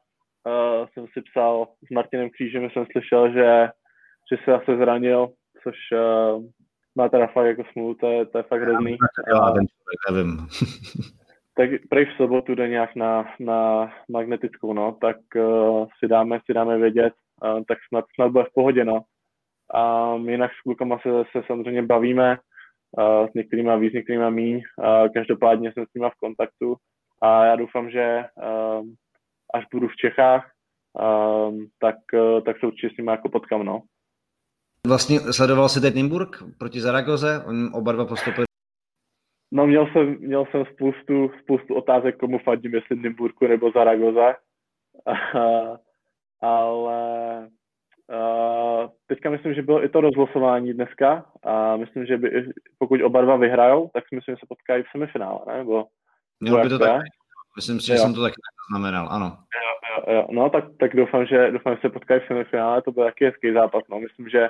uh, 0.45 0.87
jsem 0.93 1.05
si 1.13 1.21
psal 1.21 1.67
s 1.87 1.89
Martinem 1.89 2.29
Křížem, 2.29 2.69
jsem 2.69 2.85
slyšel, 2.91 3.33
že, 3.33 3.69
že 4.31 4.37
se 4.45 4.53
asi 4.53 4.77
zranil, 4.77 5.29
což 5.63 5.75
uh, 5.93 6.43
má 6.95 7.09
teda 7.09 7.27
fakt 7.27 7.45
jako 7.45 7.63
smůlu, 7.71 7.93
to 7.93 8.11
je, 8.11 8.25
to 8.25 8.37
je 8.37 8.43
fakt 8.43 8.61
hrozný. 8.61 8.97
Já 9.27 9.51
ten 9.51 9.65
člověk, 9.67 9.99
nevím. 10.11 10.47
tak 11.59 11.69
prej 11.89 12.05
v 12.05 12.17
sobotu 12.17 12.55
jde 12.55 12.67
nějak 12.67 12.95
na, 12.95 13.25
na 13.39 13.91
magnetickou, 14.11 14.73
no, 14.73 14.97
tak 15.01 15.17
uh, 15.35 15.87
si 15.99 16.07
dáme, 16.07 16.39
si 16.45 16.53
dáme 16.53 16.77
vědět, 16.77 17.13
uh, 17.43 17.61
tak 17.67 17.77
snad, 17.87 18.05
snad 18.15 18.31
bude 18.31 18.43
v 18.43 18.53
pohodě, 18.53 18.85
no. 18.85 19.01
A 19.73 20.13
jinak 20.15 20.51
s 20.51 20.61
klukama 20.61 20.99
se, 20.99 21.09
se 21.31 21.43
samozřejmě 21.47 21.81
bavíme, 21.81 22.37
uh, 22.97 23.27
s 23.27 23.33
některými 23.33 23.79
víc, 23.79 23.91
s 23.91 23.95
některými 23.95 24.31
míň, 24.31 24.55
uh, 24.55 25.07
každopádně 25.13 25.71
jsem 25.71 25.85
s 25.85 25.93
nimi 25.95 26.07
v 26.09 26.19
kontaktu 26.19 26.75
a 27.21 27.45
já 27.45 27.55
doufám, 27.55 27.89
že 27.91 28.23
uh, 28.35 28.85
až 29.53 29.65
budu 29.73 29.87
v 29.87 29.95
Čechách, 29.95 30.51
uh, 30.99 31.55
tak, 31.79 31.95
uh, 32.13 32.41
tak 32.41 32.59
se 32.59 32.67
určitě 32.67 32.93
s 32.93 32.97
nimi 32.97 33.11
jako 33.11 33.29
potkám, 33.29 33.63
no. 33.63 33.81
Vlastně 34.87 35.19
sledoval 35.19 35.69
jsi 35.69 35.81
teď 35.81 35.95
proti 36.57 36.81
Zaragoze? 36.81 37.43
Oni 37.47 37.69
oba 37.73 37.91
dva 37.91 38.05
postupili 38.05 38.48
No 39.51 39.67
měl 39.67 39.87
jsem, 39.87 40.17
měl 40.19 40.45
jsem 40.45 40.65
spoustu, 40.65 41.31
spoustu 41.43 41.75
otázek, 41.75 42.17
komu 42.17 42.39
fandím, 42.39 42.73
jestli 42.73 42.95
Nymburku 42.95 43.47
nebo 43.47 43.71
Zaragoza. 43.71 44.35
ale 46.41 47.47
uh, 48.09 48.89
teďka 49.07 49.29
myslím, 49.29 49.53
že 49.53 49.61
bylo 49.61 49.83
i 49.83 49.89
to 49.89 50.01
rozlosování 50.01 50.73
dneska 50.73 51.25
a 51.43 51.77
myslím, 51.77 52.05
že 52.05 52.17
by, 52.17 52.51
pokud 52.77 53.01
oba 53.01 53.21
dva 53.21 53.35
vyhrajou, 53.35 53.89
tak 53.93 54.03
si 54.07 54.15
myslím, 54.15 54.35
že 54.35 54.39
se 54.39 54.45
potkají 54.49 54.83
v 54.83 54.91
semifinále, 54.91 55.39
ne? 55.47 55.57
Nebo, 55.57 55.85
Mělo 56.39 56.63
by 56.63 56.69
to 56.69 56.79
tak. 56.79 57.01
Myslím 57.55 57.79
si, 57.79 57.87
že 57.87 57.93
jo. 57.93 57.99
jsem 57.99 58.13
to 58.13 58.21
taky 58.21 58.35
znamenal, 58.71 59.07
ano. 59.11 59.25
Jo, 59.25 60.03
jo, 60.07 60.13
jo. 60.15 60.27
No, 60.31 60.49
tak, 60.49 60.65
tak 60.79 60.95
doufám, 60.95 61.25
že, 61.25 61.51
doufám, 61.51 61.75
že 61.75 61.81
se 61.81 61.89
potkají 61.89 62.21
v 62.21 62.27
semifinále, 62.27 62.81
to 62.81 62.91
byl 62.91 63.03
taky 63.03 63.25
hezký 63.25 63.53
zápas. 63.53 63.83
No. 63.89 63.99
Myslím, 63.99 64.29
že 64.29 64.49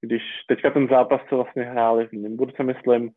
když 0.00 0.22
teďka 0.48 0.70
ten 0.70 0.88
zápas, 0.88 1.20
co 1.28 1.36
vlastně 1.36 1.62
hráli 1.62 2.06
v 2.06 2.12
Nymburce, 2.12 2.62
myslím, 2.62 3.10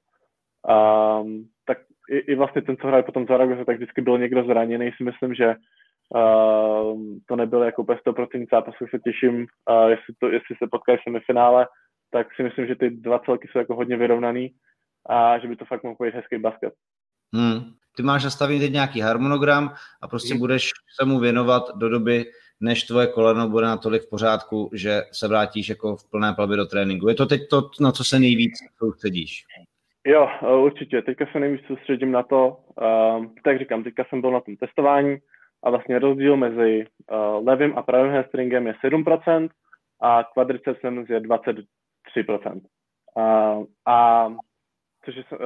Um, 0.69 1.45
tak 1.65 1.77
i, 2.09 2.17
i 2.17 2.35
vlastně 2.35 2.61
ten, 2.61 2.77
co 2.77 2.87
hraje 2.87 3.03
potom 3.03 3.27
Zaragoza, 3.27 3.65
tak 3.65 3.75
vždycky 3.75 4.01
byl 4.01 4.17
někdo 4.17 4.43
zraněný, 4.43 4.91
si 4.97 5.03
myslím, 5.03 5.35
že 5.35 5.55
uh, 6.15 7.01
to 7.25 7.35
nebyl 7.35 7.63
jako 7.63 7.81
úplně 7.81 7.99
100% 8.07 8.45
zápas, 8.51 8.75
se 8.89 8.99
těším, 8.99 9.35
uh, 9.35 9.87
jestli, 9.89 10.13
to, 10.19 10.27
jestli 10.27 10.55
se 10.55 10.67
potkají 10.71 10.97
v 10.97 11.03
semifinále, 11.03 11.67
tak 12.11 12.27
si 12.35 12.43
myslím, 12.43 12.67
že 12.67 12.75
ty 12.75 12.89
dva 12.89 13.19
celky 13.19 13.47
jsou 13.47 13.59
jako 13.59 13.75
hodně 13.75 13.97
vyrovnaný 13.97 14.53
a 15.09 15.39
že 15.39 15.47
by 15.47 15.55
to 15.55 15.65
fakt 15.65 15.83
mohl 15.83 15.95
být 16.01 16.13
hezký 16.13 16.37
basket. 16.37 16.73
Hmm. 17.33 17.73
Ty 17.95 18.03
máš 18.03 18.23
nastavený 18.23 18.59
teď 18.59 18.73
nějaký 18.73 18.99
harmonogram 18.99 19.73
a 20.01 20.07
prostě 20.07 20.33
hmm. 20.33 20.39
budeš 20.39 20.69
se 20.99 21.05
mu 21.05 21.19
věnovat 21.19 21.63
do 21.75 21.89
doby, 21.89 22.25
než 22.61 22.83
tvoje 22.83 23.07
koleno 23.07 23.49
bude 23.49 23.65
natolik 23.65 24.03
v 24.03 24.09
pořádku, 24.09 24.69
že 24.73 25.01
se 25.11 25.27
vrátíš 25.27 25.69
jako 25.69 25.95
v 25.95 26.09
plné 26.09 26.33
plavbě 26.33 26.57
do 26.57 26.65
tréninku. 26.65 27.07
Je 27.07 27.15
to 27.15 27.25
teď 27.25 27.41
to, 27.49 27.69
na 27.81 27.91
co 27.91 28.03
se 28.03 28.19
nejvíc 28.19 28.53
soustředíš? 28.77 29.45
Jo, 30.07 30.29
eh, 30.41 30.55
určitě. 30.55 31.01
Teďka 31.01 31.25
se 31.31 31.39
nejvíc 31.39 31.65
soustředím 31.65 32.11
na 32.11 32.23
to, 32.23 32.57
uh, 32.81 33.25
tak 33.43 33.59
říkám, 33.59 33.83
teďka 33.83 34.03
jsem 34.03 34.21
byl 34.21 34.31
na 34.31 34.39
tom 34.41 34.55
testování 34.55 35.17
a 35.63 35.69
vlastně 35.69 35.99
rozdíl 35.99 36.37
mezi 36.37 36.85
uh, 37.11 37.47
levým 37.47 37.77
a 37.77 37.81
pravým 37.81 38.11
hamstringem 38.11 38.67
je 38.67 38.73
7% 38.73 39.49
a 40.01 40.23
kvadricepsem 40.23 41.05
je 41.09 41.19
23%. 41.19 41.65
Uh, 43.15 43.65
a 43.87 44.29
což 45.05 45.15
je 45.15 45.23
uh, 45.31 45.37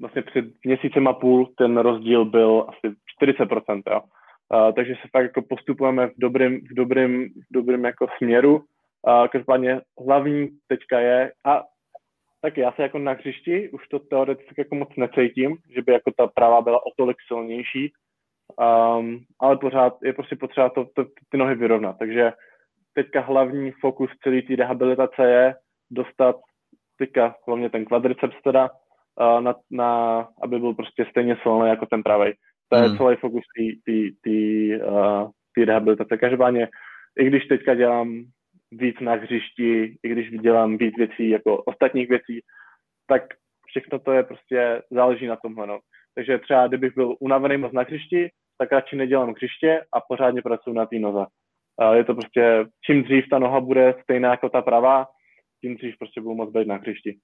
vlastně 0.00 0.22
před 0.22 0.44
měsícem 0.64 1.08
a 1.08 1.12
půl 1.12 1.52
ten 1.58 1.78
rozdíl 1.78 2.24
byl 2.24 2.66
asi 2.68 2.94
40%, 3.22 3.82
jo. 3.90 4.00
Uh, 4.00 4.72
takže 4.72 4.94
se 4.94 5.08
fakt 5.12 5.22
jako 5.22 5.42
postupujeme 5.42 6.06
v 6.06 6.12
dobrém, 6.18 6.60
v 6.70 6.74
dobrém, 6.74 7.28
v 7.28 7.52
dobrém 7.52 7.84
jako 7.84 8.06
směru. 8.16 8.56
Uh, 8.56 9.28
každopádně 9.28 9.80
hlavní 10.06 10.48
teďka 10.68 11.00
je, 11.00 11.32
a 11.44 11.62
tak 12.40 12.56
já 12.56 12.72
se 12.72 12.82
jako 12.82 12.98
na 12.98 13.12
hřišti 13.12 13.70
už 13.70 13.88
to 13.88 13.98
teoreticky 13.98 14.54
jako 14.58 14.74
moc 14.74 14.88
necítím, 14.96 15.56
že 15.74 15.82
by 15.82 15.92
jako 15.92 16.10
ta 16.16 16.26
práva 16.26 16.60
byla 16.60 16.86
o 16.86 16.90
tolik 16.96 17.16
silnější, 17.26 17.92
um, 18.58 19.20
ale 19.40 19.56
pořád 19.56 19.96
je 20.02 20.12
prostě 20.12 20.36
potřeba 20.36 20.68
to, 20.68 20.84
to, 20.94 21.04
ty 21.28 21.38
nohy 21.38 21.54
vyrovnat. 21.54 21.96
Takže 21.98 22.32
teďka 22.94 23.20
hlavní 23.20 23.70
fokus 23.70 24.10
celé 24.22 24.42
té 24.42 24.56
rehabilitace 24.56 25.30
je 25.30 25.54
dostat 25.90 26.36
teďka 26.98 27.34
hlavně 27.46 27.70
ten 27.70 27.84
kvadriceps 27.84 28.36
teda, 28.44 28.70
uh, 29.20 29.40
na, 29.40 29.54
na, 29.70 30.20
aby 30.42 30.58
byl 30.58 30.74
prostě 30.74 31.06
stejně 31.10 31.36
silný 31.42 31.68
jako 31.68 31.86
ten 31.86 32.02
pravý. 32.02 32.32
To 32.68 32.76
je 32.76 32.82
hmm. 32.82 32.96
celý 32.96 33.16
fokus 33.16 33.42
té 35.54 35.64
rehabilitace. 35.64 36.16
Každopádně, 36.16 36.68
i 37.18 37.24
když 37.26 37.46
teďka 37.46 37.74
dělám 37.74 38.24
víc 38.72 39.00
na 39.00 39.14
hřišti, 39.14 39.96
i 40.02 40.08
když 40.08 40.30
dělám 40.30 40.78
víc 40.78 40.96
věcí 40.96 41.28
jako 41.28 41.62
ostatních 41.62 42.08
věcí, 42.08 42.40
tak 43.06 43.22
všechno 43.66 43.98
to 43.98 44.12
je 44.12 44.22
prostě, 44.22 44.82
záleží 44.90 45.26
na 45.26 45.36
tomhle. 45.36 45.66
No. 45.66 45.78
Takže 46.14 46.38
třeba 46.38 46.66
kdybych 46.66 46.94
byl 46.94 47.16
unavený 47.20 47.56
moc 47.56 47.72
na 47.72 47.82
hřišti, 47.82 48.30
tak 48.58 48.72
radši 48.72 48.96
nedělám 48.96 49.30
hřiště 49.30 49.84
a 49.92 50.00
pořádně 50.00 50.42
pracuji 50.42 50.72
na 50.72 50.86
té 50.86 50.98
noze. 50.98 51.26
Je 51.94 52.04
to 52.04 52.14
prostě, 52.14 52.64
čím 52.86 53.02
dřív 53.02 53.24
ta 53.30 53.38
noha 53.38 53.60
bude 53.60 53.94
stejná 54.02 54.30
jako 54.30 54.48
ta 54.48 54.62
pravá, 54.62 55.06
tím 55.60 55.76
dřív 55.76 55.98
prostě 55.98 56.20
budu 56.20 56.34
moc 56.34 56.50
být 56.52 56.68
na 56.68 56.76
hřišti. 56.76 57.18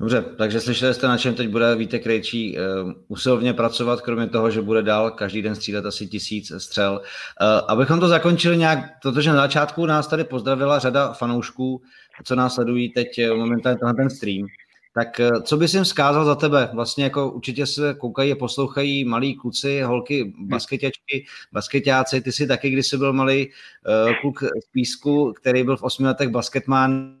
Dobře, 0.00 0.24
takže 0.38 0.60
slyšeli 0.60 0.94
jste, 0.94 1.08
na 1.08 1.18
čem 1.18 1.34
teď 1.34 1.48
bude 1.48 1.74
Vítek 1.74 2.02
Krejčí 2.02 2.58
uh, 2.58 2.92
usilovně 3.08 3.52
pracovat, 3.52 4.00
kromě 4.00 4.26
toho, 4.26 4.50
že 4.50 4.62
bude 4.62 4.82
dál 4.82 5.10
každý 5.10 5.42
den 5.42 5.54
střílet 5.54 5.86
asi 5.86 6.06
tisíc 6.06 6.52
střel. 6.58 7.00
Uh, 7.00 7.46
abychom 7.68 8.00
to 8.00 8.08
zakončili 8.08 8.56
nějak, 8.56 8.78
protože 9.02 9.30
na 9.30 9.36
začátku 9.36 9.86
nás 9.86 10.06
tady 10.06 10.24
pozdravila 10.24 10.78
řada 10.78 11.12
fanoušků, 11.12 11.82
co 12.24 12.34
nás 12.34 12.54
sledují 12.54 12.92
teď 12.92 13.18
eh, 13.18 13.34
momentálně 13.34 13.78
tenhle 13.78 13.94
ten 13.94 14.10
stream. 14.10 14.46
Tak 14.94 15.20
co 15.42 15.56
bys 15.56 15.74
jim 15.74 15.84
zkázal 15.84 16.24
za 16.24 16.34
tebe? 16.34 16.70
Vlastně 16.74 17.04
jako 17.04 17.30
určitě 17.30 17.66
se 17.66 17.94
koukají 17.94 18.32
a 18.32 18.36
poslouchají 18.36 19.04
malí 19.04 19.34
kluci, 19.34 19.82
holky, 19.82 20.34
basketěčky, 20.38 21.26
basketáci. 21.52 22.20
Ty 22.20 22.32
jsi 22.32 22.46
taky, 22.46 22.70
když 22.70 22.86
jsi 22.86 22.96
byl 22.96 23.12
malý 23.12 23.46
uh, 23.46 24.12
kluk 24.20 24.42
z 24.42 24.70
Písku, 24.72 25.32
který 25.32 25.64
byl 25.64 25.76
v 25.76 25.82
osmi 25.82 26.06
letech 26.06 26.28
basketmán, 26.28 27.16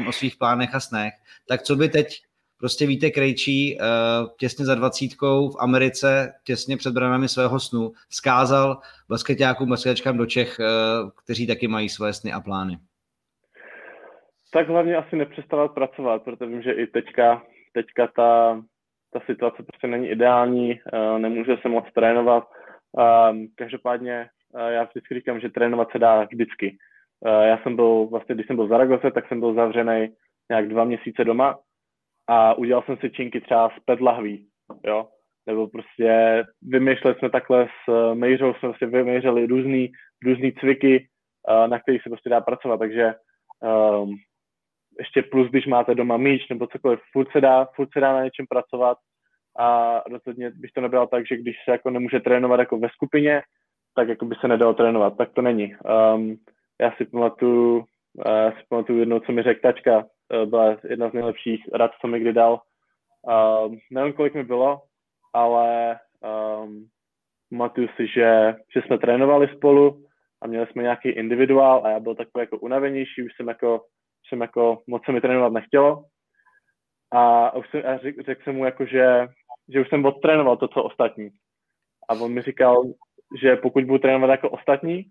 o 0.00 0.12
svých 0.12 0.36
plánech 0.36 0.74
a 0.74 0.80
snech, 0.80 1.12
tak 1.48 1.62
co 1.62 1.76
by 1.76 1.88
teď 1.88 2.22
prostě 2.58 2.86
víte 2.86 3.10
Krejčí 3.10 3.78
uh, 3.78 4.28
těsně 4.38 4.64
za 4.64 4.74
dvacítkou 4.74 5.50
v 5.50 5.56
Americe, 5.60 6.32
těsně 6.44 6.76
před 6.76 6.94
branami 6.94 7.28
svého 7.28 7.60
snu, 7.60 7.92
zkázal 8.10 8.78
basketákům, 9.08 9.68
basketačkám 9.68 10.16
do 10.16 10.26
Čech, 10.26 10.58
uh, 10.58 11.10
kteří 11.24 11.46
taky 11.46 11.68
mají 11.68 11.88
své 11.88 12.12
sny 12.12 12.32
a 12.32 12.40
plány? 12.40 12.78
Tak 14.52 14.68
hlavně 14.68 14.96
asi 14.96 15.16
nepřestávat 15.16 15.74
pracovat, 15.74 16.22
protože 16.22 16.46
vím, 16.46 16.62
že 16.62 16.72
i 16.72 16.86
teďka, 16.86 17.42
teďka 17.72 18.06
ta, 18.06 18.62
ta 19.12 19.20
situace 19.26 19.62
prostě 19.62 19.86
není 19.86 20.08
ideální, 20.08 20.80
uh, 20.92 21.18
nemůže 21.18 21.56
se 21.62 21.68
moc 21.68 21.84
trénovat. 21.94 22.48
Uh, 22.92 23.36
každopádně 23.54 24.28
já 24.68 24.84
vždycky 24.84 25.14
říkám, 25.14 25.40
že 25.40 25.48
trénovat 25.48 25.88
se 25.92 25.98
dá 25.98 26.24
vždycky. 26.24 26.78
Uh, 27.26 27.42
já 27.42 27.58
jsem 27.58 27.76
byl, 27.76 28.06
vlastně 28.10 28.34
když 28.34 28.46
jsem 28.46 28.56
byl 28.56 28.66
v 28.66 28.68
Zaragoze, 28.68 29.10
tak 29.10 29.28
jsem 29.28 29.40
byl 29.40 29.54
zavřený 29.54 30.08
nějak 30.50 30.68
dva 30.68 30.84
měsíce 30.84 31.24
doma 31.24 31.58
a 32.28 32.54
udělal 32.54 32.82
jsem 32.82 32.96
si 32.96 33.10
činky 33.10 33.40
třeba 33.40 33.68
z 33.68 33.84
pet 33.84 34.00
lahví, 34.00 34.46
jo, 34.84 35.08
nebo 35.46 35.68
prostě 35.68 36.42
vymýšleli 36.62 37.16
jsme 37.18 37.30
takhle 37.30 37.66
s 37.66 38.14
Mejřou, 38.14 38.54
jsme 38.54 38.68
prostě 38.68 38.86
vymýšleli 38.86 39.46
různý, 39.46 39.92
různý 40.24 40.52
cviky, 40.52 41.08
uh, 41.48 41.68
na 41.68 41.78
kterých 41.78 42.02
se 42.02 42.10
prostě 42.10 42.30
dá 42.30 42.40
pracovat, 42.40 42.78
takže 42.78 43.14
um, 43.62 44.14
ještě 44.98 45.22
plus, 45.22 45.50
když 45.50 45.66
máte 45.66 45.94
doma 45.94 46.16
míč 46.16 46.48
nebo 46.48 46.66
cokoliv, 46.66 47.00
furt 47.12 47.32
se 47.32 47.40
dá, 47.40 47.64
furt 47.74 47.88
se 47.92 48.00
dá 48.00 48.12
na 48.12 48.24
něčem 48.24 48.46
pracovat 48.46 48.98
a 49.58 49.98
rozhodně 50.08 50.50
bych 50.50 50.70
to 50.72 50.80
nebral 50.80 51.06
tak, 51.06 51.26
že 51.26 51.36
když 51.36 51.56
se 51.64 51.70
jako 51.70 51.90
nemůže 51.90 52.20
trénovat 52.20 52.60
jako 52.60 52.78
ve 52.78 52.88
skupině, 52.88 53.42
tak 53.94 54.08
jako 54.08 54.24
by 54.24 54.34
se 54.40 54.48
nedalo 54.48 54.74
trénovat, 54.74 55.16
tak 55.16 55.32
to 55.32 55.42
není. 55.42 55.74
Um, 56.14 56.36
já 56.82 56.92
si 56.92 57.04
pamatuju, 57.04 57.76
uh, 57.78 58.52
si 58.58 58.66
pamatuju 58.68 58.98
jednou, 58.98 59.20
co 59.20 59.32
mi 59.32 59.42
řekl 59.42 59.60
tačka, 59.60 59.98
uh, 59.98 60.48
byla 60.48 60.76
jedna 60.88 61.10
z 61.10 61.12
nejlepších 61.12 61.64
rad, 61.74 61.90
co 62.00 62.08
mi 62.08 62.20
kdy 62.20 62.32
dal. 62.32 62.60
Uh, 63.22 63.74
nevím, 63.90 64.12
kolik 64.12 64.34
mi 64.34 64.44
bylo, 64.44 64.82
ale 65.32 65.98
um, 66.64 66.86
pamatuju 67.50 67.88
si, 67.96 68.06
že, 68.06 68.54
že 68.74 68.82
jsme 68.82 68.98
trénovali 68.98 69.48
spolu 69.56 70.04
a 70.42 70.46
měli 70.46 70.66
jsme 70.66 70.82
nějaký 70.82 71.08
individuál 71.08 71.82
a 71.84 71.90
já 71.90 72.00
byl 72.00 72.14
takový 72.14 72.42
jako 72.42 72.58
unavenější, 72.58 73.22
už 73.22 73.32
jsem 73.36 73.48
jako 73.48 73.80
jsem 74.28 74.40
jako, 74.40 74.82
moc 74.86 75.04
se 75.04 75.12
mi 75.12 75.20
trénovat 75.20 75.52
nechtělo. 75.52 76.04
A 77.12 77.54
už 77.54 77.70
jsem, 77.70 77.82
a 77.86 77.98
řek, 77.98 78.24
řekl 78.24 78.42
jsem 78.42 78.56
mu 78.56 78.64
jako, 78.64 78.86
že, 78.86 79.26
že 79.72 79.80
už 79.80 79.88
jsem 79.88 80.04
odtrénoval 80.04 80.56
to, 80.56 80.68
co 80.68 80.82
ostatní. 80.82 81.30
A 82.08 82.14
on 82.14 82.32
mi 82.32 82.42
říkal, 82.42 82.82
že 83.42 83.56
pokud 83.56 83.84
budu 83.84 83.98
trénovat 83.98 84.30
jako 84.30 84.50
ostatní, 84.50 85.04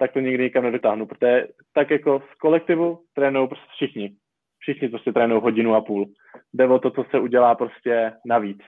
tak 0.00 0.12
to 0.12 0.20
nikdy 0.20 0.44
nikam 0.44 0.64
nedotáhnu, 0.64 1.06
protože 1.06 1.48
tak 1.74 1.90
jako 1.90 2.22
z 2.32 2.34
kolektivu 2.34 3.04
trénují 3.14 3.48
prostě 3.48 3.66
všichni. 3.74 4.16
Všichni 4.58 4.88
prostě 4.88 5.12
trénují 5.12 5.42
hodinu 5.42 5.74
a 5.74 5.80
půl. 5.80 6.06
Jde 6.54 6.66
o 6.66 6.78
to, 6.78 6.90
co 6.90 7.04
se 7.10 7.18
udělá 7.18 7.54
prostě 7.54 8.12
navíc. 8.26 8.58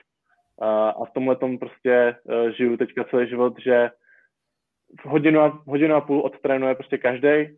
A 0.61 1.05
v 1.05 1.11
tomhle 1.13 1.35
tom 1.35 1.57
prostě 1.57 1.91
e, 1.91 2.51
žiju 2.51 2.77
teďka 2.77 3.03
celý 3.03 3.29
život, 3.29 3.53
že 3.59 3.89
hodinu 5.03 5.41
a, 5.41 5.63
hodinu 5.67 5.95
a 5.95 6.01
půl 6.01 6.21
odtrénuje 6.21 6.75
prostě 6.75 6.97
každý 6.97 7.57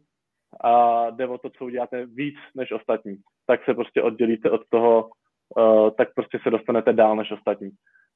a 0.64 1.06
jde 1.10 1.28
o 1.28 1.38
to, 1.38 1.50
co 1.50 1.66
uděláte 1.66 2.06
víc 2.06 2.36
než 2.56 2.72
ostatní. 2.72 3.18
Tak 3.48 3.66
se 3.66 3.74
prostě 3.74 4.02
oddělíte 4.02 4.50
od 4.52 4.62
toho, 4.70 5.10
uh, 5.58 5.90
tak 5.98 6.14
prostě 6.14 6.40
se 6.44 6.50
dostanete 6.50 6.94
dál 6.94 7.16
než 7.16 7.32
ostatní. 7.32 7.70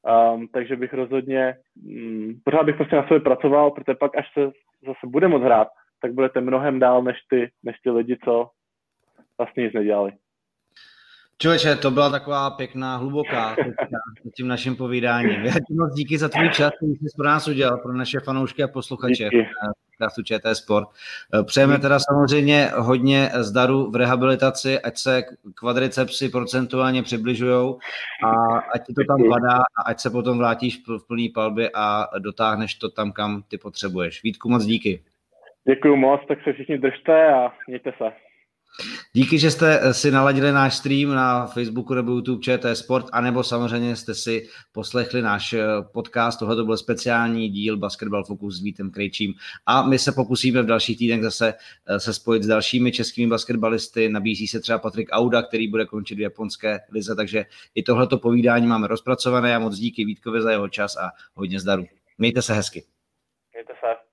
Um, 0.03 0.47
takže 0.47 0.75
bych 0.75 0.93
rozhodně, 0.93 1.55
um, 1.85 2.41
pořád 2.45 2.63
bych 2.63 2.75
prostě 2.75 2.95
na 2.95 3.03
sobě 3.03 3.19
pracoval, 3.19 3.71
protože 3.71 3.95
pak 3.95 4.17
až 4.17 4.33
se 4.33 4.51
zase 4.85 5.07
bude 5.07 5.27
moc 5.27 5.43
hrát, 5.43 5.67
tak 6.01 6.13
budete 6.13 6.41
mnohem 6.41 6.79
dál 6.79 7.03
než 7.03 7.17
ty, 7.29 7.51
než 7.63 7.75
ty 7.83 7.89
lidi, 7.89 8.17
co 8.25 8.49
vlastně 9.37 9.63
nic 9.63 9.73
nedělali. 9.73 10.11
Člověče, 11.41 11.75
to 11.75 11.91
byla 11.91 12.09
taková 12.09 12.49
pěkná, 12.49 12.97
hluboká 12.97 13.55
tím 14.35 14.47
naším 14.47 14.75
povídáním. 14.75 15.45
Já 15.45 15.53
ti 15.53 15.73
moc 15.73 15.93
díky 15.93 16.17
za 16.17 16.29
tvůj 16.29 16.49
čas, 16.49 16.71
který 16.77 16.91
jsi 16.91 17.17
pro 17.17 17.25
nás 17.25 17.47
udělal, 17.47 17.77
pro 17.77 17.93
naše 17.93 18.19
fanoušky 18.19 18.63
a 18.63 18.67
posluchače 18.67 19.29
podcastu 19.89 20.23
ČT 20.23 20.55
Sport. 20.55 20.87
Přejeme 21.45 21.79
teda 21.79 21.99
samozřejmě 21.99 22.71
hodně 22.75 23.29
zdaru 23.33 23.91
v 23.91 23.95
rehabilitaci, 23.95 24.79
ať 24.79 24.97
se 24.97 25.23
kvadricepsy 25.55 26.29
procentuálně 26.29 27.03
přibližují 27.03 27.75
a 28.23 28.57
ať 28.75 28.87
ti 28.87 28.93
to 28.93 29.01
tam 29.07 29.29
padá 29.29 29.57
a 29.57 29.81
ať 29.85 29.99
se 29.99 30.09
potom 30.09 30.37
vrátíš 30.37 30.81
v 30.87 31.07
plný 31.07 31.29
palbě 31.29 31.71
a 31.75 32.07
dotáhneš 32.19 32.75
to 32.75 32.89
tam, 32.89 33.11
kam 33.11 33.43
ty 33.47 33.57
potřebuješ. 33.57 34.23
Vítku, 34.23 34.49
moc 34.49 34.65
díky. 34.65 35.03
Děkuji 35.67 35.95
moc, 35.95 36.21
tak 36.27 36.43
se 36.43 36.53
všichni 36.53 36.77
držte 36.77 37.33
a 37.33 37.51
mějte 37.67 37.93
se. 37.97 38.28
Díky, 39.13 39.39
že 39.39 39.51
jste 39.51 39.79
eh, 39.81 39.93
si 39.93 40.11
naladili 40.11 40.51
náš 40.51 40.77
stream 40.77 41.09
na 41.09 41.47
Facebooku 41.47 41.93
nebo 41.93 42.11
YouTube 42.11 42.41
ČT 42.41 42.75
Sport, 42.75 43.05
anebo 43.11 43.43
samozřejmě 43.43 43.95
jste 43.95 44.15
si 44.15 44.49
poslechli 44.71 45.21
náš 45.21 45.53
eh, 45.53 45.65
podcast. 45.93 46.39
Tohle 46.39 46.55
to 46.55 46.65
byl 46.65 46.77
speciální 46.77 47.49
díl 47.49 47.77
Basketball 47.77 48.23
Focus 48.23 48.57
s 48.57 48.61
Vítem 48.61 48.91
Krejčím 48.91 49.33
a 49.65 49.81
my 49.81 49.99
se 49.99 50.11
pokusíme 50.11 50.61
v 50.61 50.65
dalších 50.65 50.97
týdnech 50.97 51.23
zase 51.23 51.53
eh, 51.87 51.99
se 51.99 52.13
spojit 52.13 52.43
s 52.43 52.47
dalšími 52.47 52.91
českými 52.91 53.27
basketbalisty. 53.27 54.09
Nabízí 54.09 54.47
se 54.47 54.59
třeba 54.59 54.79
Patrik 54.79 55.09
Auda, 55.11 55.41
který 55.41 55.67
bude 55.67 55.85
končit 55.85 56.15
v 56.15 56.21
japonské 56.21 56.79
lize, 56.91 57.15
takže 57.15 57.45
i 57.75 57.83
tohleto 57.83 58.17
povídání 58.17 58.67
máme 58.67 58.87
rozpracované. 58.87 59.49
Já 59.49 59.59
moc 59.59 59.77
díky 59.77 60.05
Vítkovi 60.05 60.41
za 60.41 60.51
jeho 60.51 60.69
čas 60.69 60.97
a 60.97 61.11
hodně 61.33 61.59
zdaru. 61.59 61.85
Mějte 62.17 62.41
se 62.41 62.53
hezky. 62.53 62.83
Mějte 63.53 63.73
se. 63.79 64.08